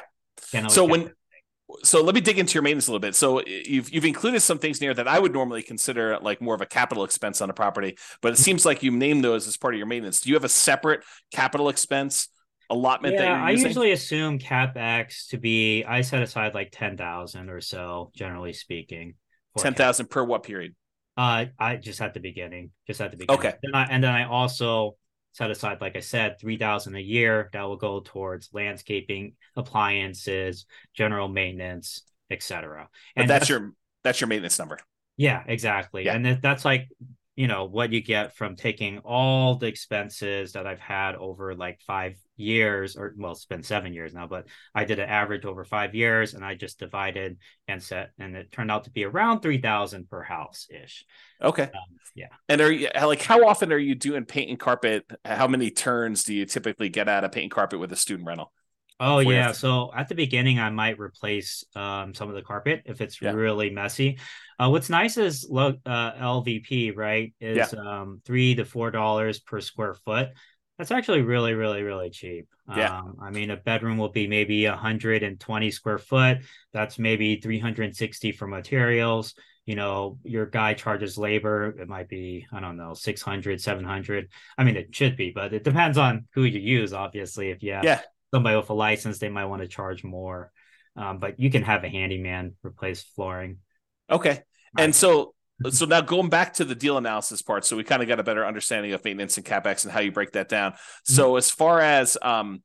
so 0.68 0.86
when 0.86 1.12
so 1.84 2.04
let 2.04 2.16
me 2.16 2.22
dig 2.22 2.40
into 2.40 2.54
your 2.54 2.64
maintenance 2.64 2.88
a 2.88 2.92
little 2.92 3.00
bit. 3.00 3.16
So 3.16 3.44
you've 3.46 3.90
you've 3.92 4.06
included 4.06 4.42
some 4.42 4.60
things 4.60 4.80
here 4.80 4.94
that 4.94 5.08
I 5.08 5.20
would 5.20 5.34
normally 5.34 5.62
consider 5.62 6.18
like 6.20 6.42
more 6.42 6.56
of 6.56 6.62
a 6.62 6.66
capital 6.66 7.04
expense 7.04 7.42
on 7.42 7.50
a 7.50 7.54
property, 7.54 7.98
but 8.22 8.34
it 8.34 8.38
seems 8.38 8.66
like 8.66 8.84
you 8.84 8.92
named 8.92 9.24
those 9.24 9.48
as 9.48 9.58
part 9.58 9.74
of 9.74 9.78
your 9.78 9.88
maintenance. 9.88 10.22
Do 10.22 10.30
you 10.30 10.36
have 10.36 10.44
a 10.44 10.50
separate 10.50 11.04
capital 11.32 11.70
expense 11.70 12.30
allotment 12.70 13.16
yeah, 13.16 13.22
that 13.22 13.28
you're 13.28 13.38
I 13.38 13.52
usually 13.52 13.92
assume 13.92 14.40
capex 14.40 15.28
to 15.30 15.38
be 15.38 15.84
I 15.84 16.02
set 16.02 16.22
aside 16.22 16.54
like 16.54 16.70
ten 16.72 16.98
thousand 16.98 17.50
or 17.50 17.62
so, 17.62 18.12
generally 18.16 18.54
speaking. 18.54 19.16
Ten 19.58 19.74
thousand 19.74 20.10
per 20.10 20.24
what 20.24 20.44
period? 20.44 20.76
Uh, 21.18 21.46
I 21.60 21.76
just 21.76 22.02
at 22.02 22.14
the 22.14 22.22
beginning, 22.22 22.72
just 22.88 23.02
at 23.02 23.12
the 23.12 23.18
beginning. 23.18 23.40
Okay. 23.40 23.54
And, 23.62 23.76
I, 23.76 23.84
and 23.92 24.04
then 24.04 24.14
I 24.14 24.24
also 24.24 24.96
set 25.32 25.52
aside, 25.52 25.82
like 25.82 25.96
I 25.96 26.02
said, 26.02 26.40
three 26.40 26.58
thousand 26.58 26.96
a 26.96 27.02
year 27.02 27.50
that 27.54 27.64
will 27.64 27.78
go 27.78 28.02
towards 28.02 28.50
landscaping, 28.54 29.34
appliances, 29.56 30.66
general 30.94 31.28
maintenance, 31.28 32.04
etc. 32.30 32.90
And 33.16 33.30
that's, 33.30 33.42
that's, 33.42 33.50
your 33.50 33.74
that's 34.04 34.22
your 34.22 34.28
maintenance 34.28 34.60
number. 34.60 34.80
Yeah, 35.18 35.44
exactly. 35.46 36.06
Yeah. 36.06 36.16
And 36.16 36.42
that's 36.42 36.66
like 36.66 36.90
you 37.36 37.48
know 37.48 37.66
what 37.66 37.94
you 37.94 38.02
get 38.02 38.36
from 38.36 38.56
taking 38.56 39.00
all 39.00 39.56
the 39.56 39.68
expenses 39.68 40.54
that 40.54 40.68
I've 40.68 40.80
had 40.80 41.16
over 41.16 41.56
like 41.56 41.80
five 41.88 42.16
years, 42.40 42.96
or 42.96 43.14
well, 43.18 43.32
it's 43.32 43.46
been 43.46 43.64
seven 43.64 43.94
years 43.94 44.14
now, 44.14 44.28
but 44.28 44.48
I 44.74 44.86
did 44.86 45.00
an 45.00 45.10
average 45.10 45.46
over 45.46 45.64
five 45.64 45.96
years, 45.96 46.34
and 46.34 46.44
I 46.44 46.56
just 46.56 46.80
divided 46.80 47.38
and 47.68 47.82
set, 47.82 48.12
and 48.20 48.36
it 48.36 48.52
turned 48.52 48.72
out 48.72 48.86
to 48.86 48.92
be 48.92 49.06
around 49.06 49.42
three 49.42 49.60
thousand 49.60 50.10
per 50.10 50.24
house 50.24 50.68
ish. 50.70 51.06
Okay. 51.42 51.64
Um, 51.64 51.98
yeah. 52.16 52.28
And 52.48 52.62
are 52.62 52.72
you 52.72 52.90
like 53.02 53.22
how 53.22 53.48
often 53.48 53.72
are 53.72 53.78
you 53.78 53.96
doing 53.96 54.26
paint 54.26 54.50
and 54.50 54.60
carpet? 54.60 55.06
How 55.24 55.48
many 55.48 55.72
turns 55.72 56.24
do 56.24 56.34
you 56.34 56.46
typically 56.46 56.90
get 56.90 57.08
out 57.08 57.24
of 57.24 57.32
paint 57.32 57.44
and 57.44 57.52
carpet 57.52 57.80
with 57.80 57.92
a 57.92 57.96
student 57.96 58.28
rental? 58.28 58.52
Oh 59.00 59.20
yeah. 59.20 59.54
So 59.54 59.92
at 59.96 60.10
the 60.10 60.16
beginning, 60.16 60.60
I 60.60 60.70
might 60.70 61.00
replace 61.00 61.64
um, 61.76 62.14
some 62.14 62.28
of 62.28 62.36
the 62.36 62.42
carpet 62.42 62.82
if 62.86 63.00
it's 63.00 63.22
yeah. 63.22 63.32
really 63.32 63.70
messy. 63.70 64.20
Uh, 64.60 64.70
what's 64.70 64.90
nice 64.90 65.18
is 65.18 65.50
uh, 65.50 65.72
LVP, 65.86 66.96
right? 66.96 67.34
Is 67.40 67.74
yeah. 67.74 67.80
um, 67.80 68.22
three 68.26 68.56
to 68.56 68.66
four 68.66 68.92
dollars 68.92 69.40
per 69.40 69.62
square 69.62 69.94
foot. 69.94 70.30
That's 70.80 70.92
actually 70.92 71.24
really, 71.24 71.54
really, 71.56 71.84
really 71.84 72.10
cheap. 72.10 72.48
Yeah. 72.74 73.00
Um, 73.00 73.18
I 73.22 73.32
mean, 73.32 73.52
a 73.52 73.58
bedroom 73.58 73.98
will 73.98 74.14
be 74.14 74.28
maybe 74.28 74.66
120 74.66 75.72
square 75.72 75.98
foot. 75.98 76.38
That's 76.72 76.98
maybe 76.98 77.36
360 77.36 78.32
for 78.32 78.48
materials. 78.48 79.34
You 79.66 79.76
know, 79.76 80.20
your 80.24 80.46
guy 80.46 80.76
charges 80.76 81.18
labor. 81.18 81.76
It 81.78 81.90
might 81.90 82.08
be, 82.08 82.48
I 82.54 82.62
don't 82.62 82.78
know, 82.78 82.94
600, 82.94 83.60
700. 83.60 84.30
I 84.58 84.64
mean, 84.64 84.78
it 84.78 84.96
should 84.96 85.18
be, 85.18 85.32
but 85.32 85.54
it 85.54 85.66
depends 85.66 85.98
on 85.98 86.28
who 86.34 86.46
you 86.46 86.62
use, 86.62 86.94
obviously. 86.94 87.50
If 87.50 87.62
you 87.62 87.74
have 87.74 87.84
yeah. 87.84 88.00
somebody 88.34 88.56
with 88.56 88.70
a 88.70 88.74
license, 88.74 89.20
they 89.20 89.30
might 89.30 89.46
want 89.46 89.62
to 89.62 89.68
charge 89.68 90.06
more. 90.06 90.50
Um, 90.96 91.20
but 91.20 91.42
you 91.42 91.52
can 91.52 91.64
have 91.64 91.84
a 91.84 91.90
handyman 91.90 92.56
replace 92.64 93.04
flooring. 93.04 93.58
Okay. 94.10 94.44
And 94.78 94.96
so 94.96 95.34
so 95.70 95.86
now 95.86 96.02
going 96.02 96.30
back 96.30 96.54
to 96.54 96.66
the 96.66 96.76
deal 96.76 96.98
analysis 96.98 97.42
part, 97.42 97.66
so 97.66 97.76
we 97.76 97.84
kind 97.84 98.02
of 98.02 98.08
got 98.08 98.20
a 98.20 98.24
better 98.24 98.46
understanding 98.46 98.94
of 98.94 99.04
maintenance 99.04 99.38
and 99.38 99.46
capex 99.46 99.84
and 99.84 99.92
how 99.92 100.00
you 100.00 100.12
break 100.12 100.32
that 100.32 100.50
down. 100.50 100.74
So 101.04 101.30
mm-hmm. 101.30 101.38
as 101.38 101.52
far 101.52 101.82
as 101.82 102.18
um, 102.22 102.64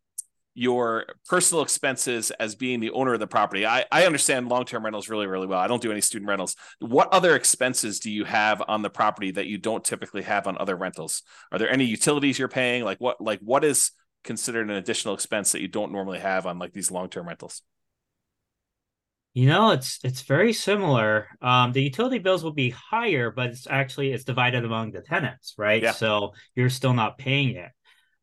your 0.55 1.07
personal 1.29 1.63
expenses 1.63 2.31
as 2.31 2.55
being 2.55 2.79
the 2.79 2.91
owner 2.91 3.15
of 3.15 3.21
the 3.21 3.27
property, 3.27 3.67
I, 3.67 3.85
I 3.91 4.07
understand 4.07 4.49
long 4.49 4.65
term 4.65 4.85
rentals 4.85 5.09
really 5.09 5.27
really 5.27 5.47
well. 5.47 5.59
I 5.59 5.67
don't 5.67 5.83
do 5.83 5.91
any 5.91 6.01
student 6.01 6.29
rentals. 6.29 6.55
What 6.79 7.13
other 7.13 7.35
expenses 7.35 7.99
do 7.99 8.11
you 8.11 8.25
have 8.25 8.63
on 8.67 8.83
the 8.83 8.91
property 8.91 9.33
that 9.33 9.47
you 9.47 9.59
don't 9.59 9.85
typically 9.85 10.23
have 10.23 10.47
on 10.47 10.57
other 10.59 10.77
rentals? 10.77 11.23
Are 11.51 11.59
there 11.59 11.71
any 11.71 11.85
utilities 11.85 12.39
you're 12.39 12.49
paying? 12.49 12.85
Like 12.85 13.01
what 13.01 13.21
like 13.21 13.41
what 13.41 13.65
is 13.65 13.91
considered 14.23 14.71
an 14.71 14.77
additional 14.77 15.15
expense 15.15 15.53
that 15.53 15.61
you 15.61 15.69
don't 15.69 15.93
normally 15.93 16.21
have 16.21 16.47
on 16.47 16.59
like 16.59 16.73
these 16.73 16.91
long 16.91 17.09
term 17.09 17.27
rentals? 17.27 17.63
You 19.35 19.49
know, 19.49 19.73
it's 19.73 19.99
it's 20.05 20.23
very 20.23 20.53
similar. 20.53 21.27
Um, 21.43 21.73
the 21.73 21.83
utility 21.83 22.19
bills 22.19 22.45
will 22.45 22.53
be 22.53 22.71
higher, 22.71 23.33
but 23.33 23.51
it's 23.51 23.67
actually 23.69 24.13
it's 24.13 24.23
divided 24.23 24.65
among 24.65 24.93
the 24.93 25.01
tenants, 25.01 25.55
right? 25.59 25.83
Yeah. 25.83 25.91
So 25.91 26.35
you're 26.55 26.71
still 26.71 26.95
not 26.95 27.19
paying 27.19 27.57
it. 27.57 27.71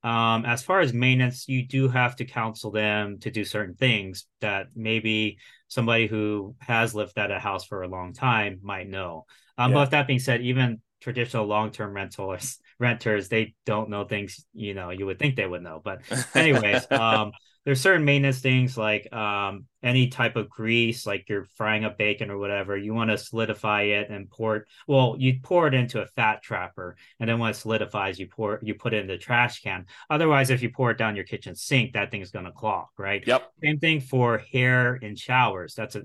Um, 0.03 0.45
as 0.45 0.63
far 0.63 0.79
as 0.79 0.93
maintenance, 0.93 1.47
you 1.47 1.67
do 1.67 1.89
have 1.89 2.15
to 2.15 2.25
counsel 2.25 2.71
them 2.71 3.19
to 3.19 3.29
do 3.29 3.43
certain 3.43 3.75
things 3.75 4.25
that 4.39 4.67
maybe 4.73 5.37
somebody 5.67 6.07
who 6.07 6.55
has 6.59 6.95
lived 6.95 7.17
at 7.17 7.29
a 7.29 7.39
house 7.39 7.65
for 7.65 7.83
a 7.83 7.87
long 7.87 8.13
time 8.13 8.59
might 8.63 8.89
know. 8.89 9.25
Um, 9.57 9.71
yeah. 9.71 9.75
But 9.75 9.81
with 9.81 9.91
that 9.91 10.07
being 10.07 10.19
said, 10.19 10.41
even 10.41 10.81
traditional 11.01 11.45
long-term 11.45 11.93
rentals 11.93 12.59
renters 12.79 13.27
they 13.27 13.53
don't 13.65 13.89
know 13.89 14.05
things 14.05 14.45
you 14.53 14.73
know 14.73 14.91
you 14.91 15.05
would 15.05 15.19
think 15.19 15.35
they 15.35 15.47
would 15.47 15.63
know 15.63 15.81
but 15.83 16.01
anyways 16.35 16.85
um 16.91 17.31
there's 17.63 17.79
certain 17.79 18.03
maintenance 18.03 18.39
things 18.39 18.75
like 18.77 19.11
um, 19.13 19.65
any 19.83 20.07
type 20.07 20.35
of 20.35 20.49
grease, 20.49 21.05
like 21.05 21.29
you're 21.29 21.45
frying 21.55 21.85
up 21.85 21.97
bacon 21.97 22.31
or 22.31 22.37
whatever. 22.37 22.75
You 22.75 22.93
want 22.93 23.11
to 23.11 23.17
solidify 23.17 23.83
it 23.83 24.09
and 24.09 24.29
pour 24.29 24.57
it. 24.57 24.63
Well, 24.87 25.15
you 25.19 25.39
pour 25.43 25.67
it 25.67 25.73
into 25.73 26.01
a 26.01 26.07
fat 26.07 26.41
trapper, 26.41 26.95
and 27.19 27.29
then 27.29 27.37
when 27.37 27.51
it 27.51 27.55
solidifies, 27.55 28.19
you 28.19 28.27
pour 28.27 28.59
you 28.63 28.73
put 28.73 28.93
it 28.93 29.01
in 29.01 29.07
the 29.07 29.17
trash 29.17 29.61
can. 29.61 29.85
Otherwise, 30.09 30.49
if 30.49 30.63
you 30.63 30.71
pour 30.71 30.91
it 30.91 30.97
down 30.97 31.15
your 31.15 31.25
kitchen 31.25 31.55
sink, 31.55 31.93
that 31.93 32.09
thing's 32.09 32.31
gonna 32.31 32.51
clog, 32.51 32.87
right? 32.97 33.25
Yep. 33.25 33.51
Same 33.63 33.79
thing 33.79 33.99
for 34.01 34.39
hair 34.39 34.95
in 34.95 35.15
showers. 35.15 35.75
That's 35.75 35.95
a 35.95 36.03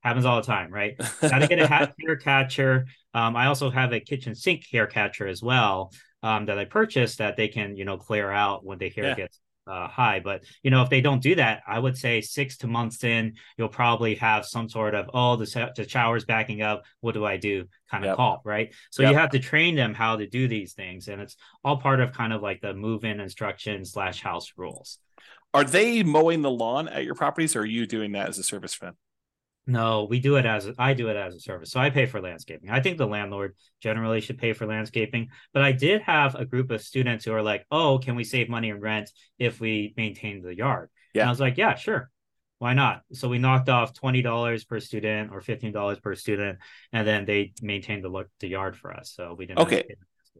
happens 0.00 0.24
all 0.24 0.36
the 0.36 0.46
time, 0.46 0.72
right? 0.72 0.96
Got 1.20 1.40
to 1.40 1.46
get 1.48 1.58
a 1.58 1.66
hair 2.06 2.16
catcher. 2.16 2.86
Um, 3.14 3.36
I 3.36 3.46
also 3.46 3.70
have 3.70 3.92
a 3.92 4.00
kitchen 4.00 4.34
sink 4.34 4.64
hair 4.70 4.86
catcher 4.86 5.26
as 5.26 5.42
well 5.42 5.92
um, 6.22 6.46
that 6.46 6.58
I 6.58 6.64
purchased 6.64 7.18
that 7.18 7.36
they 7.36 7.48
can, 7.48 7.76
you 7.76 7.84
know, 7.84 7.98
clear 7.98 8.30
out 8.30 8.64
when 8.64 8.78
the 8.78 8.90
hair 8.90 9.06
yeah. 9.06 9.14
gets 9.14 9.40
uh, 9.68 9.88
high. 9.88 10.20
But 10.20 10.44
you 10.62 10.70
know, 10.70 10.82
if 10.82 10.90
they 10.90 11.00
don't 11.00 11.22
do 11.22 11.34
that, 11.36 11.62
I 11.66 11.78
would 11.78 11.96
say 11.96 12.20
six 12.20 12.56
to 12.58 12.66
months 12.66 13.04
in, 13.04 13.34
you'll 13.56 13.68
probably 13.68 14.14
have 14.16 14.44
some 14.44 14.68
sort 14.68 14.94
of 14.94 15.10
oh, 15.12 15.36
the, 15.36 15.72
the 15.76 15.88
shower's 15.88 16.24
backing 16.24 16.62
up. 16.62 16.84
What 17.00 17.14
do 17.14 17.24
I 17.24 17.36
do? 17.36 17.66
Kind 17.90 18.04
of 18.04 18.08
yep. 18.08 18.16
call, 18.16 18.40
right? 18.44 18.74
So 18.90 19.02
yep. 19.02 19.12
you 19.12 19.18
have 19.18 19.30
to 19.30 19.38
train 19.38 19.74
them 19.74 19.94
how 19.94 20.16
to 20.16 20.26
do 20.26 20.48
these 20.48 20.72
things, 20.72 21.08
and 21.08 21.20
it's 21.20 21.36
all 21.64 21.76
part 21.76 22.00
of 22.00 22.12
kind 22.12 22.32
of 22.32 22.42
like 22.42 22.60
the 22.60 22.74
move-in 22.74 23.20
instruction 23.20 23.84
slash 23.84 24.22
house 24.22 24.52
rules. 24.56 24.98
Are 25.54 25.64
they 25.64 26.02
mowing 26.02 26.42
the 26.42 26.50
lawn 26.50 26.88
at 26.88 27.04
your 27.04 27.14
properties, 27.14 27.56
or 27.56 27.60
are 27.60 27.66
you 27.66 27.86
doing 27.86 28.12
that 28.12 28.28
as 28.28 28.38
a 28.38 28.42
service 28.42 28.74
fan? 28.74 28.92
No, 29.68 30.06
we 30.08 30.18
do 30.18 30.36
it 30.36 30.46
as 30.46 30.66
a, 30.66 30.74
I 30.78 30.94
do 30.94 31.08
it 31.08 31.16
as 31.16 31.34
a 31.34 31.40
service. 31.40 31.70
So 31.70 31.78
I 31.78 31.90
pay 31.90 32.06
for 32.06 32.22
landscaping. 32.22 32.70
I 32.70 32.80
think 32.80 32.96
the 32.96 33.06
landlord 33.06 33.54
generally 33.82 34.22
should 34.22 34.38
pay 34.38 34.54
for 34.54 34.66
landscaping, 34.66 35.28
but 35.52 35.62
I 35.62 35.72
did 35.72 36.00
have 36.00 36.34
a 36.34 36.46
group 36.46 36.70
of 36.70 36.80
students 36.80 37.26
who 37.26 37.34
are 37.34 37.42
like, 37.42 37.66
"Oh, 37.70 37.98
can 37.98 38.16
we 38.16 38.24
save 38.24 38.48
money 38.48 38.70
in 38.70 38.80
rent 38.80 39.10
if 39.38 39.60
we 39.60 39.92
maintain 39.94 40.40
the 40.40 40.56
yard?" 40.56 40.88
Yeah. 41.12 41.22
And 41.22 41.28
I 41.28 41.32
was 41.32 41.38
like, 41.38 41.58
"Yeah, 41.58 41.74
sure. 41.74 42.10
Why 42.58 42.72
not?" 42.72 43.02
So 43.12 43.28
we 43.28 43.36
knocked 43.36 43.68
off 43.68 43.92
$20 43.92 44.64
per 44.64 44.80
student 44.80 45.32
or 45.32 45.42
$15 45.42 46.00
per 46.00 46.14
student 46.14 46.60
and 46.94 47.06
then 47.06 47.26
they 47.26 47.52
maintained 47.60 48.02
the 48.02 48.24
the 48.40 48.48
yard 48.48 48.74
for 48.74 48.90
us. 48.90 49.12
So 49.12 49.34
we 49.34 49.44
didn't 49.44 49.60
Okay. 49.60 49.84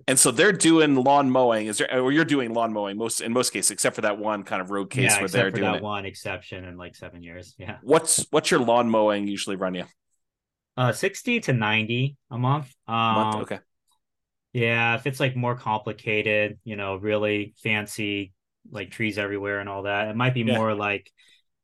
And 0.06 0.18
so 0.18 0.30
they're 0.30 0.52
doing 0.52 0.94
lawn 0.94 1.30
mowing. 1.30 1.66
Is 1.66 1.78
there 1.78 2.00
or 2.00 2.12
you're 2.12 2.24
doing 2.24 2.54
lawn 2.54 2.72
mowing 2.72 2.96
most 2.96 3.20
in 3.20 3.32
most 3.32 3.52
cases, 3.52 3.70
except 3.70 3.96
for 3.96 4.02
that 4.02 4.18
one 4.18 4.42
kind 4.42 4.62
of 4.62 4.70
road 4.70 4.90
case 4.90 5.12
yeah, 5.12 5.20
where 5.20 5.28
they're 5.28 5.50
doing 5.50 5.72
that 5.72 5.76
it. 5.76 5.82
one 5.82 6.06
exception 6.06 6.64
in 6.64 6.76
like 6.76 6.94
seven 6.94 7.22
years. 7.22 7.54
Yeah. 7.58 7.78
What's 7.82 8.26
what's 8.30 8.50
your 8.50 8.60
lawn 8.60 8.88
mowing 8.88 9.26
usually 9.26 9.56
run 9.56 9.74
you? 9.74 9.84
Uh, 10.76 10.92
sixty 10.92 11.40
to 11.40 11.52
ninety 11.52 12.16
a 12.30 12.38
month. 12.38 12.72
Um, 12.86 12.94
a 12.94 13.14
month. 13.14 13.42
Okay. 13.42 13.58
Yeah, 14.52 14.94
if 14.94 15.06
it's 15.06 15.20
like 15.20 15.36
more 15.36 15.56
complicated, 15.56 16.58
you 16.64 16.76
know, 16.76 16.96
really 16.96 17.54
fancy, 17.62 18.32
like 18.70 18.90
trees 18.90 19.18
everywhere 19.18 19.60
and 19.60 19.68
all 19.68 19.82
that, 19.82 20.08
it 20.08 20.16
might 20.16 20.34
be 20.34 20.42
yeah. 20.42 20.56
more 20.56 20.74
like 20.74 21.10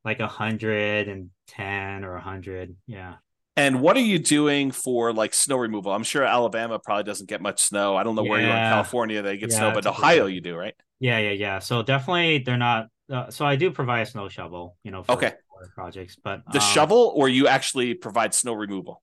like 0.05 0.21
a 0.21 0.27
hundred 0.27 1.09
and 1.09 1.31
ten 1.47 2.05
or 2.05 2.17
a 2.17 2.21
hundred. 2.21 2.77
Yeah. 2.87 3.15
And 3.57 3.81
what 3.81 3.97
are 3.97 4.01
you 4.01 4.19
doing 4.19 4.73
for 4.73 5.13
like 5.13 5.33
snow 5.33 5.57
removal? 5.57 5.93
I'm 5.93 6.03
sure 6.03 6.25
Alabama 6.25 6.79
probably 6.79 7.05
doesn't 7.05 7.29
get 7.29 7.41
much 7.41 7.63
snow. 7.63 7.97
I 7.97 8.03
don't 8.03 8.17
know 8.17 8.25
yeah. 8.25 8.31
where 8.31 8.41
you 8.41 8.47
are 8.49 8.57
in 8.57 8.71
California 8.71 9.23
they 9.23 9.37
get 9.37 9.51
yeah, 9.51 9.59
snow, 9.59 9.73
but 9.73 9.87
Ohio 9.87 10.27
you 10.27 10.41
do, 10.41 10.57
right? 10.57 10.75
Yeah, 10.99 11.19
yeah, 11.19 11.31
yeah. 11.31 11.59
So 11.61 11.83
definitely 11.83 12.39
they're 12.39 12.57
not. 12.57 12.89
Uh, 13.11 13.31
so 13.31 13.47
I 13.47 13.57
do 13.57 13.71
provide 13.71 14.01
a 14.01 14.07
snow 14.07 14.29
shovel, 14.29 14.77
you 14.83 14.91
know, 14.91 15.03
for 15.03 15.13
okay. 15.13 15.35
projects, 15.75 16.17
but 16.17 16.43
the 16.53 16.59
um, 16.59 16.65
shovel 16.65 17.13
or 17.15 17.29
you 17.29 17.47
actually 17.47 17.95
provide 17.95 18.35
snow 18.35 18.55
removal? 18.55 19.03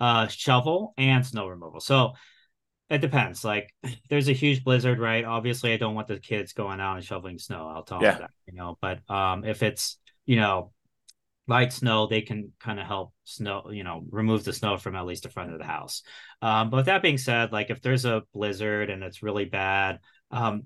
Uh, 0.00 0.26
shovel 0.28 0.94
and 0.96 1.26
snow 1.26 1.46
removal. 1.46 1.80
So 1.80 2.12
it 2.88 3.00
depends. 3.00 3.44
Like, 3.44 3.74
there's 4.08 4.28
a 4.28 4.32
huge 4.32 4.64
blizzard, 4.64 4.98
right? 4.98 5.24
Obviously, 5.24 5.72
I 5.72 5.76
don't 5.76 5.94
want 5.94 6.08
the 6.08 6.18
kids 6.18 6.52
going 6.52 6.80
out 6.80 6.96
and 6.96 7.04
shoveling 7.04 7.38
snow. 7.38 7.70
I'll 7.74 7.82
tell 7.82 8.02
yeah. 8.02 8.12
them 8.12 8.20
that, 8.22 8.30
you 8.46 8.54
know. 8.54 8.78
But 8.80 8.98
um, 9.10 9.44
if 9.44 9.62
it's 9.62 9.98
you 10.24 10.36
know 10.36 10.72
light 11.48 11.72
snow, 11.72 12.06
they 12.06 12.22
can 12.22 12.52
kind 12.60 12.78
of 12.78 12.86
help 12.86 13.12
snow, 13.24 13.70
you 13.70 13.84
know, 13.84 14.04
remove 14.10 14.44
the 14.44 14.52
snow 14.52 14.76
from 14.76 14.96
at 14.96 15.06
least 15.06 15.24
the 15.24 15.28
front 15.28 15.52
of 15.52 15.58
the 15.58 15.64
house. 15.64 16.02
Um, 16.40 16.70
but 16.70 16.78
with 16.78 16.86
that 16.86 17.02
being 17.02 17.18
said, 17.18 17.52
like 17.52 17.70
if 17.70 17.82
there's 17.82 18.04
a 18.04 18.22
blizzard 18.32 18.90
and 18.90 19.02
it's 19.02 19.22
really 19.22 19.44
bad, 19.44 19.98
um, 20.30 20.64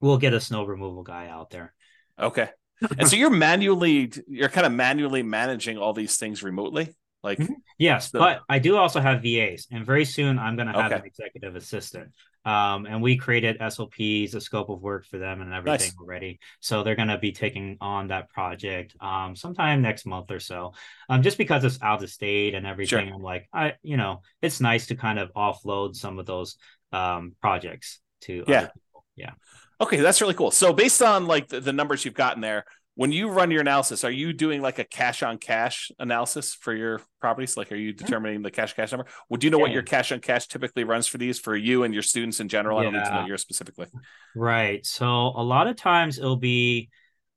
we'll 0.00 0.18
get 0.18 0.34
a 0.34 0.40
snow 0.40 0.64
removal 0.64 1.02
guy 1.02 1.28
out 1.28 1.50
there. 1.50 1.72
Okay. 2.18 2.48
and 2.98 3.08
so 3.08 3.16
you're 3.16 3.30
manually, 3.30 4.12
you're 4.26 4.48
kind 4.48 4.66
of 4.66 4.72
manually 4.72 5.22
managing 5.22 5.78
all 5.78 5.92
these 5.92 6.16
things 6.16 6.42
remotely. 6.42 6.94
Like 7.22 7.38
mm-hmm. 7.38 7.52
yes, 7.78 8.10
but 8.10 8.40
I 8.48 8.58
do 8.58 8.76
also 8.76 9.00
have 9.00 9.22
VAs, 9.22 9.68
and 9.70 9.86
very 9.86 10.04
soon 10.04 10.40
I'm 10.40 10.56
going 10.56 10.66
to 10.66 10.72
have 10.72 10.90
okay. 10.90 11.00
an 11.00 11.06
executive 11.06 11.54
assistant. 11.54 12.10
Um, 12.44 12.86
and 12.86 13.02
we 13.02 13.16
created 13.16 13.58
SOPs, 13.60 14.34
a 14.34 14.40
scope 14.40 14.68
of 14.68 14.82
work 14.82 15.06
for 15.06 15.18
them, 15.18 15.40
and 15.40 15.52
everything 15.52 15.88
nice. 15.88 15.96
already. 16.00 16.40
So 16.60 16.82
they're 16.82 16.96
going 16.96 17.08
to 17.08 17.18
be 17.18 17.32
taking 17.32 17.76
on 17.80 18.08
that 18.08 18.30
project 18.30 18.96
um, 19.00 19.36
sometime 19.36 19.82
next 19.82 20.06
month 20.06 20.30
or 20.30 20.40
so. 20.40 20.72
Um, 21.08 21.22
just 21.22 21.38
because 21.38 21.64
it's 21.64 21.80
out 21.82 22.02
of 22.02 22.10
state 22.10 22.54
and 22.54 22.66
everything, 22.66 23.06
sure. 23.06 23.14
I'm 23.14 23.22
like, 23.22 23.48
I, 23.52 23.74
you 23.82 23.96
know, 23.96 24.22
it's 24.40 24.60
nice 24.60 24.86
to 24.88 24.96
kind 24.96 25.18
of 25.18 25.32
offload 25.34 25.94
some 25.94 26.18
of 26.18 26.26
those 26.26 26.56
um, 26.92 27.34
projects 27.40 28.00
to 28.22 28.44
yeah, 28.46 28.68
yeah. 29.16 29.32
Okay, 29.80 29.96
that's 29.96 30.20
really 30.20 30.34
cool. 30.34 30.50
So 30.52 30.72
based 30.72 31.02
on 31.02 31.26
like 31.26 31.48
the, 31.48 31.60
the 31.60 31.72
numbers 31.72 32.04
you've 32.04 32.14
gotten 32.14 32.40
there, 32.40 32.64
when 32.94 33.10
you 33.10 33.28
run 33.28 33.50
your 33.50 33.62
analysis, 33.62 34.04
are 34.04 34.10
you 34.10 34.32
doing 34.32 34.60
like 34.60 34.78
a 34.78 34.84
cash 34.84 35.22
on 35.22 35.38
cash 35.38 35.90
analysis 35.98 36.54
for 36.54 36.74
your 36.74 37.00
properties? 37.20 37.56
Like, 37.56 37.72
are 37.72 37.76
you 37.76 37.92
determining 37.92 38.42
the 38.42 38.50
cash 38.50 38.74
cash 38.74 38.92
number? 38.92 39.06
Well, 39.28 39.38
do 39.38 39.46
you 39.46 39.50
know 39.50 39.58
yeah. 39.58 39.62
what 39.62 39.72
your 39.72 39.82
cash 39.82 40.12
on 40.12 40.20
cash 40.20 40.46
typically 40.46 40.84
runs 40.84 41.06
for 41.06 41.16
these 41.16 41.38
for 41.38 41.56
you 41.56 41.84
and 41.84 41.94
your 41.94 42.02
students 42.02 42.40
in 42.40 42.48
general? 42.48 42.78
I 42.78 42.82
don't 42.82 42.92
need 42.92 43.04
to 43.04 43.14
know 43.14 43.26
yours 43.26 43.40
specifically. 43.40 43.86
Right. 44.36 44.84
So 44.84 45.06
a 45.06 45.42
lot 45.42 45.68
of 45.68 45.76
times 45.76 46.18
it'll 46.18 46.36
be 46.36 46.90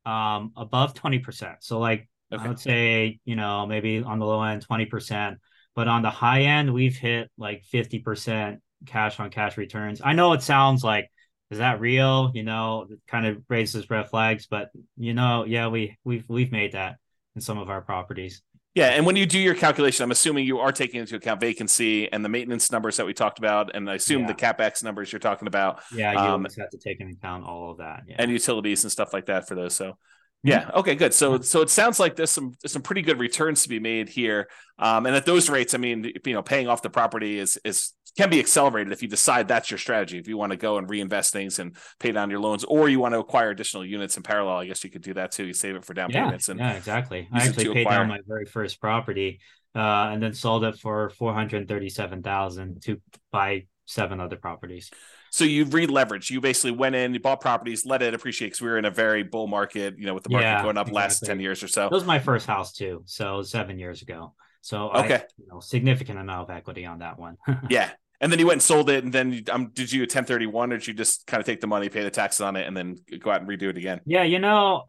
um, 0.05 0.51
above 0.57 0.93
20%. 0.93 1.55
So 1.61 1.79
like 1.79 2.09
okay. 2.33 2.43
I 2.43 2.47
would 2.47 2.59
say, 2.59 3.19
you 3.23 3.37
know, 3.37 3.65
maybe 3.65 4.03
on 4.03 4.19
the 4.19 4.25
low 4.25 4.43
end, 4.43 4.67
20%. 4.67 5.37
But 5.73 5.87
on 5.87 6.01
the 6.01 6.09
high 6.09 6.43
end, 6.43 6.73
we've 6.73 6.95
hit 6.95 7.29
like 7.37 7.63
50% 7.73 8.59
cash 8.85 9.19
on 9.19 9.29
cash 9.29 9.57
returns. 9.57 10.01
I 10.03 10.13
know 10.13 10.33
it 10.33 10.41
sounds 10.41 10.83
like 10.83 11.09
is 11.51 11.59
that 11.59 11.79
real? 11.79 12.31
You 12.33 12.43
know, 12.43 12.87
kind 13.07 13.25
of 13.25 13.41
raises 13.49 13.89
red 13.89 14.09
flags, 14.09 14.47
but 14.47 14.71
you 14.97 15.13
know, 15.13 15.45
yeah, 15.45 15.67
we 15.67 15.97
we've 16.03 16.27
we've 16.27 16.51
made 16.51 16.73
that 16.73 16.97
in 17.35 17.41
some 17.41 17.57
of 17.57 17.69
our 17.69 17.81
properties. 17.81 18.41
Yeah, 18.73 18.87
and 18.87 19.05
when 19.05 19.15
you 19.15 19.25
do 19.25 19.39
your 19.39 19.55
calculation, 19.55 20.03
I'm 20.03 20.11
assuming 20.11 20.45
you 20.45 20.59
are 20.59 20.73
taking 20.73 20.99
into 20.99 21.15
account 21.15 21.39
vacancy 21.39 22.11
and 22.11 22.25
the 22.25 22.29
maintenance 22.29 22.73
numbers 22.73 22.97
that 22.97 23.05
we 23.05 23.13
talked 23.13 23.39
about, 23.39 23.73
and 23.73 23.89
I 23.89 23.95
assume 23.95 24.23
yeah. 24.23 24.27
the 24.27 24.33
capex 24.33 24.83
numbers 24.83 25.13
you're 25.13 25.19
talking 25.19 25.47
about. 25.47 25.81
Yeah, 25.93 26.11
you 26.11 26.19
um, 26.19 26.43
have 26.43 26.69
to 26.71 26.77
take 26.77 26.99
into 26.99 27.13
account 27.13 27.45
all 27.45 27.71
of 27.71 27.77
that, 27.77 28.03
yeah. 28.05 28.17
and 28.19 28.29
utilities 28.29 28.83
and 28.83 28.91
stuff 28.91 29.13
like 29.13 29.27
that 29.27 29.47
for 29.47 29.55
those. 29.55 29.75
So, 29.75 29.97
yeah. 30.43 30.69
Okay. 30.73 30.95
Good. 30.95 31.13
So, 31.13 31.39
so 31.39 31.61
it 31.61 31.69
sounds 31.69 32.01
like 32.01 32.17
there's 32.17 32.31
some 32.31 32.53
some 32.65 32.81
pretty 32.81 33.01
good 33.01 33.17
returns 33.17 33.63
to 33.63 33.69
be 33.69 33.79
made 33.79 34.09
here, 34.09 34.49
um, 34.77 35.05
and 35.05 35.15
at 35.15 35.25
those 35.25 35.49
rates, 35.49 35.73
I 35.73 35.77
mean, 35.77 36.11
you 36.25 36.33
know, 36.33 36.43
paying 36.43 36.67
off 36.67 36.81
the 36.81 36.89
property 36.89 37.39
is 37.39 37.57
is 37.63 37.93
can 38.17 38.29
be 38.29 38.39
accelerated 38.39 38.93
if 38.93 39.01
you 39.01 39.07
decide 39.07 39.47
that's 39.47 39.69
your 39.69 39.77
strategy. 39.77 40.17
If 40.17 40.27
you 40.27 40.37
want 40.37 40.51
to 40.51 40.57
go 40.57 40.77
and 40.77 40.89
reinvest 40.89 41.33
things 41.33 41.59
and 41.59 41.75
pay 41.99 42.11
down 42.11 42.29
your 42.29 42.39
loans, 42.39 42.63
or 42.63 42.89
you 42.89 42.99
want 42.99 43.13
to 43.13 43.19
acquire 43.19 43.49
additional 43.49 43.85
units 43.85 44.17
in 44.17 44.23
parallel, 44.23 44.57
I 44.57 44.67
guess 44.67 44.83
you 44.83 44.89
could 44.89 45.01
do 45.01 45.13
that 45.15 45.31
too. 45.31 45.45
You 45.45 45.53
save 45.53 45.75
it 45.75 45.85
for 45.85 45.93
down 45.93 46.11
yeah, 46.11 46.23
payments. 46.23 46.49
And 46.49 46.59
yeah, 46.59 46.73
exactly. 46.73 47.27
I 47.31 47.45
actually 47.45 47.73
paid 47.73 47.81
acquire. 47.81 47.99
down 47.99 48.07
my 48.07 48.19
very 48.25 48.45
first 48.45 48.79
property, 48.79 49.39
uh, 49.75 50.09
and 50.11 50.23
then 50.23 50.33
sold 50.33 50.63
it 50.63 50.77
for 50.77 51.09
four 51.09 51.33
hundred 51.33 51.67
thirty-seven 51.67 52.23
thousand 52.23 52.81
to 52.83 53.01
buy 53.31 53.65
seven 53.85 54.19
other 54.19 54.37
properties. 54.37 54.91
So 55.31 55.43
you 55.43 55.65
re-leveraged. 55.65 56.29
You 56.29 56.39
basically 56.39 56.71
went 56.71 56.95
in, 56.95 57.13
you 57.13 57.19
bought 57.19 57.41
properties, 57.41 57.85
let 57.85 58.01
it 58.01 58.13
appreciate 58.13 58.47
because 58.47 58.61
we 58.61 58.69
were 58.69 58.77
in 58.77 58.85
a 58.85 58.91
very 58.91 59.23
bull 59.23 59.47
market. 59.47 59.99
You 59.99 60.05
know, 60.05 60.13
with 60.13 60.23
the 60.23 60.29
market 60.29 60.45
yeah, 60.45 60.63
going 60.63 60.77
up 60.77 60.87
exactly. 60.87 60.95
last 60.95 61.19
ten 61.25 61.39
years 61.41 61.61
or 61.61 61.67
so. 61.67 61.81
That 61.81 61.91
was 61.91 62.05
my 62.05 62.19
first 62.19 62.47
house 62.47 62.71
too. 62.71 63.03
So 63.05 63.41
seven 63.41 63.77
years 63.77 64.01
ago. 64.01 64.33
So 64.61 64.89
okay, 64.91 65.15
I, 65.15 65.25
you 65.37 65.45
know, 65.51 65.59
significant 65.59 66.17
amount 66.17 66.49
of 66.49 66.55
equity 66.55 66.85
on 66.85 66.99
that 66.99 67.19
one. 67.19 67.37
yeah, 67.69 67.91
and 68.21 68.31
then 68.31 68.39
you 68.39 68.47
went 68.47 68.55
and 68.55 68.63
sold 68.63 68.89
it, 68.89 69.03
and 69.03 69.13
then 69.13 69.43
um, 69.51 69.71
did 69.73 69.91
you 69.91 70.01
a 70.01 70.03
1031 70.03 70.71
or 70.71 70.77
did 70.77 70.87
you 70.87 70.93
just 70.93 71.27
kind 71.27 71.39
of 71.39 71.45
take 71.45 71.61
the 71.61 71.67
money, 71.67 71.89
pay 71.89 72.03
the 72.03 72.11
taxes 72.11 72.41
on 72.41 72.55
it, 72.55 72.67
and 72.67 72.75
then 72.75 72.97
go 73.19 73.31
out 73.31 73.41
and 73.41 73.49
redo 73.49 73.69
it 73.69 73.77
again? 73.77 74.01
Yeah, 74.05 74.23
you 74.23 74.39
know, 74.39 74.85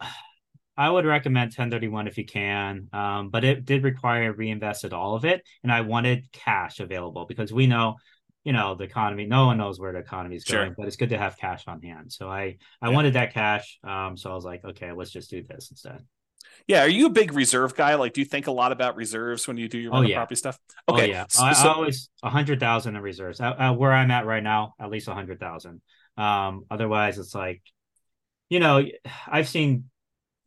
I 0.76 0.90
would 0.90 1.06
recommend 1.06 1.48
1031 1.48 2.06
if 2.06 2.18
you 2.18 2.26
can, 2.26 2.88
um, 2.92 3.30
but 3.30 3.44
it 3.44 3.64
did 3.64 3.82
require 3.82 4.32
reinvested 4.32 4.92
all 4.92 5.14
of 5.14 5.24
it, 5.24 5.42
and 5.62 5.72
I 5.72 5.80
wanted 5.80 6.30
cash 6.32 6.80
available 6.80 7.24
because 7.26 7.52
we 7.52 7.66
know, 7.66 7.96
you 8.44 8.52
know, 8.52 8.74
the 8.74 8.84
economy. 8.84 9.26
No 9.26 9.46
one 9.46 9.58
knows 9.58 9.80
where 9.80 9.92
the 9.92 9.98
economy 9.98 10.36
is 10.36 10.44
going, 10.44 10.68
sure. 10.68 10.74
but 10.76 10.86
it's 10.86 10.96
good 10.96 11.10
to 11.10 11.18
have 11.18 11.36
cash 11.38 11.64
on 11.66 11.82
hand. 11.82 12.12
So 12.12 12.28
I 12.28 12.56
I 12.82 12.88
yeah. 12.88 12.94
wanted 12.94 13.14
that 13.14 13.32
cash, 13.32 13.78
um, 13.82 14.16
so 14.16 14.30
I 14.30 14.34
was 14.34 14.44
like, 14.44 14.64
okay, 14.64 14.92
let's 14.92 15.10
just 15.10 15.30
do 15.30 15.42
this 15.42 15.70
instead. 15.70 16.04
Yeah, 16.66 16.82
are 16.82 16.88
you 16.88 17.06
a 17.06 17.10
big 17.10 17.32
reserve 17.32 17.76
guy? 17.76 17.94
Like, 17.94 18.12
do 18.12 18.20
you 18.20 18.24
think 18.24 18.48
a 18.48 18.52
lot 18.52 18.72
about 18.72 18.96
reserves 18.96 19.46
when 19.46 19.56
you 19.56 19.68
do 19.68 19.78
your 19.78 19.94
oh, 19.94 20.00
yeah. 20.00 20.16
property 20.16 20.34
stuff? 20.34 20.58
Oh, 20.88 20.94
okay, 20.94 21.04
oh, 21.04 21.06
yeah, 21.06 21.24
so, 21.28 21.44
I, 21.44 21.52
I 21.52 21.74
always 21.74 22.10
a 22.22 22.30
hundred 22.30 22.58
thousand 22.58 22.96
in 22.96 23.02
reserves. 23.02 23.40
Uh, 23.40 23.72
where 23.74 23.92
I'm 23.92 24.10
at 24.10 24.26
right 24.26 24.42
now, 24.42 24.74
at 24.80 24.90
least 24.90 25.06
a 25.06 25.14
hundred 25.14 25.38
thousand. 25.38 25.80
Um, 26.16 26.64
otherwise, 26.70 27.18
it's 27.18 27.34
like, 27.34 27.62
you 28.48 28.58
know, 28.58 28.84
I've 29.28 29.48
seen 29.48 29.84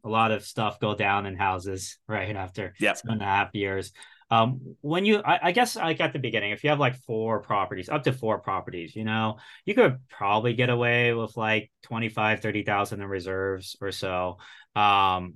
a 0.04 0.10
lot 0.10 0.32
of 0.32 0.46
stuff 0.46 0.80
go 0.80 0.96
down 0.96 1.26
in 1.26 1.36
houses 1.36 1.98
right 2.08 2.36
after 2.36 2.74
yep. 2.80 2.98
two 3.02 3.12
and 3.12 3.22
a 3.22 3.26
half 3.26 3.54
years. 3.54 3.92
Um, 4.32 4.76
when 4.82 5.06
you, 5.06 5.24
I, 5.26 5.40
I, 5.48 5.52
guess, 5.52 5.76
like 5.76 6.00
at 6.02 6.14
the 6.14 6.20
beginning, 6.20 6.52
if 6.52 6.64
you 6.64 6.70
have 6.70 6.80
like 6.80 6.96
four 6.96 7.42
properties, 7.42 7.90
up 7.90 8.04
to 8.04 8.14
four 8.14 8.38
properties, 8.38 8.96
you 8.96 9.04
know, 9.04 9.38
you 9.66 9.74
could 9.74 9.98
probably 10.08 10.54
get 10.54 10.70
away 10.70 11.14
with 11.14 11.36
like 11.36 11.72
25, 11.84 12.40
30,000 12.40 13.02
in 13.02 13.08
reserves 13.08 13.76
or 13.82 13.92
so. 13.92 14.38
Um, 14.76 15.36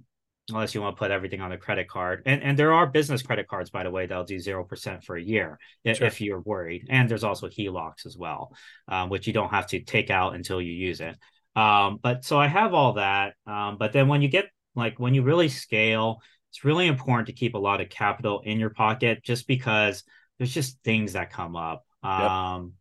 unless 0.50 0.76
you 0.76 0.82
want 0.82 0.96
to 0.96 1.00
put 1.00 1.12
everything 1.12 1.42
on 1.42 1.52
a 1.52 1.58
credit 1.58 1.88
card. 1.88 2.24
And 2.26 2.42
and 2.44 2.58
there 2.58 2.74
are 2.74 2.88
business 2.88 3.22
credit 3.22 3.48
cards, 3.48 3.70
by 3.70 3.84
the 3.84 3.92
way, 3.92 4.06
that'll 4.06 4.26
do 4.26 4.40
zero 4.40 4.64
percent 4.64 5.04
for 5.04 5.16
a 5.16 5.22
year 5.22 5.58
if, 5.84 5.98
sure. 5.98 6.08
if, 6.08 6.22
you're 6.22 6.42
worried. 6.42 6.88
And 6.90 7.10
there's 7.10 7.24
also 7.24 7.48
HELOCs 7.48 8.06
as 8.06 8.18
well, 8.18 8.54
um, 8.88 9.10
which 9.10 9.28
you 9.28 9.34
don't 9.34 9.52
have 9.52 9.68
to 9.68 9.82
take 9.82 10.10
out 10.10 10.36
until 10.36 10.62
you 10.62 10.74
use 10.74 11.00
it. 11.02 11.18
Um, 11.56 12.00
but 12.02 12.26
so 12.26 12.40
I 12.40 12.48
have 12.48 12.74
all 12.74 12.94
that. 12.94 13.36
Um, 13.46 13.78
but 13.78 13.94
then 13.94 14.08
when 14.08 14.22
you 14.22 14.28
get 14.28 14.46
like 14.76 15.00
when 15.00 15.14
you 15.14 15.22
really 15.24 15.50
scale, 15.50 16.22
it's 16.50 16.64
really 16.64 16.88
important 16.88 17.28
to 17.28 17.34
keep 17.34 17.56
a 17.56 17.60
lot 17.60 17.82
of 17.82 17.90
capital 17.90 18.42
in 18.42 18.60
your 18.60 18.72
pocket 18.72 19.24
just 19.24 19.48
because 19.48 20.04
there's 20.38 20.54
just 20.54 20.78
things 20.84 21.14
that 21.14 21.32
come 21.32 21.56
up. 21.56 21.86
Yep. 22.04 22.12
Um, 22.12 22.74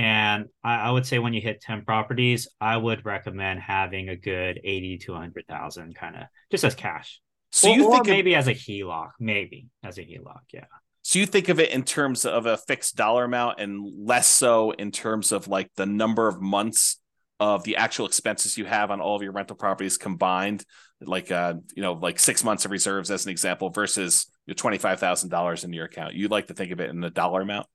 and 0.00 0.46
I, 0.64 0.76
I, 0.76 0.90
would 0.90 1.04
say 1.04 1.18
when 1.18 1.34
you 1.34 1.42
hit 1.42 1.60
10 1.60 1.84
properties, 1.84 2.48
I 2.58 2.74
would 2.74 3.04
recommend 3.04 3.60
having 3.60 4.08
a 4.08 4.16
good 4.16 4.58
80 4.64 4.96
to 4.96 5.12
100,000 5.12 5.94
kind 5.94 6.16
of 6.16 6.22
just 6.50 6.64
as 6.64 6.74
cash. 6.74 7.20
So 7.52 7.68
or, 7.68 7.76
you 7.76 7.90
think 7.90 8.06
maybe 8.06 8.32
of, 8.32 8.38
as 8.38 8.48
a 8.48 8.54
HELOC, 8.54 9.10
maybe 9.20 9.66
as 9.84 9.98
a 9.98 10.02
HELOC, 10.02 10.40
yeah. 10.54 10.64
So 11.02 11.18
you 11.18 11.26
think 11.26 11.50
of 11.50 11.60
it 11.60 11.68
in 11.68 11.82
terms 11.82 12.24
of 12.24 12.46
a 12.46 12.56
fixed 12.56 12.96
dollar 12.96 13.24
amount 13.24 13.60
and 13.60 14.06
less 14.06 14.26
so 14.26 14.70
in 14.70 14.90
terms 14.90 15.32
of 15.32 15.48
like 15.48 15.70
the 15.76 15.84
number 15.84 16.28
of 16.28 16.40
months 16.40 16.98
of 17.38 17.62
the 17.64 17.76
actual 17.76 18.06
expenses 18.06 18.56
you 18.56 18.64
have 18.64 18.90
on 18.90 19.02
all 19.02 19.16
of 19.16 19.22
your 19.22 19.32
rental 19.32 19.56
properties 19.56 19.98
combined, 19.98 20.64
like 21.02 21.30
uh, 21.30 21.54
you 21.76 21.82
know, 21.82 21.92
like 21.92 22.18
six 22.18 22.42
months 22.42 22.64
of 22.64 22.70
reserves 22.70 23.10
as 23.10 23.26
an 23.26 23.32
example 23.32 23.68
versus 23.68 24.30
your 24.46 24.54
twenty 24.54 24.78
five 24.78 24.98
thousand 24.98 25.28
dollars 25.28 25.62
in 25.62 25.74
your 25.74 25.84
account. 25.84 26.14
You'd 26.14 26.30
like 26.30 26.46
to 26.46 26.54
think 26.54 26.72
of 26.72 26.80
it 26.80 26.88
in 26.88 27.00
the 27.00 27.10
dollar 27.10 27.42
amount? 27.42 27.66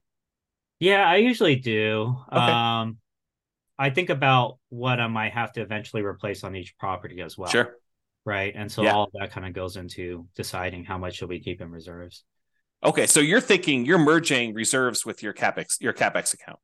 Yeah, 0.80 1.08
I 1.08 1.18
usually 1.18 1.56
do. 1.56 2.18
Okay. 2.32 2.40
Um, 2.40 2.98
I 3.78 3.90
think 3.90 4.10
about 4.10 4.58
what 4.70 5.00
I 5.00 5.08
might 5.08 5.34
have 5.34 5.52
to 5.54 5.62
eventually 5.62 6.02
replace 6.02 6.44
on 6.44 6.56
each 6.56 6.78
property 6.78 7.22
as 7.22 7.38
well. 7.38 7.50
Sure. 7.50 7.76
Right. 8.26 8.54
And 8.56 8.72
so 8.72 8.84
yeah. 8.84 8.94
all 8.94 9.10
that 9.20 9.32
kind 9.32 9.46
of 9.46 9.54
goes 9.54 9.78
into 9.78 10.28
deciding 10.36 10.84
how 10.84 10.98
much 10.98 11.16
should 11.16 11.30
we 11.30 11.40
keep 11.40 11.62
in 11.62 11.72
reserves. 11.72 12.24
Okay. 12.84 13.06
So 13.06 13.20
you're 13.20 13.42
thinking 13.42 13.86
you're 13.86 14.00
merging 14.00 14.54
reserves 14.54 15.06
with 15.06 15.22
your 15.22 15.34
capex 15.34 15.80
your 15.80 15.94
capex 15.94 16.34
account. 16.34 16.60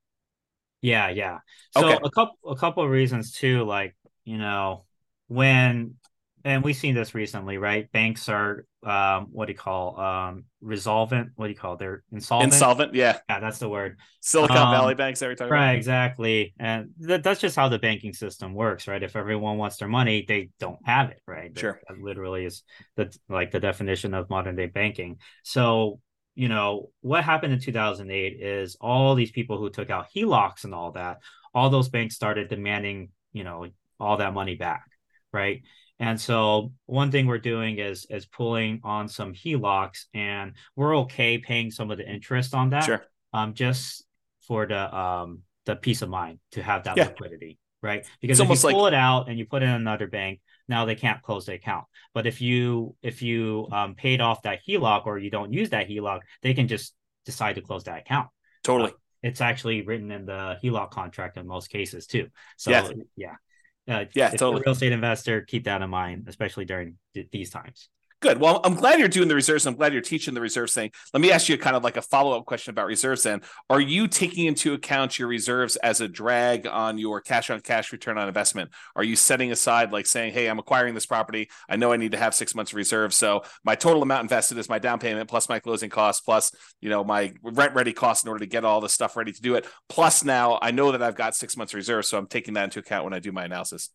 Yeah, 0.81 1.09
yeah. 1.09 1.39
So 1.71 1.85
okay. 1.85 1.99
a 2.03 2.09
couple 2.09 2.37
a 2.47 2.55
couple 2.55 2.83
of 2.83 2.89
reasons 2.89 3.33
too, 3.33 3.63
like, 3.63 3.95
you 4.23 4.37
know, 4.37 4.85
when 5.27 5.95
and 6.43 6.63
we've 6.63 6.75
seen 6.75 6.95
this 6.95 7.13
recently, 7.13 7.57
right? 7.57 7.91
Banks 7.91 8.29
are 8.29 8.65
um, 8.83 9.27
what 9.31 9.45
do 9.45 9.53
you 9.53 9.57
call 9.57 9.99
um, 9.99 10.45
resolvent? 10.61 11.29
What 11.35 11.47
do 11.47 11.51
you 11.51 11.57
call? 11.57 11.73
It? 11.73 11.79
They're 11.79 12.03
insolvent. 12.11 12.53
Insolvent, 12.53 12.95
yeah, 12.95 13.19
yeah, 13.29 13.39
that's 13.39 13.59
the 13.59 13.69
word. 13.69 13.99
Silicon 14.21 14.57
um, 14.57 14.71
Valley 14.71 14.95
banks, 14.95 15.21
every 15.21 15.35
time. 15.35 15.49
Right, 15.49 15.69
about. 15.69 15.75
exactly, 15.75 16.53
and 16.59 16.89
th- 17.05 17.21
that's 17.21 17.39
just 17.39 17.55
how 17.55 17.69
the 17.69 17.79
banking 17.79 18.13
system 18.13 18.53
works, 18.53 18.87
right? 18.87 19.01
If 19.01 19.15
everyone 19.15 19.57
wants 19.57 19.77
their 19.77 19.87
money, 19.87 20.25
they 20.27 20.49
don't 20.59 20.79
have 20.85 21.09
it, 21.09 21.21
right? 21.27 21.57
Sure, 21.57 21.79
that, 21.87 21.95
that 21.95 22.03
literally 22.03 22.45
is 22.45 22.63
the 22.95 23.15
like 23.29 23.51
the 23.51 23.59
definition 23.59 24.13
of 24.13 24.29
modern 24.29 24.55
day 24.55 24.67
banking. 24.67 25.17
So 25.43 25.99
you 26.33 26.47
know 26.47 26.89
what 27.01 27.23
happened 27.23 27.53
in 27.53 27.59
2008 27.59 28.41
is 28.41 28.77
all 28.79 29.15
these 29.15 29.31
people 29.31 29.57
who 29.57 29.69
took 29.69 29.89
out 29.89 30.07
HELOCs 30.15 30.63
and 30.63 30.73
all 30.73 30.91
that, 30.93 31.19
all 31.53 31.69
those 31.69 31.89
banks 31.89 32.15
started 32.15 32.49
demanding, 32.49 33.09
you 33.33 33.43
know, 33.43 33.67
all 33.99 34.17
that 34.17 34.33
money 34.33 34.55
back, 34.55 34.85
right? 35.31 35.61
And 36.01 36.19
so 36.19 36.73
one 36.87 37.11
thing 37.11 37.27
we're 37.27 37.37
doing 37.37 37.77
is 37.77 38.07
is 38.09 38.25
pulling 38.25 38.81
on 38.83 39.07
some 39.07 39.33
HELOCs, 39.33 40.05
and 40.15 40.53
we're 40.75 40.97
okay 40.97 41.37
paying 41.37 41.69
some 41.69 41.91
of 41.91 41.99
the 41.99 42.09
interest 42.09 42.55
on 42.55 42.71
that. 42.71 42.85
Sure. 42.85 43.05
Um, 43.33 43.53
just 43.53 44.03
for 44.47 44.65
the 44.65 44.93
um 44.93 45.43
the 45.65 45.75
peace 45.75 46.01
of 46.01 46.09
mind 46.09 46.39
to 46.53 46.63
have 46.63 46.85
that 46.85 46.97
yeah. 46.97 47.05
liquidity, 47.05 47.59
right? 47.83 48.03
Because 48.19 48.39
it's 48.39 48.49
if 48.49 48.63
you 48.63 48.71
pull 48.71 48.81
like... 48.81 48.93
it 48.93 48.97
out 48.97 49.29
and 49.29 49.37
you 49.37 49.45
put 49.45 49.61
it 49.61 49.67
in 49.67 49.75
another 49.75 50.07
bank, 50.07 50.41
now 50.67 50.85
they 50.85 50.95
can't 50.95 51.21
close 51.21 51.45
the 51.45 51.53
account. 51.53 51.85
But 52.15 52.25
if 52.25 52.41
you 52.41 52.95
if 53.03 53.21
you 53.21 53.67
um, 53.71 53.93
paid 53.93 54.21
off 54.21 54.41
that 54.41 54.61
HELOC 54.67 55.05
or 55.05 55.19
you 55.19 55.29
don't 55.29 55.53
use 55.53 55.69
that 55.69 55.87
HELOC, 55.87 56.21
they 56.41 56.55
can 56.55 56.67
just 56.67 56.95
decide 57.25 57.53
to 57.55 57.61
close 57.61 57.83
that 57.83 57.99
account. 57.99 58.29
Totally. 58.63 58.89
Uh, 58.89 58.95
it's 59.21 59.39
actually 59.39 59.83
written 59.83 60.09
in 60.09 60.25
the 60.25 60.57
HELOC 60.63 60.89
contract 60.89 61.37
in 61.37 61.45
most 61.45 61.69
cases 61.69 62.07
too. 62.07 62.29
So 62.57 62.71
yeah, 62.71 62.89
yeah. 63.15 63.35
Uh, 63.87 64.05
yeah, 64.13 64.29
totally. 64.29 64.61
real 64.65 64.73
estate 64.73 64.91
investor, 64.91 65.41
keep 65.41 65.63
that 65.65 65.81
in 65.81 65.89
mind, 65.89 66.25
especially 66.27 66.65
during 66.65 66.97
th- 67.13 67.27
these 67.31 67.49
times. 67.49 67.89
Good. 68.21 68.39
Well, 68.39 68.61
I'm 68.63 68.75
glad 68.75 68.99
you're 68.99 69.07
doing 69.07 69.27
the 69.27 69.33
reserves. 69.33 69.65
I'm 69.65 69.73
glad 69.73 69.93
you're 69.93 70.01
teaching 70.03 70.35
the 70.35 70.41
reserves 70.41 70.75
thing. 70.75 70.91
Let 71.11 71.21
me 71.21 71.31
ask 71.31 71.49
you 71.49 71.57
kind 71.57 71.75
of 71.75 71.83
like 71.83 71.97
a 71.97 72.03
follow 72.03 72.37
up 72.37 72.45
question 72.45 72.69
about 72.69 72.85
reserves. 72.85 73.23
Then, 73.23 73.41
are 73.67 73.81
you 73.81 74.07
taking 74.07 74.45
into 74.45 74.75
account 74.75 75.17
your 75.17 75.27
reserves 75.27 75.75
as 75.77 76.01
a 76.01 76.07
drag 76.07 76.67
on 76.67 76.99
your 76.99 77.19
cash 77.19 77.49
on 77.49 77.61
cash 77.61 77.91
return 77.91 78.19
on 78.19 78.27
investment? 78.27 78.69
Are 78.95 79.03
you 79.03 79.15
setting 79.15 79.51
aside, 79.51 79.91
like 79.91 80.05
saying, 80.05 80.33
"Hey, 80.33 80.47
I'm 80.47 80.59
acquiring 80.59 80.93
this 80.93 81.07
property. 81.07 81.49
I 81.67 81.77
know 81.77 81.91
I 81.93 81.97
need 81.97 82.11
to 82.11 82.19
have 82.19 82.35
six 82.35 82.53
months 82.53 82.73
of 82.73 82.75
reserves, 82.75 83.17
so 83.17 83.41
my 83.63 83.73
total 83.73 84.03
amount 84.03 84.21
invested 84.21 84.59
is 84.59 84.69
my 84.69 84.77
down 84.77 84.99
payment 84.99 85.27
plus 85.27 85.49
my 85.49 85.57
closing 85.57 85.89
costs 85.89 86.21
plus 86.21 86.51
you 86.79 86.89
know 86.89 87.03
my 87.03 87.33
rent 87.41 87.73
ready 87.73 87.91
costs 87.91 88.23
in 88.23 88.29
order 88.29 88.41
to 88.41 88.45
get 88.45 88.63
all 88.63 88.81
the 88.81 88.89
stuff 88.89 89.17
ready 89.17 89.31
to 89.31 89.41
do 89.41 89.55
it. 89.55 89.65
Plus 89.89 90.23
now 90.23 90.59
I 90.61 90.69
know 90.69 90.91
that 90.91 91.01
I've 91.01 91.15
got 91.15 91.33
six 91.35 91.57
months 91.57 91.73
reserves, 91.73 92.07
so 92.07 92.19
I'm 92.19 92.27
taking 92.27 92.53
that 92.53 92.65
into 92.65 92.77
account 92.77 93.03
when 93.03 93.15
I 93.15 93.19
do 93.19 93.31
my 93.31 93.45
analysis." 93.45 93.89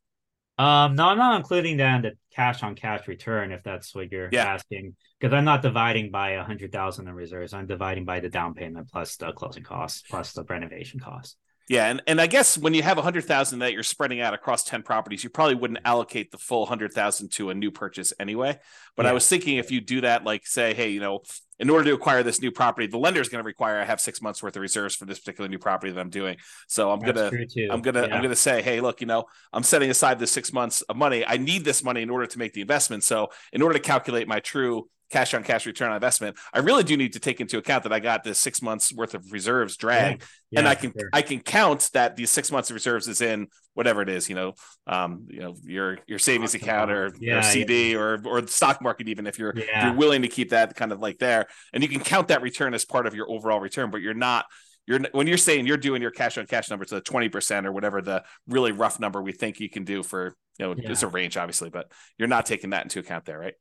Um, 0.59 0.95
no, 0.95 1.09
I'm 1.09 1.19
not 1.19 1.37
including 1.37 1.77
that 1.79 1.97
in 1.97 2.03
the 2.03 2.13
cash 2.35 2.63
on 2.63 2.75
cash 2.75 3.07
return 3.09 3.53
if 3.53 3.63
that's 3.63 3.95
what 3.95 4.11
you're 4.11 4.31
yeah. 4.33 4.55
asking. 4.55 4.97
Because 5.21 5.35
I'm 5.35 5.45
not 5.45 5.63
dividing 5.63 6.11
by 6.11 6.31
a 6.31 6.45
hundred 6.45 6.73
thousand 6.73 7.09
in 7.09 7.15
reserves. 7.15 7.53
I'm 7.53 7.67
dividing 7.67 8.05
by 8.05 8.21
the 8.21 8.29
down 8.29 8.55
payment 8.55 8.91
plus 8.91 9.17
the 9.17 9.33
closing 9.33 9.63
costs 9.63 10.03
plus 10.09 10.33
the 10.33 10.45
renovation 10.45 11.01
costs. 11.01 11.37
Yeah, 11.69 11.87
and, 11.87 12.01
and 12.07 12.21
I 12.21 12.29
guess 12.29 12.57
when 12.57 12.75
you 12.75 12.83
have 12.85 12.97
a 12.97 13.03
hundred 13.03 13.25
thousand 13.25 13.59
that 13.59 13.73
you're 13.73 13.83
spreading 13.83 14.21
out 14.21 14.35
across 14.35 14.63
ten 14.63 14.83
properties, 14.83 15.25
you 15.25 15.31
probably 15.31 15.57
wouldn't 15.57 15.81
allocate 15.85 16.31
the 16.31 16.39
full 16.39 16.65
hundred 16.65 16.93
thousand 16.93 17.33
to 17.33 17.51
a 17.51 17.55
new 17.55 17.73
purchase 17.73 18.13
anyway. 18.21 18.59
But 18.97 19.05
yeah. 19.05 19.11
I 19.11 19.13
was 19.15 19.29
thinking 19.29 19.57
if 19.57 19.73
you 19.73 19.81
do 19.81 20.03
that, 20.03 20.23
like 20.23 20.47
say, 20.47 20.75
hey, 20.75 20.91
you 20.91 21.01
know, 21.01 21.23
in 21.59 21.71
order 21.71 21.85
to 21.85 21.95
acquire 21.95 22.23
this 22.23 22.41
new 22.41 22.51
property, 22.51 22.87
the 22.87 22.99
lender 22.99 23.21
is 23.21 23.29
going 23.29 23.43
to 23.43 23.47
require 23.47 23.79
I 23.79 23.85
have 23.85 24.01
six 24.01 24.21
months 24.21 24.43
worth 24.43 24.57
of 24.57 24.63
reserves 24.63 24.95
for 24.95 25.07
this 25.07 25.19
particular 25.19 25.49
new 25.49 25.59
property 25.59 25.93
that 25.93 26.01
I'm 26.01 26.11
doing. 26.11 26.37
So 26.69 26.91
I'm 26.91 27.01
That's 27.01 27.31
gonna 27.31 27.73
I'm 27.73 27.83
gonna 27.83 28.07
yeah. 28.07 28.15
I'm 28.15 28.23
gonna 28.23 28.37
say, 28.37 28.63
hey, 28.63 28.81
look, 28.81 29.01
you 29.01 29.07
know, 29.07 29.25
I'm 29.53 29.63
setting 29.63 29.91
aside 29.91 30.19
this 30.19 30.31
six 30.31 30.53
months 30.53 30.83
of 30.83 30.97
money. 30.97 31.25
I 31.27 31.37
need 31.37 31.65
this 31.65 31.83
money 31.83 32.03
in 32.03 32.11
order 32.11 32.27
to 32.27 32.39
make 32.39 32.53
the 32.53 32.61
investment. 32.61 33.05
So 33.05 33.29
in 33.53 33.63
order 33.63 33.75
to 33.75 33.81
calculate 33.83 34.29
my 34.29 34.41
true 34.41 34.89
cash 35.11 35.35
on 35.35 35.43
cash 35.43 35.67
return 35.67 35.89
on 35.89 35.95
investment, 35.95 36.37
I 36.53 36.61
really 36.61 36.83
do 36.83 36.97
need 36.97 37.13
to 37.15 37.21
take 37.21 37.41
into 37.41 37.59
account 37.59 37.85
that 37.85 37.93
I 37.93 38.01
got 38.01 38.25
this 38.25 38.39
six 38.39 38.61
months 38.63 38.93
worth 38.93 39.15
of 39.15 39.33
reserves 39.33 39.77
drag, 39.77 40.21
yeah. 40.21 40.27
Yeah, 40.51 40.59
and 40.61 40.69
I 40.69 40.75
can 40.75 40.93
sure. 40.99 41.09
I 41.13 41.23
can 41.23 41.41
count 41.41 41.91
that 41.93 42.17
these 42.17 42.31
six 42.31 42.51
months 42.53 42.71
of 42.71 42.75
reserves 42.75 43.09
is 43.09 43.21
in 43.21 43.49
whatever 43.75 44.01
it 44.01 44.09
is, 44.09 44.29
you 44.29 44.35
know, 44.35 44.55
um, 44.87 45.27
you 45.29 45.41
know 45.41 45.55
your 45.65 45.99
your 46.07 46.19
savings 46.19 46.55
account 46.55 46.91
or, 46.91 47.13
yeah, 47.21 47.39
or 47.39 47.43
CD 47.43 47.97
or 47.97 48.21
or 48.25 48.41
the 48.41 48.49
stock 48.49 48.83
market, 48.83 49.09
even 49.09 49.27
if 49.27 49.39
you're 49.39 49.51
if 49.51 49.69
you're 49.83 49.95
willing 49.95 50.23
to 50.23 50.29
keep 50.29 50.51
that 50.51 50.75
kind 50.75 50.93
of 50.93 51.01
like 51.01 51.19
there, 51.19 51.47
and 51.73 51.83
you 51.83 51.89
can 51.89 52.01
count 52.01 52.29
that 52.29 52.43
return 52.43 52.75
as 52.75 52.85
part 52.85 53.07
of 53.07 53.15
your 53.15 53.31
overall 53.31 53.61
return, 53.61 53.91
but 53.91 54.01
you're 54.01 54.15
not. 54.15 54.47
You're 54.89 55.01
when 55.11 55.27
you're 55.27 55.37
saying 55.37 55.67
you're 55.67 55.77
doing 55.77 56.01
your 56.01 56.13
cash 56.13 56.39
on 56.39 56.47
cash 56.47 56.71
number 56.71 56.85
to 56.85 57.01
twenty 57.01 57.29
percent 57.29 57.67
or 57.67 57.73
whatever 57.73 58.01
the 58.01 58.23
really 58.47 58.71
rough 58.71 59.01
number 59.01 59.21
we 59.21 59.33
think 59.33 59.59
you 59.59 59.69
can 59.69 59.83
do 59.83 60.05
for 60.05 60.37
you 60.61 60.65
know 60.67 60.75
it's 60.79 61.03
a 61.03 61.09
range 61.09 61.37
obviously, 61.37 61.71
but 61.71 61.91
you're 62.19 62.29
not 62.29 62.47
taking 62.47 62.71
that 62.71 62.85
into 62.85 63.01
account 63.01 63.25
there, 63.25 63.39
right? 63.39 63.55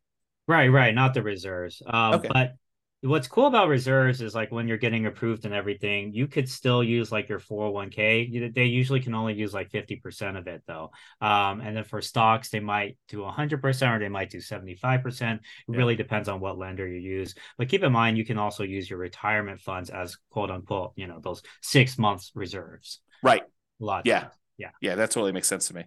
Right, 0.48 0.68
right, 0.68 0.94
not 0.94 1.14
the 1.14 1.24
reserves. 1.24 1.82
Um, 1.86 2.16
okay. 2.16 2.30
But 2.32 2.56
what's 3.02 3.28
cool 3.28 3.48
about 3.48 3.68
reserves 3.68 4.22
is 4.22 4.34
like 4.34 4.52
when 4.52 4.68
you're 4.68 4.78
getting 4.78 5.06
approved 5.06 5.46
and 5.46 5.54
everything, 5.54 6.14
you 6.14 6.28
could 6.28 6.50
still 6.50 6.84
use 6.84 7.12
like 7.12 7.30
your 7.30 7.40
401k. 7.40 8.54
They 8.54 8.66
usually 8.66 9.00
can 9.00 9.14
only 9.14 9.34
use 9.34 9.54
like 9.54 9.72
50% 9.72 10.38
of 10.38 10.48
it 10.48 10.64
though. 10.68 10.92
Um, 11.22 11.62
and 11.62 11.76
then 11.78 11.84
for 11.84 12.02
stocks, 12.02 12.50
they 12.50 12.60
might 12.60 12.98
do 13.08 13.20
100% 13.20 13.96
or 13.96 14.00
they 14.00 14.10
might 14.10 14.30
do 14.30 14.40
75%. 14.40 15.36
It 15.36 15.42
yeah. 15.68 15.78
really 15.78 15.96
depends 15.96 16.30
on 16.30 16.40
what 16.40 16.58
lender 16.58 16.88
you 16.88 17.00
use. 17.00 17.36
But 17.58 17.70
keep 17.70 17.84
in 17.84 17.92
mind, 17.92 18.18
you 18.18 18.26
can 18.26 18.38
also 18.38 18.64
use 18.64 18.90
your 18.90 19.00
retirement 19.00 19.62
funds 19.62 19.90
as 19.90 20.18
quote 20.30 20.52
unquote, 20.52 20.94
you 20.96 21.08
know, 21.08 21.20
those 21.22 21.44
six 21.62 21.98
months 21.98 22.32
reserves. 22.36 23.02
Right. 23.22 23.44
A 23.82 23.84
lot. 23.84 24.06
Yeah. 24.06 24.28
Yeah. 24.58 24.72
Yeah. 24.82 24.96
That 24.96 25.12
totally 25.12 25.32
makes 25.32 25.48
sense 25.48 25.68
to 25.68 25.76
me. 25.76 25.86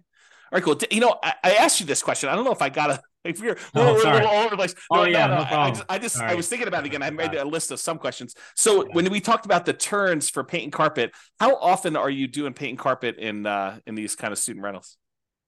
All 0.51 0.57
right, 0.57 0.63
cool. 0.63 0.77
You 0.91 0.99
know, 0.99 1.15
I, 1.23 1.33
I 1.43 1.53
asked 1.55 1.79
you 1.79 1.85
this 1.85 2.01
question. 2.01 2.29
I 2.29 2.35
don't 2.35 2.45
know 2.45 2.51
if 2.51 2.61
I 2.61 2.69
got 2.69 2.89
a 2.89 3.01
if 3.23 3.39
you're 3.39 3.57
oh, 3.75 3.99
sorry. 4.01 4.25
all 4.25 4.41
over 4.41 4.51
the 4.51 4.55
place. 4.57 4.73
No, 4.91 5.01
oh, 5.01 5.03
yeah, 5.03 5.27
no, 5.27 5.35
no, 5.35 5.43
no 5.43 5.57
I 5.57 5.69
just, 5.69 5.83
I, 5.89 5.99
just 5.99 6.21
I 6.21 6.35
was 6.35 6.47
thinking 6.47 6.67
about 6.67 6.85
it 6.85 6.87
again. 6.87 7.03
I 7.03 7.09
made 7.09 7.35
a 7.35 7.45
list 7.45 7.71
of 7.71 7.79
some 7.79 7.97
questions. 7.97 8.33
So 8.55 8.83
yeah. 8.83 8.93
when 8.93 9.09
we 9.11 9.19
talked 9.19 9.45
about 9.45 9.65
the 9.65 9.73
turns 9.73 10.29
for 10.29 10.43
paint 10.43 10.63
and 10.63 10.73
carpet, 10.73 11.11
how 11.39 11.55
often 11.57 11.95
are 11.95 12.09
you 12.09 12.27
doing 12.27 12.53
paint 12.53 12.71
and 12.71 12.79
carpet 12.79 13.17
in 13.17 13.45
uh, 13.45 13.79
in 13.85 13.95
these 13.95 14.15
kind 14.15 14.31
of 14.31 14.39
student 14.39 14.63
rentals? 14.63 14.97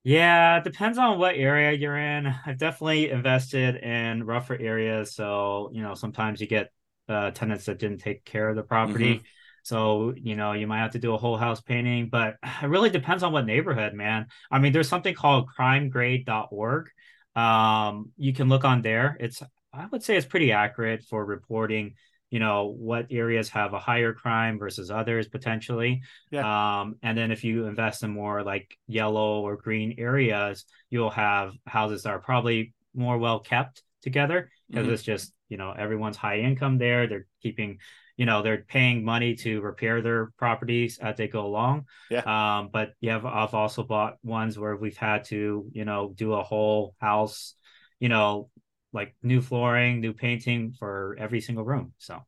Yeah, 0.03 0.57
it 0.57 0.63
depends 0.63 0.97
on 0.97 1.19
what 1.19 1.35
area 1.35 1.71
you're 1.73 1.97
in. 1.97 2.33
I've 2.45 2.57
definitely 2.57 3.11
invested 3.11 3.75
in 3.75 4.23
rougher 4.23 4.57
areas, 4.59 5.13
so 5.13 5.69
you 5.73 5.81
know 5.81 5.93
sometimes 5.93 6.41
you 6.41 6.47
get 6.47 6.71
uh, 7.07 7.31
tenants 7.31 7.65
that 7.65 7.79
didn't 7.79 7.99
take 7.99 8.25
care 8.25 8.49
of 8.49 8.55
the 8.55 8.63
property. 8.63 9.15
Mm-hmm. 9.15 9.25
So, 9.63 10.13
you 10.15 10.35
know, 10.35 10.53
you 10.53 10.67
might 10.67 10.79
have 10.79 10.91
to 10.91 10.99
do 10.99 11.13
a 11.13 11.17
whole 11.17 11.37
house 11.37 11.61
painting, 11.61 12.09
but 12.09 12.35
it 12.63 12.67
really 12.67 12.89
depends 12.89 13.23
on 13.23 13.31
what 13.31 13.45
neighborhood, 13.45 13.93
man. 13.93 14.27
I 14.49 14.59
mean, 14.59 14.73
there's 14.73 14.89
something 14.89 15.15
called 15.15 15.49
crimegrade.org 15.57 16.89
um, 17.35 18.11
you 18.17 18.33
can 18.33 18.49
look 18.49 18.65
on 18.65 18.81
there. 18.81 19.17
It's 19.19 19.41
I 19.73 19.85
would 19.85 20.03
say 20.03 20.17
it's 20.17 20.25
pretty 20.25 20.51
accurate 20.51 21.03
for 21.03 21.25
reporting 21.25 21.95
you 22.29 22.39
know 22.39 22.73
what 22.77 23.07
areas 23.11 23.49
have 23.49 23.73
a 23.73 23.79
higher 23.79 24.13
crime 24.13 24.57
versus 24.57 24.89
others 24.89 25.27
potentially 25.27 26.01
yeah. 26.31 26.79
um 26.79 26.95
and 27.03 27.17
then 27.17 27.29
if 27.29 27.43
you 27.43 27.65
invest 27.65 28.03
in 28.03 28.09
more 28.09 28.41
like 28.41 28.77
yellow 28.87 29.41
or 29.41 29.57
green 29.57 29.95
areas 29.97 30.63
you'll 30.89 31.09
have 31.09 31.51
houses 31.67 32.03
that 32.03 32.09
are 32.09 32.19
probably 32.19 32.73
more 32.95 33.17
well 33.17 33.39
kept 33.39 33.83
together 34.01 34.49
because 34.69 34.85
mm-hmm. 34.85 34.93
it's 34.93 35.03
just 35.03 35.33
you 35.49 35.57
know 35.57 35.73
everyone's 35.77 36.15
high 36.15 36.39
income 36.39 36.77
there 36.77 37.05
they're 37.05 37.27
keeping 37.43 37.79
you 38.21 38.27
know 38.27 38.43
they're 38.43 38.65
paying 38.67 39.03
money 39.03 39.33
to 39.35 39.61
repair 39.61 40.03
their 40.03 40.31
properties 40.37 40.99
as 40.99 41.17
they 41.17 41.27
go 41.27 41.43
along. 41.43 41.85
Yeah. 42.11 42.21
Um 42.35 42.69
but 42.71 42.93
yeah 43.01 43.15
I've, 43.17 43.25
I've 43.25 43.53
also 43.55 43.81
bought 43.81 44.17
ones 44.21 44.59
where 44.59 44.75
we've 44.75 45.01
had 45.09 45.23
to 45.33 45.65
you 45.73 45.85
know 45.85 46.13
do 46.15 46.33
a 46.33 46.43
whole 46.43 46.93
house 46.99 47.55
you 47.99 48.09
know 48.09 48.51
like 48.93 49.15
new 49.23 49.41
flooring 49.41 50.01
new 50.01 50.13
painting 50.13 50.75
for 50.77 51.15
every 51.19 51.41
single 51.41 51.65
room 51.65 51.93
so 51.97 52.21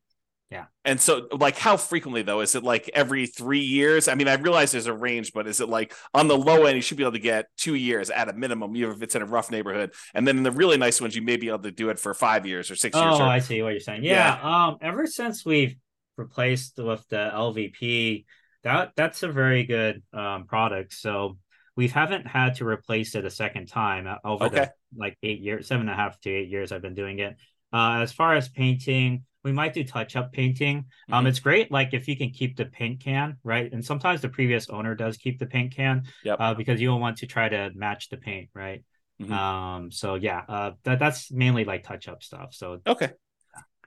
yeah. 0.54 0.66
And 0.86 1.02
so, 1.02 1.28
like, 1.32 1.58
how 1.58 1.78
frequently 1.78 2.22
though? 2.22 2.42
Is 2.42 2.54
it 2.54 2.64
like 2.64 2.88
every 2.94 3.26
three 3.26 3.62
years? 3.62 4.08
I 4.08 4.14
mean, 4.14 4.28
I 4.28 4.36
realize 4.36 4.72
there's 4.72 4.86
a 4.86 4.94
range, 4.94 5.34
but 5.34 5.48
is 5.48 5.60
it 5.60 5.68
like 5.68 5.96
on 6.14 6.28
the 6.28 6.38
low 6.38 6.66
end, 6.66 6.76
you 6.76 6.82
should 6.84 6.98
be 6.98 7.04
able 7.04 7.14
to 7.14 7.20
get 7.20 7.48
two 7.58 7.74
years 7.74 8.12
at 8.12 8.30
a 8.30 8.34
minimum, 8.34 8.76
even 8.76 8.92
if 8.92 9.02
it's 9.02 9.16
in 9.16 9.24
a 9.24 9.26
rough 9.26 9.50
neighborhood. 9.50 9.94
And 10.14 10.28
then 10.28 10.38
in 10.38 10.44
the 10.44 10.52
really 10.52 10.78
nice 10.78 11.02
ones, 11.02 11.16
you 11.16 11.24
may 11.24 11.38
be 11.38 11.48
able 11.48 11.64
to 11.64 11.72
do 11.72 11.90
it 11.90 11.98
for 11.98 12.14
five 12.14 12.46
years 12.46 12.70
or 12.70 12.76
six 12.76 12.96
oh, 12.96 13.04
years. 13.04 13.20
Oh. 13.20 13.24
I 13.24 13.40
see 13.40 13.64
what 13.64 13.70
you're 13.70 13.80
saying. 13.80 14.04
Yeah. 14.04 14.38
yeah. 14.38 14.68
Um, 14.68 14.78
ever 14.80 15.08
since 15.08 15.44
we've 15.44 15.76
replaced 16.18 16.78
with 16.78 17.04
the 17.10 17.32
LVP, 17.34 18.26
that 18.64 18.92
that's 18.96 19.24
a 19.24 19.30
very 19.30 19.64
good 19.64 20.04
um 20.14 20.46
product. 20.46 20.94
So 20.94 21.40
we 21.76 21.88
haven't 21.88 22.28
had 22.28 22.56
to 22.56 22.68
replace 22.68 23.16
it 23.16 23.26
a 23.26 23.32
second 23.32 23.68
time 23.68 24.06
uh, 24.06 24.18
over 24.24 24.46
okay. 24.46 24.56
the 24.58 24.72
like 24.96 25.18
eight 25.24 25.40
years, 25.40 25.68
seven 25.68 25.88
and 25.88 25.90
a 25.90 25.96
half 25.96 26.20
to 26.22 26.30
eight 26.30 26.50
years 26.50 26.72
I've 26.72 26.84
been 26.84 26.94
doing 26.94 27.18
it. 27.18 27.36
Uh, 27.72 28.02
as 28.02 28.12
far 28.12 28.36
as 28.36 28.48
painting, 28.50 29.26
we 29.44 29.52
might 29.52 29.74
do 29.74 29.84
touch 29.84 30.16
up 30.16 30.32
painting. 30.32 30.78
Um, 30.78 30.84
mm-hmm. 30.84 31.14
Um, 31.14 31.28
it's 31.28 31.40
great 31.40 31.72
like 31.72 31.94
if 31.94 32.08
you 32.08 32.18
can 32.18 32.30
keep 32.30 32.56
the 32.58 32.66
paint 32.66 33.02
can 33.02 33.38
right, 33.44 33.72
and 33.72 33.84
sometimes 33.84 34.22
the 34.22 34.30
previous 34.30 34.70
owner 34.70 34.96
does 34.96 35.18
keep 35.18 35.40
the 35.40 35.46
paint 35.46 35.76
can, 35.76 36.04
yep. 36.24 36.38
uh, 36.40 36.54
because 36.54 36.82
you 36.82 36.88
don't 36.88 37.02
want 37.02 37.18
to 37.18 37.28
try 37.28 37.50
to 37.50 37.72
match 37.76 38.10
the 38.10 38.18
paint, 38.18 38.50
right? 38.54 38.84
Mm-hmm. 39.22 39.34
Um, 39.34 39.92
so 39.92 40.16
yeah, 40.16 40.42
uh, 40.48 40.72
that 40.84 41.00
that's 41.00 41.32
mainly 41.32 41.66
like 41.66 41.84
touch 41.84 42.08
up 42.08 42.24
stuff. 42.24 42.54
So 42.54 42.80
okay, 42.88 43.12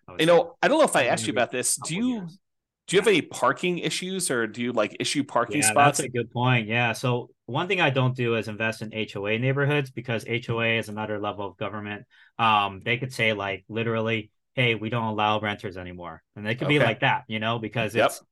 yeah, 0.09 0.16
you 0.20 0.26
know, 0.26 0.57
I 0.62 0.68
don't 0.68 0.78
know 0.78 0.84
if 0.84 0.96
I 0.96 1.07
asked 1.07 1.26
you 1.26 1.32
about 1.32 1.50
this. 1.50 1.76
Do 1.76 1.94
you? 1.94 2.14
Years. 2.14 2.38
Do 2.86 2.94
you 2.94 3.00
have 3.00 3.09
any 3.09 3.22
parking 3.22 3.78
issues 3.78 4.30
or 4.30 4.46
do 4.46 4.62
you 4.62 4.72
like 4.72 4.96
issue 5.00 5.24
parking 5.24 5.61
yeah, 5.61 5.70
spots? 5.70 5.98
That's 5.98 6.07
a 6.07 6.09
good 6.09 6.30
point. 6.30 6.68
Yeah. 6.68 6.92
So 6.92 7.30
one 7.46 7.66
thing 7.66 7.80
I 7.80 7.90
don't 7.90 8.14
do 8.14 8.36
is 8.36 8.46
invest 8.46 8.80
in 8.80 8.92
HOA 8.92 9.40
neighborhoods 9.40 9.90
because 9.90 10.24
HOA 10.24 10.78
is 10.78 10.88
another 10.88 11.18
level 11.18 11.48
of 11.48 11.57
government. 11.57 12.07
Um, 12.38 12.80
they 12.84 12.96
could 12.96 13.12
say 13.12 13.32
like 13.32 13.64
literally 13.68 14.30
hey, 14.57 14.74
we 14.74 14.88
don't 14.90 15.04
allow 15.04 15.40
renters 15.40 15.76
anymore. 15.76 16.22
And 16.34 16.44
they 16.44 16.54
could 16.54 16.66
okay. 16.66 16.78
be 16.78 16.84
like 16.84 17.00
that, 17.00 17.24
you 17.28 17.38
know, 17.38 17.59
because 17.59 17.94
yep. 17.94 18.07
it's 18.07 18.22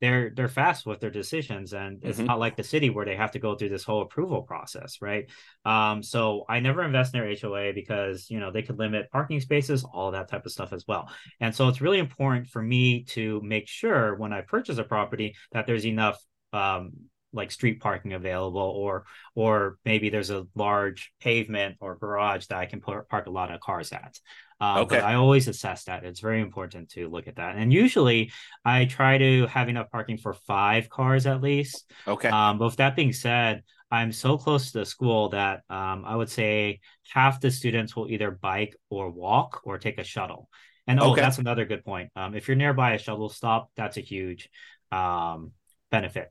they're 0.00 0.30
they're 0.34 0.48
fast 0.48 0.86
with 0.86 1.00
their 1.00 1.10
decisions 1.10 1.72
and 1.72 2.00
it's 2.02 2.18
mm-hmm. 2.18 2.26
not 2.26 2.38
like 2.38 2.56
the 2.56 2.62
city 2.62 2.90
where 2.90 3.06
they 3.06 3.16
have 3.16 3.30
to 3.30 3.38
go 3.38 3.54
through 3.54 3.68
this 3.68 3.84
whole 3.84 4.02
approval 4.02 4.42
process 4.42 4.98
right 5.00 5.30
um 5.64 6.02
so 6.02 6.44
i 6.48 6.60
never 6.60 6.82
invest 6.82 7.14
in 7.14 7.20
their 7.20 7.34
hoa 7.34 7.72
because 7.72 8.28
you 8.28 8.40
know 8.40 8.50
they 8.50 8.62
could 8.62 8.78
limit 8.78 9.10
parking 9.10 9.40
spaces 9.40 9.84
all 9.84 10.10
that 10.10 10.28
type 10.28 10.44
of 10.44 10.52
stuff 10.52 10.72
as 10.72 10.84
well 10.86 11.08
and 11.40 11.54
so 11.54 11.68
it's 11.68 11.80
really 11.80 11.98
important 11.98 12.48
for 12.48 12.60
me 12.60 13.04
to 13.04 13.40
make 13.42 13.68
sure 13.68 14.16
when 14.16 14.32
i 14.32 14.40
purchase 14.40 14.78
a 14.78 14.84
property 14.84 15.36
that 15.52 15.66
there's 15.66 15.86
enough 15.86 16.20
um 16.52 16.90
like 17.34 17.50
street 17.50 17.80
parking 17.80 18.12
available 18.12 18.60
or 18.60 19.04
or 19.34 19.76
maybe 19.84 20.08
there's 20.08 20.30
a 20.30 20.46
large 20.54 21.12
pavement 21.20 21.76
or 21.80 21.96
garage 21.96 22.46
that 22.46 22.58
i 22.58 22.66
can 22.66 22.80
park 22.80 23.26
a 23.26 23.30
lot 23.30 23.52
of 23.52 23.60
cars 23.60 23.92
at 23.92 24.18
uh, 24.60 24.80
okay. 24.80 24.96
But 24.96 25.04
I 25.04 25.14
always 25.14 25.48
assess 25.48 25.84
that. 25.84 26.04
It's 26.04 26.20
very 26.20 26.40
important 26.40 26.90
to 26.90 27.08
look 27.08 27.26
at 27.26 27.36
that. 27.36 27.56
And 27.56 27.72
usually 27.72 28.32
I 28.64 28.84
try 28.84 29.18
to 29.18 29.46
have 29.48 29.68
enough 29.68 29.90
parking 29.90 30.16
for 30.16 30.32
five 30.32 30.88
cars 30.88 31.26
at 31.26 31.42
least. 31.42 31.90
Okay. 32.06 32.28
Um, 32.28 32.58
but 32.58 32.66
with 32.66 32.76
that 32.76 32.96
being 32.96 33.12
said, 33.12 33.62
I'm 33.90 34.12
so 34.12 34.38
close 34.38 34.72
to 34.72 34.78
the 34.78 34.86
school 34.86 35.28
that 35.30 35.62
um, 35.68 36.04
I 36.06 36.16
would 36.16 36.30
say 36.30 36.80
half 37.12 37.40
the 37.40 37.50
students 37.50 37.94
will 37.94 38.10
either 38.10 38.30
bike 38.30 38.76
or 38.90 39.10
walk 39.10 39.60
or 39.64 39.78
take 39.78 39.98
a 39.98 40.04
shuttle. 40.04 40.48
And 40.86 41.00
oh, 41.00 41.12
okay. 41.12 41.20
that's 41.20 41.38
another 41.38 41.64
good 41.64 41.84
point. 41.84 42.10
Um, 42.16 42.34
if 42.34 42.48
you're 42.48 42.56
nearby 42.56 42.94
a 42.94 42.98
shuttle 42.98 43.28
stop, 43.28 43.70
that's 43.76 43.96
a 43.96 44.00
huge 44.00 44.50
um, 44.90 45.52
benefit 45.90 46.30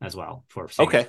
as 0.00 0.14
well 0.14 0.44
for 0.48 0.68
okay. 0.78 1.06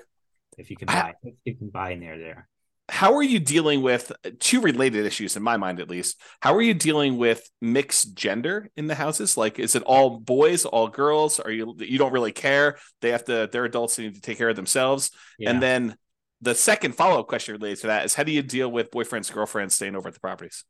If 0.57 0.69
you 0.71 0.77
can 0.77 0.87
buy, 0.87 0.93
I, 0.93 1.13
if 1.23 1.35
you 1.45 1.55
can 1.55 1.69
buy 1.69 1.95
near 1.95 2.17
there. 2.17 2.27
There, 2.27 2.47
how 2.89 3.15
are 3.15 3.23
you 3.23 3.39
dealing 3.39 3.81
with 3.81 4.11
two 4.39 4.61
related 4.61 5.05
issues 5.05 5.35
in 5.35 5.43
my 5.43 5.57
mind 5.57 5.79
at 5.81 5.89
least. 5.89 6.19
How 6.41 6.55
are 6.55 6.61
you 6.61 6.73
dealing 6.73 7.17
with 7.17 7.47
mixed 7.61 8.15
gender 8.15 8.69
in 8.77 8.87
the 8.87 8.95
houses? 8.95 9.35
Like 9.35 9.59
is 9.59 9.75
it 9.75 9.83
all 9.83 10.19
boys 10.19 10.65
all 10.65 10.87
girls? 10.87 11.39
Are 11.39 11.51
you 11.51 11.75
you 11.79 11.97
don't 11.97 12.13
really 12.13 12.31
care? 12.31 12.77
They 13.01 13.11
have 13.11 13.25
to 13.25 13.49
they're 13.51 13.65
adults 13.65 13.97
they 13.97 14.03
need 14.03 14.15
to 14.15 14.21
take 14.21 14.37
care 14.37 14.49
of 14.49 14.55
themselves. 14.55 15.11
Yeah. 15.37 15.51
and 15.51 15.61
then 15.61 15.95
the 16.41 16.55
second 16.55 16.93
follow-up 16.95 17.27
question 17.27 17.53
related 17.53 17.81
to 17.81 17.87
that 17.87 18.05
is 18.05 18.13
how 18.13 18.23
do 18.23 18.31
you 18.31 18.41
deal 18.41 18.71
with 18.71 18.91
boyfriends 18.91 19.33
girlfriends 19.33 19.75
staying 19.75 19.95
over 19.95 20.07
at 20.07 20.13
the 20.13 20.19
properties? 20.19 20.63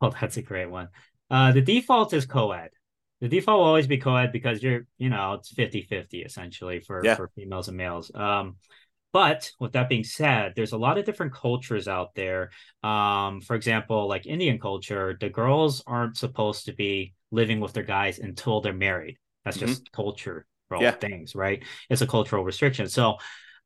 Oh 0.00 0.12
that's 0.20 0.36
a 0.36 0.42
great 0.42 0.70
one. 0.70 0.88
Uh 1.30 1.52
the 1.52 1.62
default 1.62 2.14
is 2.14 2.26
co-ed 2.26 2.70
the 3.20 3.28
default 3.28 3.58
will 3.58 3.66
always 3.66 3.86
be 3.86 3.98
co-ed 3.98 4.32
because 4.32 4.62
you're 4.62 4.86
you 4.98 5.10
know 5.10 5.34
it's 5.34 5.52
50 5.52 5.82
50 5.82 6.22
essentially 6.22 6.80
for 6.80 7.04
yeah. 7.04 7.14
for 7.14 7.30
females 7.34 7.68
and 7.68 7.76
males 7.76 8.10
um 8.14 8.56
but 9.12 9.50
with 9.58 9.72
that 9.72 9.88
being 9.88 10.04
said, 10.04 10.52
there's 10.54 10.72
a 10.72 10.78
lot 10.78 10.98
of 10.98 11.04
different 11.04 11.34
cultures 11.34 11.88
out 11.88 12.14
there. 12.14 12.50
Um, 12.82 13.40
for 13.40 13.56
example, 13.56 14.08
like 14.08 14.26
Indian 14.26 14.58
culture, 14.58 15.16
the 15.18 15.28
girls 15.28 15.82
aren't 15.86 16.16
supposed 16.16 16.66
to 16.66 16.72
be 16.72 17.14
living 17.32 17.60
with 17.60 17.72
their 17.72 17.82
guys 17.82 18.18
until 18.18 18.60
they're 18.60 18.72
married. 18.72 19.18
That's 19.44 19.56
mm-hmm. 19.56 19.66
just 19.66 19.90
culture 19.90 20.46
yeah. 20.78 20.92
things, 20.92 21.34
right? 21.34 21.62
It's 21.88 22.02
a 22.02 22.06
cultural 22.06 22.44
restriction. 22.44 22.88
So 22.88 23.16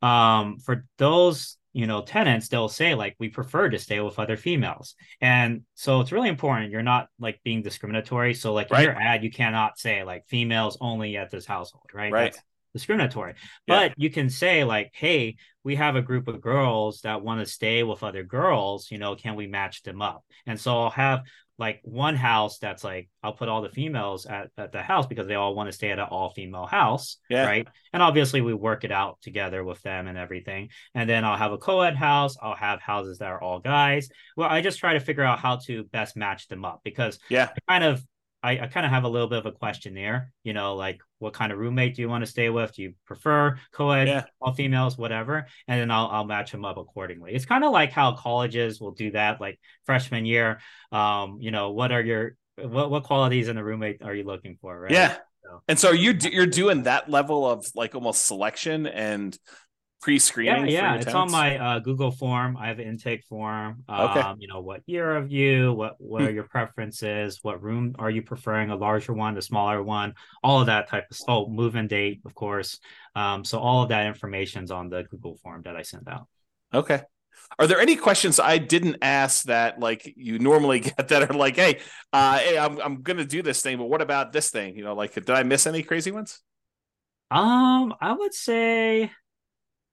um, 0.01 0.59
for 0.59 0.87
those 0.97 1.59
you 1.75 1.87
know 1.87 2.01
tenants 2.01 2.49
they'll 2.49 2.68
say 2.68 2.95
like 2.95 3.14
we 3.18 3.29
prefer 3.29 3.68
to 3.68 3.79
stay 3.79 4.01
with 4.01 4.18
other 4.18 4.37
females 4.37 4.95
and 5.20 5.62
so 5.75 6.01
it's 6.01 6.12
really 6.12 6.31
important 6.31 6.70
you're 6.70 6.83
not 6.83 7.09
like 7.18 7.41
being 7.45 7.61
discriminatory 7.61 8.33
so 8.33 8.55
like 8.55 8.70
right. 8.70 8.81
in 8.81 8.85
your 8.87 9.01
ad 9.01 9.22
you 9.22 9.31
cannot 9.31 9.79
say 9.79 10.05
like 10.05 10.25
females 10.27 10.79
only 10.81 11.16
at 11.16 11.31
this 11.31 11.45
household 11.45 11.85
right 11.93 12.12
right 12.12 12.33
That's, 12.33 12.45
discriminatory. 12.75 13.35
Yeah. 13.66 13.89
But 13.89 13.95
you 13.97 14.11
can 14.11 14.29
say 14.29 14.64
like, 14.64 14.91
hey, 14.93 15.37
we 15.62 15.77
have 15.77 15.97
a 15.97 16.03
group 16.03 16.29
of 16.29 16.41
girls 16.41 17.01
that 17.03 17.22
want 17.22 17.41
to 17.41 17.47
stay 17.47 17.83
with 17.83 18.03
other 18.03 18.25
girls, 18.25 18.91
you 18.91 18.99
know, 18.99 19.14
can 19.14 19.37
we 19.37 19.47
match 19.47 19.83
them 19.83 20.03
up? 20.03 20.25
And 20.45 20.61
so 20.61 20.77
I'll 20.83 20.91
have 20.91 21.22
like 21.59 21.81
one 21.85 22.17
house 22.17 22.59
that's 22.59 22.83
like 22.83 23.09
I'll 23.23 23.33
put 23.33 23.49
all 23.49 23.63
the 23.63 23.69
females 23.69 24.27
at, 24.27 24.51
at 24.59 24.73
the 24.73 24.83
house 24.83 25.07
because 25.07 25.29
they 25.29 25.37
all 25.37 25.55
want 25.55 25.69
to 25.69 25.73
stay 25.73 25.91
at 25.91 25.99
an 25.99 26.07
all 26.11 26.31
female 26.31 26.67
house. 26.67 27.19
Yeah. 27.31 27.47
Right. 27.47 27.69
And 27.93 28.03
obviously 28.03 28.41
we 28.41 28.55
work 28.55 28.85
it 28.85 28.91
out 28.91 29.21
together 29.23 29.63
with 29.63 29.81
them 29.83 30.09
and 30.09 30.19
everything. 30.19 30.71
And 30.95 31.09
then 31.09 31.25
I'll 31.25 31.37
have 31.37 31.53
a 31.53 31.59
co-ed 31.59 31.95
house. 31.95 32.37
I'll 32.43 32.57
have 32.57 32.81
houses 32.81 33.19
that 33.19 33.31
are 33.31 33.41
all 33.41 33.61
guys. 33.61 34.09
Well, 34.37 34.49
I 34.49 34.63
just 34.63 34.81
try 34.81 34.95
to 34.95 35.01
figure 35.01 35.23
out 35.23 35.39
how 35.39 35.57
to 35.67 35.85
best 35.85 36.17
match 36.17 36.49
them 36.49 36.65
up 36.65 36.81
because 36.83 37.19
yeah, 37.29 37.51
I 37.57 37.73
kind 37.73 37.85
of 37.85 38.05
I, 38.45 38.61
I 38.61 38.67
kind 38.67 38.85
of 38.85 38.93
have 38.93 39.05
a 39.05 39.09
little 39.09 39.27
bit 39.27 39.39
of 39.39 39.47
a 39.47 39.53
question 39.53 39.95
there. 39.95 40.31
You 40.43 40.53
know, 40.53 40.75
like 40.75 41.01
what 41.19 41.33
kind 41.33 41.51
of 41.51 41.59
roommate 41.59 41.97
do 41.97 42.03
you 42.03 42.09
want 42.11 42.25
to 42.25 42.31
stay 42.31 42.51
with? 42.51 42.75
Do 42.75 42.83
you 42.83 42.95
prefer 43.07 43.59
co-ed, 43.73 44.07
yeah. 44.07 44.25
all 44.41 44.53
females, 44.53 44.99
whatever? 44.99 45.47
And 45.67 45.81
then 45.81 45.91
I'll 45.91 46.09
I'll 46.09 46.25
match 46.25 46.53
them 46.53 46.65
up 46.65 46.77
accordingly. 46.77 47.33
It's 47.33 47.47
kind 47.47 47.65
of 47.65 47.73
like 47.73 47.91
how 47.91 48.15
colleges 48.15 48.81
will 48.81 48.93
do 48.93 49.13
that, 49.13 49.41
like 49.41 49.59
freshman 49.87 50.27
year. 50.27 50.61
Um, 50.93 51.39
you 51.41 51.51
know, 51.51 51.71
what 51.71 51.91
are 51.91 52.03
your 52.03 52.37
what 52.57 52.91
what 52.91 53.05
qualities 53.05 53.49
in 53.49 53.57
a 53.57 53.65
roommate 53.65 54.03
are 54.03 54.15
you 54.15 54.25
looking 54.25 54.59
for? 54.61 54.79
Right. 54.79 54.93
Yeah. 54.93 55.17
So. 55.43 55.63
And 55.67 55.79
so 55.79 55.93
you 55.93 56.13
you're 56.31 56.47
doing 56.47 56.83
that 56.83 57.11
level 57.11 57.51
of 57.51 57.67
like 57.75 57.95
almost 57.95 58.27
selection 58.27 58.87
and 58.87 59.37
pre-screening? 60.05 60.67
Yeah, 60.67 60.95
yeah. 60.95 61.01
it's 61.01 61.15
on 61.15 61.31
my 61.31 61.57
uh, 61.57 61.79
Google 61.79 62.11
form. 62.11 62.59
I 62.59 62.69
have 62.69 62.79
an 62.79 62.87
intake 62.87 63.25
form. 63.25 63.85
Um, 63.89 64.11
okay. 64.11 64.35
You 64.39 64.49
know, 64.49 64.61
what 64.61 64.83
year 64.85 65.17
of 65.17 65.33
you? 65.33 65.73
What 65.73 65.95
what 65.99 66.21
hmm. 66.21 66.29
are 66.29 66.31
your 66.31 66.45
preferences? 66.45 67.39
What 67.41 67.63
room 67.63 67.95
are 67.99 68.11
you 68.11 68.21
preferring? 68.21 68.69
A 68.69 68.77
larger 68.77 69.15
one, 69.15 69.39
a 69.39 69.43
smaller 69.43 69.83
one? 69.83 70.13
All 70.43 70.61
of 70.61 70.67
that 70.67 70.89
type 70.89 71.07
of. 71.11 71.17
Oh, 71.27 71.49
move-in 71.49 71.89
date, 71.89 72.21
of 72.27 72.35
course. 72.35 72.79
Um, 73.17 73.45
so 73.45 73.59
all 73.59 73.83
of 73.83 73.89
that 73.89 74.07
information's 74.07 74.71
on 74.71 74.91
the 74.91 75.05
Google 75.05 75.39
form 75.39 75.63
that 75.65 75.75
I 75.75 75.81
sent 75.81 76.07
out. 76.07 76.29
Okay. 76.75 77.01
Are 77.59 77.67
there 77.67 77.81
any 77.81 77.97
questions 77.97 78.39
I 78.39 78.59
didn't 78.59 78.99
ask 79.01 79.45
that 79.45 79.81
like 79.81 80.13
you 80.17 80.39
normally 80.39 80.81
get 80.89 81.09
that 81.09 81.31
are 81.31 81.35
like, 81.35 81.57
hey, 81.57 81.81
uh, 82.13 82.39
hey, 82.39 82.59
I'm 82.59 82.79
I'm 82.79 83.01
gonna 83.01 83.25
do 83.25 83.43
this 83.43 83.63
thing, 83.63 83.79
but 83.79 83.87
what 83.87 84.03
about 84.03 84.33
this 84.33 84.51
thing? 84.51 84.77
You 84.77 84.85
know, 84.85 84.95
like 84.95 85.15
did 85.15 85.31
I 85.31 85.45
miss 85.45 85.67
any 85.67 85.83
crazy 85.83 86.11
ones? 86.11 86.43
Um, 87.31 87.95
I 88.03 88.13
would 88.13 88.35
say 88.35 89.11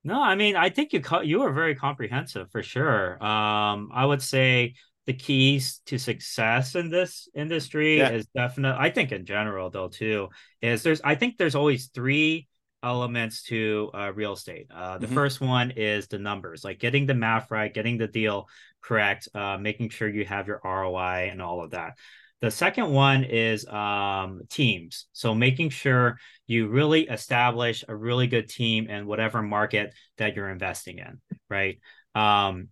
no, 0.04 0.22
I 0.22 0.36
mean, 0.36 0.56
I 0.56 0.70
think 0.70 0.94
you 0.94 1.02
co- 1.02 1.22
you 1.22 1.42
were 1.42 1.52
very 1.52 1.76
comprehensive 1.76 2.50
for 2.52 2.64
sure. 2.64 3.24
Um, 3.24 3.90
I 3.94 4.06
would 4.06 4.22
say 4.22 4.76
the 5.06 5.14
keys 5.14 5.82
to 5.88 5.98
success 5.98 6.76
in 6.76 6.90
this 6.90 7.28
industry 7.36 7.98
yeah. 7.98 8.12
is 8.12 8.28
definitely. 8.36 8.78
I 8.80 8.90
think 8.90 9.12
in 9.12 9.26
general 9.26 9.70
though 9.70 9.90
too 9.90 10.30
is 10.62 10.84
there's. 10.84 11.02
I 11.02 11.16
think 11.16 11.38
there's 11.38 11.56
always 11.56 11.88
three 11.88 12.48
elements 12.84 13.44
to 13.44 13.92
uh, 13.94 14.12
real 14.14 14.34
estate. 14.34 14.68
Uh, 14.74 14.98
the 14.98 15.06
mm-hmm. 15.06 15.16
first 15.16 15.40
one 15.40 15.72
is 15.72 16.08
the 16.08 16.20
numbers, 16.20 16.64
like 16.64 16.80
getting 16.80 17.06
the 17.06 17.14
math 17.14 17.52
right, 17.52 17.74
getting 17.74 17.98
the 17.98 18.08
deal 18.08 18.48
correct, 18.82 19.28
uh, 19.36 19.58
making 19.58 19.90
sure 19.90 20.10
you 20.10 20.26
have 20.26 20.48
your 20.48 20.60
ROI 20.64 21.30
and 21.32 21.42
all 21.42 21.64
of 21.64 21.72
that. 21.72 21.98
The 22.42 22.52
second 22.52 22.92
one 22.92 23.24
is 23.24 23.68
um, 23.68 24.42
teams. 24.50 25.06
So 25.14 25.36
making 25.36 25.70
sure 25.70 26.18
you 26.48 26.68
really 26.68 27.08
establish 27.08 27.84
a 27.88 27.96
really 27.96 28.28
good 28.28 28.50
team 28.50 28.90
in 28.90 29.06
whatever 29.06 29.42
market 29.44 29.94
that 30.18 30.36
you're 30.36 30.50
investing 30.50 30.98
in, 30.98 31.22
right? 31.50 31.80
Um, 32.16 32.70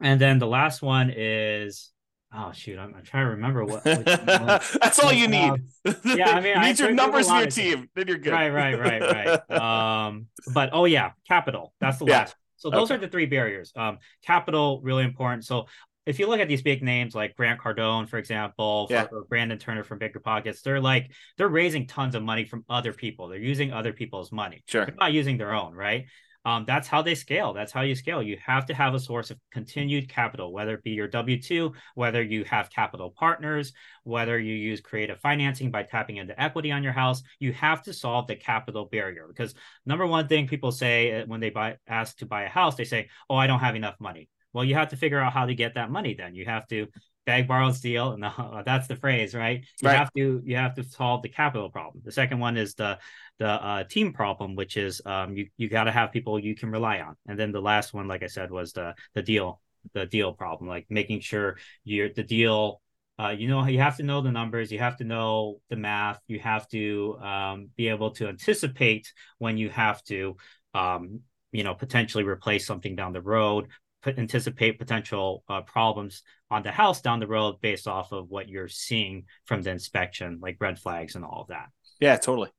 and 0.00 0.20
then 0.20 0.38
the 0.38 0.46
last 0.46 0.82
one 0.82 1.12
is 1.14 1.92
oh 2.34 2.52
shoot, 2.52 2.78
I'm, 2.78 2.94
I'm 2.94 3.04
trying 3.04 3.26
to 3.26 3.30
remember 3.32 3.64
what. 3.64 3.84
That's 3.84 4.98
all 5.00 5.12
you 5.12 5.28
need. 5.28 5.52
Uh, 5.84 5.92
yeah, 6.04 6.30
I 6.30 6.40
mean, 6.40 6.44
you 6.56 6.60
need 6.60 6.80
I 6.80 6.84
your 6.84 6.92
numbers 6.92 7.28
in 7.28 7.36
your 7.36 7.46
team, 7.46 7.90
then 7.94 8.08
you're 8.08 8.18
good. 8.18 8.32
Right, 8.32 8.50
right, 8.50 8.78
right, 8.78 9.02
right. 9.48 9.50
um, 10.06 10.26
but 10.52 10.70
oh 10.72 10.84
yeah, 10.84 11.12
capital. 11.28 11.74
That's 11.80 11.98
the 11.98 12.06
yeah. 12.06 12.18
last. 12.18 12.36
So 12.56 12.70
those 12.70 12.90
okay. 12.90 12.94
are 12.94 12.98
the 12.98 13.08
three 13.08 13.26
barriers. 13.26 13.72
Um, 13.74 13.98
capital 14.24 14.80
really 14.82 15.02
important. 15.02 15.44
So 15.44 15.66
if 16.06 16.18
you 16.18 16.26
look 16.26 16.40
at 16.40 16.48
these 16.48 16.62
big 16.62 16.82
names 16.82 17.14
like 17.14 17.36
Grant 17.36 17.60
Cardone, 17.60 18.08
for 18.08 18.18
example, 18.18 18.86
yeah. 18.90 19.06
or, 19.10 19.24
Brandon 19.24 19.58
Turner 19.58 19.84
from 19.84 19.98
Bigger 19.98 20.20
Pockets, 20.20 20.62
they're 20.62 20.80
like 20.80 21.10
they're 21.36 21.48
raising 21.48 21.86
tons 21.86 22.14
of 22.14 22.22
money 22.22 22.44
from 22.44 22.64
other 22.68 22.92
people. 22.92 23.28
They're 23.28 23.38
using 23.38 23.72
other 23.72 23.92
people's 23.92 24.32
money. 24.32 24.62
Sure, 24.66 24.84
they're 24.86 24.94
not 24.98 25.12
using 25.12 25.38
their 25.38 25.54
own, 25.54 25.74
right? 25.74 26.06
Um, 26.44 26.64
that's 26.66 26.88
how 26.88 27.02
they 27.02 27.14
scale. 27.14 27.52
That's 27.52 27.70
how 27.70 27.82
you 27.82 27.94
scale. 27.94 28.22
You 28.22 28.36
have 28.44 28.66
to 28.66 28.74
have 28.74 28.94
a 28.94 29.00
source 29.00 29.30
of 29.30 29.38
continued 29.52 30.08
capital, 30.08 30.52
whether 30.52 30.74
it 30.74 30.82
be 30.82 30.90
your 30.90 31.06
W 31.06 31.40
2, 31.40 31.72
whether 31.94 32.20
you 32.20 32.44
have 32.44 32.70
capital 32.70 33.10
partners, 33.16 33.72
whether 34.02 34.38
you 34.40 34.54
use 34.54 34.80
creative 34.80 35.20
financing 35.20 35.70
by 35.70 35.84
tapping 35.84 36.16
into 36.16 36.40
equity 36.40 36.72
on 36.72 36.82
your 36.82 36.92
house. 36.92 37.22
You 37.38 37.52
have 37.52 37.82
to 37.84 37.92
solve 37.92 38.26
the 38.26 38.34
capital 38.34 38.86
barrier 38.86 39.26
because 39.28 39.54
number 39.86 40.06
one 40.06 40.26
thing 40.26 40.48
people 40.48 40.72
say 40.72 41.20
uh, 41.20 41.26
when 41.26 41.38
they 41.38 41.50
buy 41.50 41.76
ask 41.86 42.18
to 42.18 42.26
buy 42.26 42.42
a 42.42 42.48
house, 42.48 42.74
they 42.74 42.84
say, 42.84 43.08
Oh, 43.30 43.36
I 43.36 43.46
don't 43.46 43.60
have 43.60 43.76
enough 43.76 43.94
money. 44.00 44.28
Well, 44.52 44.64
you 44.64 44.74
have 44.74 44.90
to 44.90 44.96
figure 44.96 45.18
out 45.18 45.32
how 45.32 45.46
to 45.46 45.54
get 45.54 45.74
that 45.74 45.90
money 45.90 46.14
then. 46.14 46.34
You 46.34 46.44
have 46.46 46.66
to 46.68 46.88
beg, 47.24 47.48
borrow, 47.48 47.72
steal, 47.72 48.12
and 48.12 48.22
the, 48.22 48.62
that's 48.66 48.88
the 48.88 48.96
phrase, 48.96 49.34
right? 49.34 49.64
You 49.80 49.88
right. 49.88 49.96
have 49.98 50.12
to 50.14 50.42
you 50.44 50.56
have 50.56 50.74
to 50.74 50.84
solve 50.84 51.22
the 51.22 51.28
capital 51.28 51.70
problem. 51.70 52.02
The 52.04 52.12
second 52.12 52.38
one 52.38 52.56
is 52.56 52.74
the 52.74 52.98
the 53.38 53.48
uh, 53.48 53.84
team 53.84 54.12
problem, 54.12 54.54
which 54.56 54.76
is 54.76 55.00
um, 55.04 55.36
you 55.36 55.48
you 55.56 55.68
got 55.68 55.84
to 55.84 55.92
have 55.92 56.12
people 56.12 56.38
you 56.38 56.54
can 56.54 56.70
rely 56.70 57.00
on. 57.00 57.16
And 57.26 57.38
then 57.38 57.52
the 57.52 57.62
last 57.62 57.94
one, 57.94 58.08
like 58.08 58.22
I 58.22 58.28
said, 58.28 58.50
was 58.50 58.72
the 58.72 58.94
the 59.14 59.22
deal 59.22 59.60
the 59.94 60.06
deal 60.06 60.32
problem, 60.32 60.68
like 60.68 60.86
making 60.88 61.20
sure 61.20 61.58
you're 61.84 62.12
the 62.12 62.22
deal. 62.22 62.80
Uh, 63.18 63.30
you 63.30 63.48
know, 63.48 63.64
you 63.66 63.78
have 63.78 63.96
to 63.98 64.02
know 64.02 64.20
the 64.20 64.32
numbers, 64.32 64.72
you 64.72 64.78
have 64.78 64.96
to 64.96 65.04
know 65.04 65.60
the 65.68 65.76
math, 65.76 66.20
you 66.28 66.38
have 66.38 66.66
to 66.68 67.18
um, 67.20 67.68
be 67.76 67.88
able 67.88 68.10
to 68.10 68.26
anticipate 68.26 69.12
when 69.38 69.58
you 69.58 69.68
have 69.68 70.02
to, 70.04 70.36
um, 70.74 71.20
you 71.52 71.62
know, 71.62 71.74
potentially 71.74 72.24
replace 72.24 72.66
something 72.66 72.96
down 72.96 73.12
the 73.12 73.20
road, 73.20 73.68
anticipate 74.06 74.78
potential 74.78 75.44
uh, 75.48 75.62
problems 75.62 76.22
on 76.50 76.62
the 76.62 76.70
house 76.70 77.00
down 77.00 77.20
the 77.20 77.26
road 77.26 77.60
based 77.60 77.86
off 77.86 78.12
of 78.12 78.28
what 78.28 78.48
you're 78.48 78.68
seeing 78.68 79.24
from 79.44 79.62
the 79.62 79.70
inspection, 79.70 80.38
like 80.40 80.56
red 80.60 80.78
flags 80.78 81.14
and 81.14 81.24
all 81.24 81.42
of 81.42 81.48
that. 81.48 81.68
Yeah, 82.00 82.16
totally. 82.16 82.50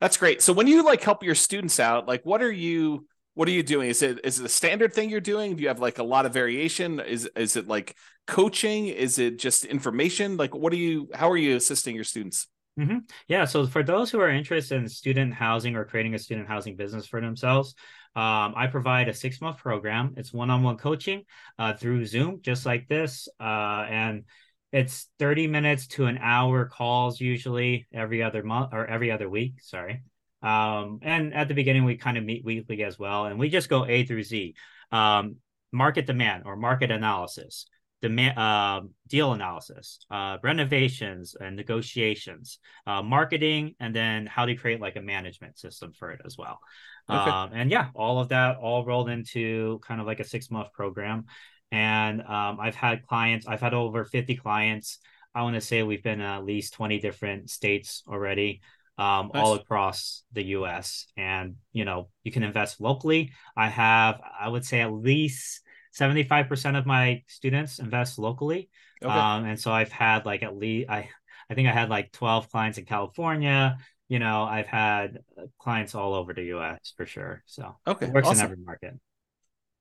That's 0.00 0.16
great. 0.16 0.42
So 0.42 0.52
when 0.52 0.66
you 0.66 0.84
like 0.84 1.02
help 1.02 1.22
your 1.22 1.34
students 1.34 1.80
out, 1.80 2.06
like 2.06 2.24
what 2.24 2.42
are 2.42 2.52
you 2.52 3.06
what 3.34 3.48
are 3.48 3.52
you 3.52 3.62
doing? 3.62 3.90
Is 3.90 4.02
it 4.02 4.20
is 4.24 4.38
it 4.40 4.46
a 4.46 4.48
standard 4.48 4.92
thing 4.92 5.10
you're 5.10 5.20
doing? 5.20 5.56
Do 5.56 5.62
you 5.62 5.68
have 5.68 5.80
like 5.80 5.98
a 5.98 6.02
lot 6.02 6.26
of 6.26 6.32
variation? 6.32 7.00
Is 7.00 7.28
is 7.36 7.56
it 7.56 7.66
like 7.66 7.96
coaching? 8.26 8.88
Is 8.88 9.18
it 9.18 9.38
just 9.38 9.64
information? 9.64 10.36
Like 10.36 10.54
what 10.54 10.72
are 10.72 10.76
you 10.76 11.08
how 11.14 11.30
are 11.30 11.36
you 11.36 11.56
assisting 11.56 11.94
your 11.94 12.04
students? 12.04 12.48
Mm-hmm. 12.78 12.98
Yeah. 13.28 13.46
So 13.46 13.66
for 13.66 13.82
those 13.82 14.10
who 14.10 14.20
are 14.20 14.30
interested 14.30 14.76
in 14.76 14.88
student 14.88 15.32
housing 15.32 15.76
or 15.76 15.84
creating 15.84 16.14
a 16.14 16.18
student 16.18 16.46
housing 16.46 16.76
business 16.76 17.06
for 17.06 17.20
themselves, 17.20 17.74
um, 18.16 18.54
I 18.56 18.66
provide 18.68 19.08
a 19.08 19.14
six 19.14 19.42
month 19.42 19.58
program. 19.58 20.14
It's 20.16 20.32
one 20.32 20.48
on 20.48 20.62
one 20.62 20.78
coaching 20.78 21.24
uh, 21.58 21.74
through 21.74 22.06
Zoom, 22.06 22.40
just 22.40 22.64
like 22.64 22.88
this. 22.88 23.28
Uh, 23.38 23.84
and 23.90 24.24
it's 24.72 25.08
30 25.18 25.48
minutes 25.48 25.86
to 25.88 26.06
an 26.06 26.16
hour 26.18 26.64
calls, 26.64 27.20
usually 27.20 27.86
every 27.92 28.22
other 28.22 28.42
month 28.42 28.70
or 28.72 28.86
every 28.86 29.10
other 29.10 29.28
week. 29.28 29.60
Sorry. 29.60 30.02
Um, 30.42 31.00
and 31.02 31.34
at 31.34 31.48
the 31.48 31.54
beginning, 31.54 31.84
we 31.84 31.98
kind 31.98 32.16
of 32.16 32.24
meet 32.24 32.42
weekly 32.42 32.82
as 32.84 32.98
well. 32.98 33.26
And 33.26 33.38
we 33.38 33.50
just 33.50 33.68
go 33.68 33.84
A 33.84 34.06
through 34.06 34.22
Z 34.22 34.54
um, 34.92 35.36
market 35.70 36.06
demand 36.06 36.44
or 36.46 36.56
market 36.56 36.90
analysis. 36.90 37.66
Demand, 38.02 38.38
uh, 38.38 38.82
deal 39.08 39.32
analysis, 39.32 40.04
uh, 40.10 40.36
renovations 40.42 41.34
and 41.38 41.56
negotiations, 41.56 42.58
uh, 42.86 43.02
marketing, 43.02 43.74
and 43.80 43.96
then 43.96 44.26
how 44.26 44.44
to 44.44 44.54
create 44.54 44.80
like 44.80 44.96
a 44.96 45.00
management 45.00 45.58
system 45.58 45.92
for 45.98 46.10
it 46.12 46.20
as 46.24 46.36
well. 46.36 46.60
Okay. 47.08 47.30
Um, 47.30 47.50
and 47.52 47.70
yeah, 47.70 47.88
all 47.94 48.20
of 48.20 48.30
that 48.30 48.56
all 48.56 48.84
rolled 48.84 49.08
into 49.08 49.78
kind 49.80 50.00
of 50.00 50.06
like 50.06 50.20
a 50.20 50.24
six 50.24 50.50
month 50.50 50.72
program. 50.72 51.26
And 51.70 52.20
um, 52.22 52.58
I've 52.60 52.74
had 52.74 53.06
clients, 53.06 53.46
I've 53.46 53.60
had 53.60 53.74
over 53.74 54.04
50 54.04 54.36
clients. 54.36 54.98
I 55.34 55.42
want 55.42 55.54
to 55.54 55.60
say 55.60 55.82
we've 55.82 56.02
been 56.02 56.20
in 56.20 56.26
at 56.26 56.44
least 56.44 56.74
20 56.74 56.98
different 56.98 57.50
states 57.50 58.02
already, 58.08 58.62
um, 58.98 59.30
nice. 59.34 59.44
all 59.44 59.54
across 59.54 60.22
the 60.32 60.42
US. 60.44 61.06
And, 61.16 61.56
you 61.72 61.84
know, 61.84 62.08
you 62.24 62.32
can 62.32 62.42
invest 62.42 62.80
locally. 62.80 63.32
I 63.56 63.68
have, 63.68 64.20
I 64.40 64.48
would 64.48 64.64
say, 64.64 64.80
at 64.80 64.92
least 64.92 65.60
75% 65.98 66.78
of 66.78 66.86
my 66.86 67.22
students 67.26 67.78
invest 67.78 68.18
locally. 68.18 68.68
Okay. 69.02 69.12
Um, 69.12 69.44
and 69.44 69.60
so 69.60 69.72
I've 69.72 69.92
had 69.92 70.24
like 70.24 70.42
at 70.42 70.56
least, 70.56 70.88
I, 70.88 71.10
I 71.50 71.54
think 71.54 71.68
I 71.68 71.72
had 71.72 71.90
like 71.90 72.12
12 72.12 72.50
clients 72.50 72.78
in 72.78 72.84
California, 72.84 73.78
you 74.08 74.18
know, 74.18 74.44
I've 74.44 74.66
had 74.66 75.18
uh, 75.38 75.46
clients 75.58 75.94
all 75.94 76.14
over 76.14 76.32
the 76.32 76.44
US 76.56 76.92
for 76.96 77.06
sure. 77.06 77.42
So 77.46 77.76
okay, 77.86 78.06
it 78.06 78.12
works 78.12 78.28
awesome. 78.28 78.46
in 78.46 78.52
every 78.52 78.64
market. 78.64 78.94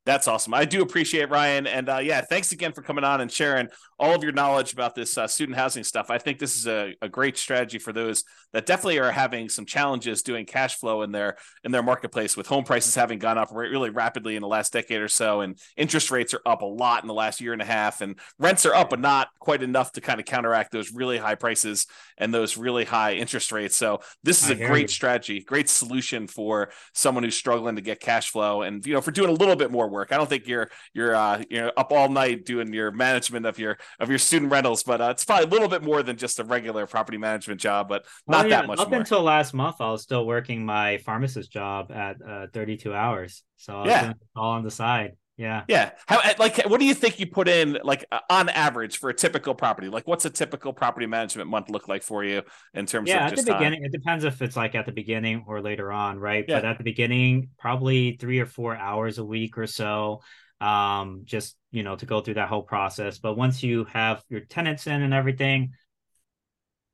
That's 0.07 0.29
awesome. 0.29 0.53
I 0.53 0.63
do 0.63 0.81
appreciate 0.83 1.29
Ryan, 1.29 1.67
and 1.67 1.89
uh, 1.89 1.97
yeah, 1.97 2.21
thanks 2.21 2.53
again 2.53 2.71
for 2.71 2.81
coming 2.81 3.03
on 3.03 3.19
and 3.19 3.29
sharing 3.29 3.67
all 3.99 4.15
of 4.15 4.23
your 4.23 4.31
knowledge 4.31 4.71
about 4.71 4.95
this 4.95 5.17
uh, 5.17 5.27
student 5.27 5.57
housing 5.57 5.83
stuff. 5.83 6.09
I 6.09 6.17
think 6.17 6.39
this 6.39 6.55
is 6.55 6.65
a, 6.65 6.95
a, 7.01 7.09
great 7.09 7.35
strategy 7.35 7.79
for 7.79 7.91
those 7.91 8.23
that 8.53 8.67
definitely 8.67 8.99
are 8.99 9.11
having 9.11 9.49
some 9.49 9.65
challenges 9.65 10.21
doing 10.21 10.45
cash 10.45 10.75
flow 10.75 11.01
in 11.01 11.11
their 11.11 11.35
in 11.63 11.71
their 11.71 11.81
marketplace 11.81 12.37
with 12.37 12.47
home 12.47 12.63
prices 12.63 12.93
having 12.93 13.17
gone 13.17 13.39
up 13.39 13.49
really 13.51 13.89
rapidly 13.89 14.35
in 14.35 14.41
the 14.41 14.47
last 14.47 14.71
decade 14.71 15.01
or 15.01 15.09
so, 15.09 15.41
and 15.41 15.59
interest 15.75 16.09
rates 16.09 16.33
are 16.33 16.41
up 16.45 16.61
a 16.61 16.65
lot 16.65 17.03
in 17.03 17.09
the 17.09 17.13
last 17.13 17.41
year 17.41 17.51
and 17.51 17.61
a 17.61 17.65
half, 17.65 17.99
and 17.99 18.17
rents 18.39 18.65
are 18.65 18.75
up, 18.75 18.89
but 18.89 19.01
not 19.01 19.27
quite 19.39 19.61
enough 19.61 19.91
to 19.91 19.99
kind 19.99 20.21
of 20.21 20.25
counteract 20.25 20.71
those 20.71 20.93
really 20.93 21.17
high 21.17 21.35
prices 21.35 21.85
and 22.17 22.33
those 22.33 22.55
really 22.55 22.85
high 22.85 23.15
interest 23.15 23.51
rates. 23.51 23.75
So 23.75 23.99
this 24.23 24.41
is 24.41 24.51
I 24.51 24.53
a 24.53 24.67
great 24.67 24.83
you. 24.83 24.87
strategy, 24.87 25.41
great 25.41 25.67
solution 25.67 26.27
for 26.27 26.69
someone 26.93 27.25
who's 27.25 27.35
struggling 27.35 27.75
to 27.75 27.81
get 27.81 27.99
cash 27.99 28.29
flow, 28.29 28.61
and 28.61 28.85
you 28.85 28.93
know, 28.93 29.01
for 29.01 29.11
doing 29.11 29.29
a 29.29 29.33
little 29.33 29.57
bit 29.57 29.69
more 29.69 29.89
work 29.89 29.96
work. 29.97 30.11
I 30.11 30.17
don't 30.17 30.29
think 30.29 30.47
you're 30.47 30.69
you're 30.93 31.15
uh, 31.15 31.43
you're 31.49 31.71
up 31.75 31.91
all 31.91 32.09
night 32.09 32.45
doing 32.45 32.73
your 32.73 32.91
management 32.91 33.45
of 33.45 33.59
your 33.59 33.77
of 33.99 34.09
your 34.09 34.19
student 34.19 34.51
rentals, 34.51 34.83
but 34.83 35.01
uh, 35.01 35.09
it's 35.09 35.25
probably 35.25 35.45
a 35.45 35.49
little 35.49 35.67
bit 35.67 35.83
more 35.83 36.03
than 36.03 36.17
just 36.17 36.39
a 36.39 36.43
regular 36.43 36.87
property 36.87 37.17
management 37.17 37.59
job, 37.59 37.89
but 37.89 38.05
not 38.27 38.43
well, 38.43 38.49
yeah, 38.49 38.61
that 38.61 38.67
much. 38.67 38.79
Up 38.79 38.89
more. 38.89 38.99
until 38.99 39.21
last 39.21 39.53
month, 39.53 39.77
I 39.79 39.91
was 39.91 40.03
still 40.03 40.25
working 40.25 40.65
my 40.65 40.99
pharmacist 40.99 41.51
job 41.51 41.91
at 41.91 42.17
uh, 42.21 42.47
32 42.53 42.93
hours, 42.93 43.43
so 43.57 43.85
yeah, 43.85 44.13
all 44.35 44.51
on 44.51 44.63
the 44.63 44.71
side. 44.71 45.17
Yeah. 45.37 45.63
Yeah. 45.67 45.91
How 46.07 46.19
like 46.39 46.63
what 46.65 46.79
do 46.79 46.85
you 46.85 46.95
think 46.95 47.19
you 47.19 47.27
put 47.27 47.47
in 47.47 47.77
like 47.83 48.05
uh, 48.11 48.19
on 48.27 48.49
average 48.49 48.97
for 48.97 49.11
a 49.11 49.13
typical 49.13 49.53
property? 49.53 49.87
Like 49.87 50.07
what's 50.07 50.25
a 50.25 50.31
typical 50.31 50.73
property 50.73 51.05
management 51.05 51.47
month 51.47 51.69
look 51.69 51.87
like 51.87 52.01
for 52.01 52.23
you 52.23 52.41
in 52.73 52.87
terms 52.87 53.07
yeah, 53.07 53.27
of 53.27 53.33
at 53.33 53.45
the 53.45 53.53
beginning 53.53 53.83
it 53.83 53.91
depends 53.91 54.23
if 54.23 54.41
it's 54.41 54.55
like 54.55 54.73
at 54.73 54.87
the 54.87 54.91
beginning 54.91 55.45
or 55.47 55.61
later 55.61 55.91
on, 55.91 56.17
right? 56.17 56.43
Yeah. 56.47 56.57
But 56.57 56.65
at 56.65 56.77
the 56.79 56.83
beginning, 56.83 57.49
probably 57.59 58.17
3 58.17 58.39
or 58.39 58.45
4 58.47 58.75
hours 58.77 59.19
a 59.19 59.23
week 59.23 59.57
or 59.59 59.67
so 59.67 60.21
um 60.59 61.21
just, 61.23 61.55
you 61.69 61.83
know, 61.83 61.95
to 61.95 62.07
go 62.07 62.19
through 62.21 62.33
that 62.33 62.49
whole 62.49 62.63
process. 62.63 63.19
But 63.19 63.37
once 63.37 63.61
you 63.61 63.85
have 63.93 64.23
your 64.29 64.41
tenants 64.41 64.87
in 64.87 65.03
and 65.03 65.13
everything, 65.13 65.73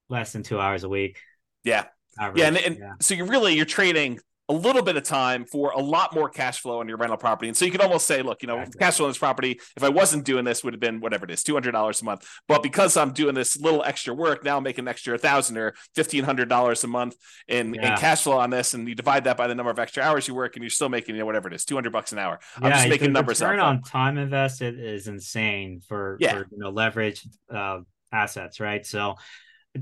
less 0.09 0.33
than 0.33 0.43
2 0.43 0.59
hours 0.59 0.83
a 0.83 0.89
week. 0.89 1.17
Yeah 1.63 1.85
Average, 2.19 2.39
yeah, 2.39 2.47
and, 2.47 2.57
and 2.57 2.77
yeah. 2.77 2.93
so 2.99 3.15
you're 3.15 3.25
really 3.25 3.55
you're 3.55 3.65
trading 3.65 4.19
a 4.49 4.53
little 4.53 4.81
bit 4.81 4.97
of 4.97 5.03
time 5.03 5.45
for 5.45 5.71
a 5.71 5.79
lot 5.79 6.13
more 6.13 6.29
cash 6.29 6.59
flow 6.59 6.81
on 6.81 6.87
your 6.87 6.97
rental 6.97 7.17
property. 7.17 7.47
And 7.47 7.55
so 7.55 7.63
you 7.63 7.71
could 7.71 7.81
almost 7.81 8.05
say, 8.05 8.21
look, 8.21 8.41
you 8.41 8.47
know, 8.47 8.57
exactly. 8.57 8.79
cash 8.79 8.97
flow 8.97 9.05
on 9.05 9.09
this 9.11 9.17
property, 9.17 9.59
if 9.77 9.83
I 9.83 9.89
wasn't 9.89 10.25
doing 10.25 10.43
this, 10.43 10.63
would 10.63 10.73
have 10.73 10.81
been 10.81 10.99
whatever 10.99 11.23
it 11.25 11.31
is, 11.31 11.43
two 11.43 11.53
hundred 11.53 11.71
dollars 11.71 12.01
a 12.01 12.05
month. 12.05 12.27
But 12.47 12.61
because 12.61 12.97
I'm 12.97 13.13
doing 13.13 13.35
this 13.35 13.57
little 13.57 13.83
extra 13.83 14.13
work, 14.13 14.43
now 14.43 14.57
I'm 14.57 14.63
making 14.63 14.83
an 14.83 14.89
extra 14.89 15.17
thousand 15.17 15.57
or 15.57 15.73
fifteen 15.95 16.25
hundred 16.25 16.49
dollars 16.49 16.83
a 16.83 16.87
month 16.87 17.15
in, 17.47 17.73
yeah. 17.73 17.93
in 17.93 17.97
cash 17.97 18.23
flow 18.23 18.37
on 18.37 18.49
this, 18.49 18.73
and 18.73 18.87
you 18.87 18.95
divide 18.95 19.23
that 19.23 19.37
by 19.37 19.47
the 19.47 19.55
number 19.55 19.71
of 19.71 19.79
extra 19.79 20.03
hours 20.03 20.27
you 20.27 20.35
work, 20.35 20.55
and 20.55 20.63
you're 20.63 20.69
still 20.69 20.89
making, 20.89 21.15
you 21.15 21.19
know, 21.19 21.25
whatever 21.25 21.47
it 21.47 21.53
is, 21.53 21.63
two 21.63 21.75
hundred 21.75 21.93
bucks 21.93 22.11
an 22.11 22.19
hour. 22.19 22.39
Yeah, 22.59 22.67
I'm 22.67 22.71
just 22.73 22.89
making 22.89 23.13
numbers 23.13 23.39
return 23.39 23.59
up. 23.59 23.67
on 23.67 23.81
time 23.81 24.17
invested 24.17 24.77
is 24.77 25.07
insane 25.07 25.81
for, 25.87 26.17
yeah. 26.19 26.33
for 26.33 26.47
you 26.51 26.57
know 26.57 26.69
leverage 26.69 27.25
uh, 27.49 27.79
assets, 28.11 28.59
right? 28.59 28.85
So 28.85 29.15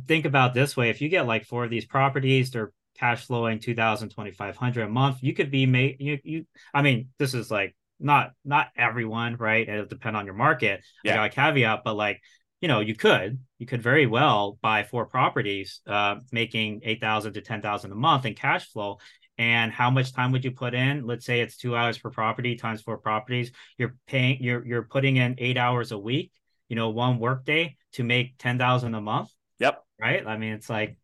think 0.07 0.26
about 0.26 0.53
this 0.53 0.78
way: 0.78 0.91
if 0.91 1.01
you 1.01 1.09
get 1.09 1.26
like 1.26 1.45
four 1.45 1.64
of 1.64 1.72
these 1.72 1.86
properties, 1.86 2.51
they're 2.51 2.72
cash 3.02 3.26
flowing 3.26 3.60
2000 3.60 4.10
2500 4.10 4.84
a 4.84 4.89
month 4.89 5.18
you 5.22 5.34
could 5.34 5.52
be 5.52 5.66
made 5.66 5.97
you, 5.99 6.20
you 6.24 6.45
i 6.74 6.82
mean 6.82 7.10
this 7.18 7.34
is 7.34 7.52
like 7.52 7.76
not 8.02 8.32
not 8.43 8.70
everyone 8.76 9.36
right? 9.38 9.68
It'll 9.68 9.86
depend 9.86 10.18
on 10.18 10.26
your 10.26 10.34
market. 10.36 10.84
Yeah. 11.04 11.16
got 11.16 11.26
a 11.28 11.30
caveat 11.30 11.82
but 11.84 11.95
like 11.95 12.22
you 12.60 12.68
know 12.68 12.80
you 12.80 12.95
could 12.95 13.39
you 13.60 13.66
could 13.66 13.82
very 13.82 14.08
well 14.08 14.58
buy 14.62 14.84
four 14.84 15.06
properties 15.06 15.82
uh 15.88 16.16
making 16.32 16.82
8000 16.84 17.34
to 17.34 17.41
10000 17.41 17.91
a 17.91 17.95
month 17.95 18.26
in 18.26 18.34
cash 18.34 18.68
flow. 18.70 18.97
And 19.38 19.72
how 19.72 19.89
much 19.89 20.14
time 20.14 20.32
would 20.34 20.43
you 20.43 20.52
put 20.52 20.76
in? 20.76 21.08
Let's 21.08 21.26
say 21.26 21.41
it's 21.41 21.58
two 21.58 21.76
hours 21.76 21.97
per 21.97 22.12
property 22.12 22.56
times 22.56 22.82
four 22.82 22.97
properties. 22.97 23.52
You're 23.78 23.95
paying 24.08 24.43
you're 24.43 24.66
you're 24.66 24.84
putting 24.84 25.16
in 25.18 25.36
eight 25.38 25.58
hours 25.58 25.91
a 25.91 25.97
week 25.97 26.32
you 26.68 26.76
know 26.76 26.89
one 26.89 27.20
work 27.20 27.45
day 27.45 27.78
to 27.93 28.04
make 28.04 28.38
10000 28.38 28.93
a 28.93 29.02
month? 29.02 29.30
Yep. 29.60 29.84
Right? 29.99 30.26
I 30.26 30.38
mean 30.38 30.54
it's 30.54 30.70
like 30.70 30.97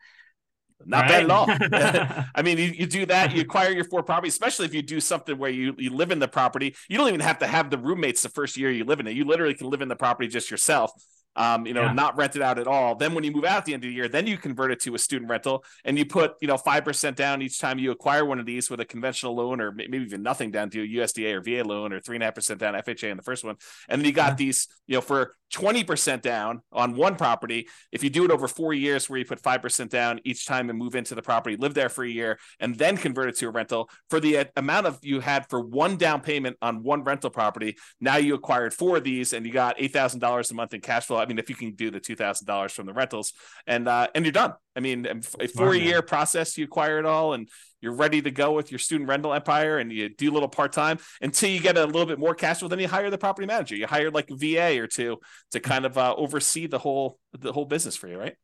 not 0.85 1.01
right? 1.01 1.09
bad 1.09 1.23
at 1.23 1.31
all. 1.31 1.47
I 2.35 2.41
mean, 2.41 2.57
you, 2.57 2.65
you 2.65 2.85
do 2.85 3.05
that, 3.07 3.33
you 3.33 3.41
acquire 3.41 3.71
your 3.71 3.83
four 3.83 4.03
properties, 4.03 4.33
especially 4.33 4.65
if 4.65 4.73
you 4.73 4.81
do 4.81 4.99
something 4.99 5.37
where 5.37 5.49
you, 5.49 5.73
you 5.77 5.89
live 5.91 6.11
in 6.11 6.19
the 6.19 6.27
property. 6.27 6.75
You 6.89 6.97
don't 6.97 7.07
even 7.07 7.19
have 7.21 7.39
to 7.39 7.47
have 7.47 7.69
the 7.69 7.77
roommates 7.77 8.21
the 8.21 8.29
first 8.29 8.57
year 8.57 8.71
you 8.71 8.83
live 8.83 8.99
in 8.99 9.07
it. 9.07 9.15
You 9.15 9.25
literally 9.25 9.53
can 9.53 9.69
live 9.69 9.81
in 9.81 9.87
the 9.87 9.95
property 9.95 10.27
just 10.27 10.51
yourself 10.51 10.91
um, 11.37 11.67
you 11.67 11.73
know, 11.73 11.83
yeah. 11.83 11.93
not 11.93 12.19
it 12.19 12.41
out 12.41 12.57
at 12.57 12.67
all. 12.67 12.95
Then 12.95 13.13
when 13.13 13.23
you 13.23 13.31
move 13.31 13.45
out 13.45 13.57
at 13.57 13.65
the 13.65 13.73
end 13.75 13.83
of 13.83 13.89
the 13.89 13.93
year, 13.93 14.09
then 14.09 14.25
you 14.25 14.37
convert 14.37 14.71
it 14.71 14.81
to 14.81 14.95
a 14.95 14.99
student 14.99 15.29
rental 15.29 15.63
and 15.85 15.97
you 15.97 16.05
put, 16.05 16.33
you 16.41 16.47
know, 16.47 16.55
5% 16.55 17.15
down 17.15 17.41
each 17.43 17.59
time 17.59 17.77
you 17.77 17.91
acquire 17.91 18.25
one 18.25 18.39
of 18.39 18.45
these 18.45 18.71
with 18.71 18.79
a 18.79 18.85
conventional 18.85 19.35
loan 19.35 19.61
or 19.61 19.71
maybe 19.71 19.99
even 19.99 20.23
nothing 20.23 20.49
down 20.49 20.71
to 20.71 20.81
a 20.81 20.87
USDA 20.87 21.35
or 21.35 21.41
VA 21.41 21.67
loan 21.67 21.93
or 21.93 21.99
three 21.99 22.15
and 22.15 22.23
a 22.23 22.25
half 22.25 22.35
percent 22.35 22.59
down 22.59 22.73
FHA 22.73 23.11
in 23.11 23.17
the 23.17 23.23
first 23.23 23.43
one. 23.43 23.55
And 23.87 24.01
then 24.01 24.05
you 24.07 24.11
got 24.11 24.31
yeah. 24.31 24.35
these, 24.35 24.67
you 24.87 24.95
know, 24.95 25.01
for 25.01 25.35
20% 25.53 26.21
down 26.21 26.61
on 26.71 26.95
one 26.95 27.15
property. 27.15 27.67
If 27.91 28.03
you 28.03 28.09
do 28.09 28.25
it 28.25 28.31
over 28.31 28.47
four 28.47 28.73
years 28.73 29.09
where 29.09 29.19
you 29.19 29.25
put 29.25 29.41
5% 29.41 29.89
down 29.89 30.19
each 30.23 30.45
time 30.45 30.69
and 30.69 30.77
move 30.77 30.95
into 30.95 31.15
the 31.15 31.21
property, 31.21 31.55
live 31.55 31.73
there 31.73 31.89
for 31.89 32.03
a 32.03 32.09
year 32.09 32.39
and 32.59 32.75
then 32.75 32.97
convert 32.97 33.29
it 33.29 33.37
to 33.37 33.47
a 33.47 33.51
rental 33.51 33.89
for 34.09 34.19
the 34.19 34.39
uh, 34.39 34.45
amount 34.55 34.87
of 34.87 34.99
you 35.01 35.19
had 35.19 35.47
for 35.49 35.61
one 35.61 35.97
down 35.97 36.21
payment 36.21 36.57
on 36.61 36.83
one 36.83 37.03
rental 37.03 37.29
property. 37.29 37.77
Now 38.01 38.17
you 38.17 38.35
acquired 38.35 38.73
four 38.73 38.97
of 38.97 39.03
these 39.03 39.33
and 39.33 39.45
you 39.45 39.53
got 39.53 39.77
$8,000 39.77 40.51
a 40.51 40.53
month 40.53 40.73
in 40.73 40.81
cash 40.81 41.05
flow. 41.05 41.17
I 41.17 41.25
mean, 41.25 41.39
if 41.39 41.49
you 41.49 41.55
can 41.55 41.73
do 41.73 41.91
the 41.91 41.99
two 41.99 42.15
thousand 42.15 42.47
dollars 42.47 42.73
from 42.73 42.85
the 42.85 42.93
rentals, 42.93 43.33
and 43.65 43.87
uh, 43.87 44.07
and 44.13 44.25
you're 44.25 44.31
done. 44.31 44.53
I 44.75 44.79
mean, 44.79 45.07
a 45.39 45.47
four 45.47 45.73
year 45.73 46.01
process, 46.01 46.57
you 46.57 46.65
acquire 46.65 46.99
it 46.99 47.05
all, 47.05 47.33
and 47.33 47.49
you're 47.81 47.93
ready 47.93 48.21
to 48.21 48.31
go 48.31 48.53
with 48.53 48.71
your 48.71 48.79
student 48.79 49.09
rental 49.09 49.33
empire, 49.33 49.77
and 49.77 49.91
you 49.91 50.09
do 50.09 50.31
a 50.31 50.33
little 50.33 50.49
part 50.49 50.71
time 50.71 50.99
until 51.21 51.49
you 51.49 51.59
get 51.59 51.77
a 51.77 51.85
little 51.85 52.05
bit 52.05 52.19
more 52.19 52.35
cash 52.35 52.59
flow. 52.59 52.67
Then 52.67 52.79
you 52.79 52.87
hire 52.87 53.09
the 53.09 53.17
property 53.17 53.47
manager. 53.47 53.75
You 53.75 53.87
hire 53.87 54.11
like 54.11 54.29
a 54.29 54.35
VA 54.35 54.81
or 54.81 54.87
two 54.87 55.17
to 55.51 55.59
kind 55.59 55.85
of 55.85 55.97
uh, 55.97 56.15
oversee 56.15 56.67
the 56.67 56.79
whole 56.79 57.19
the 57.37 57.51
whole 57.51 57.65
business 57.65 57.95
for 57.95 58.07
you, 58.07 58.17
right? 58.17 58.35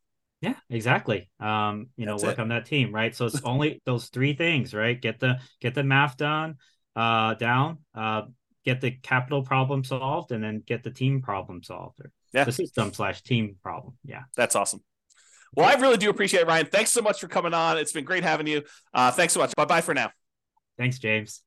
Yeah, 0.41 0.55
exactly. 0.69 1.29
Um, 1.39 1.87
you 1.95 2.05
know, 2.05 2.13
That's 2.13 2.23
work 2.23 2.39
it. 2.39 2.41
on 2.41 2.49
that 2.49 2.65
team, 2.65 2.93
right? 2.93 3.15
So 3.15 3.25
it's 3.25 3.41
only 3.45 3.81
those 3.85 4.09
three 4.09 4.33
things, 4.33 4.73
right? 4.73 4.99
Get 4.99 5.19
the 5.19 5.39
get 5.61 5.73
the 5.73 5.83
math 5.83 6.17
done, 6.17 6.55
uh, 6.95 7.35
down, 7.35 7.79
uh, 7.95 8.23
get 8.65 8.81
the 8.81 8.91
capital 8.91 9.43
problem 9.43 9.83
solved 9.83 10.31
and 10.31 10.43
then 10.43 10.63
get 10.65 10.83
the 10.83 10.91
team 10.91 11.21
problem 11.21 11.63
solved 11.63 11.99
or 11.99 12.11
yeah. 12.33 12.43
the 12.43 12.51
system 12.51 12.93
slash 12.93 13.21
team 13.21 13.55
problem. 13.61 13.97
Yeah. 14.05 14.23
That's 14.35 14.55
awesome. 14.55 14.81
Well, 15.55 15.67
I 15.67 15.79
really 15.79 15.97
do 15.97 16.09
appreciate 16.09 16.41
it, 16.41 16.47
Ryan. 16.47 16.65
Thanks 16.65 16.91
so 16.91 17.01
much 17.01 17.19
for 17.19 17.27
coming 17.27 17.53
on. 17.53 17.77
It's 17.77 17.91
been 17.91 18.05
great 18.05 18.23
having 18.23 18.47
you. 18.47 18.63
Uh, 18.93 19.11
thanks 19.11 19.33
so 19.33 19.39
much. 19.39 19.55
Bye 19.55 19.65
bye 19.65 19.81
for 19.81 19.93
now. 19.93 20.11
Thanks, 20.77 20.97
James. 20.99 21.43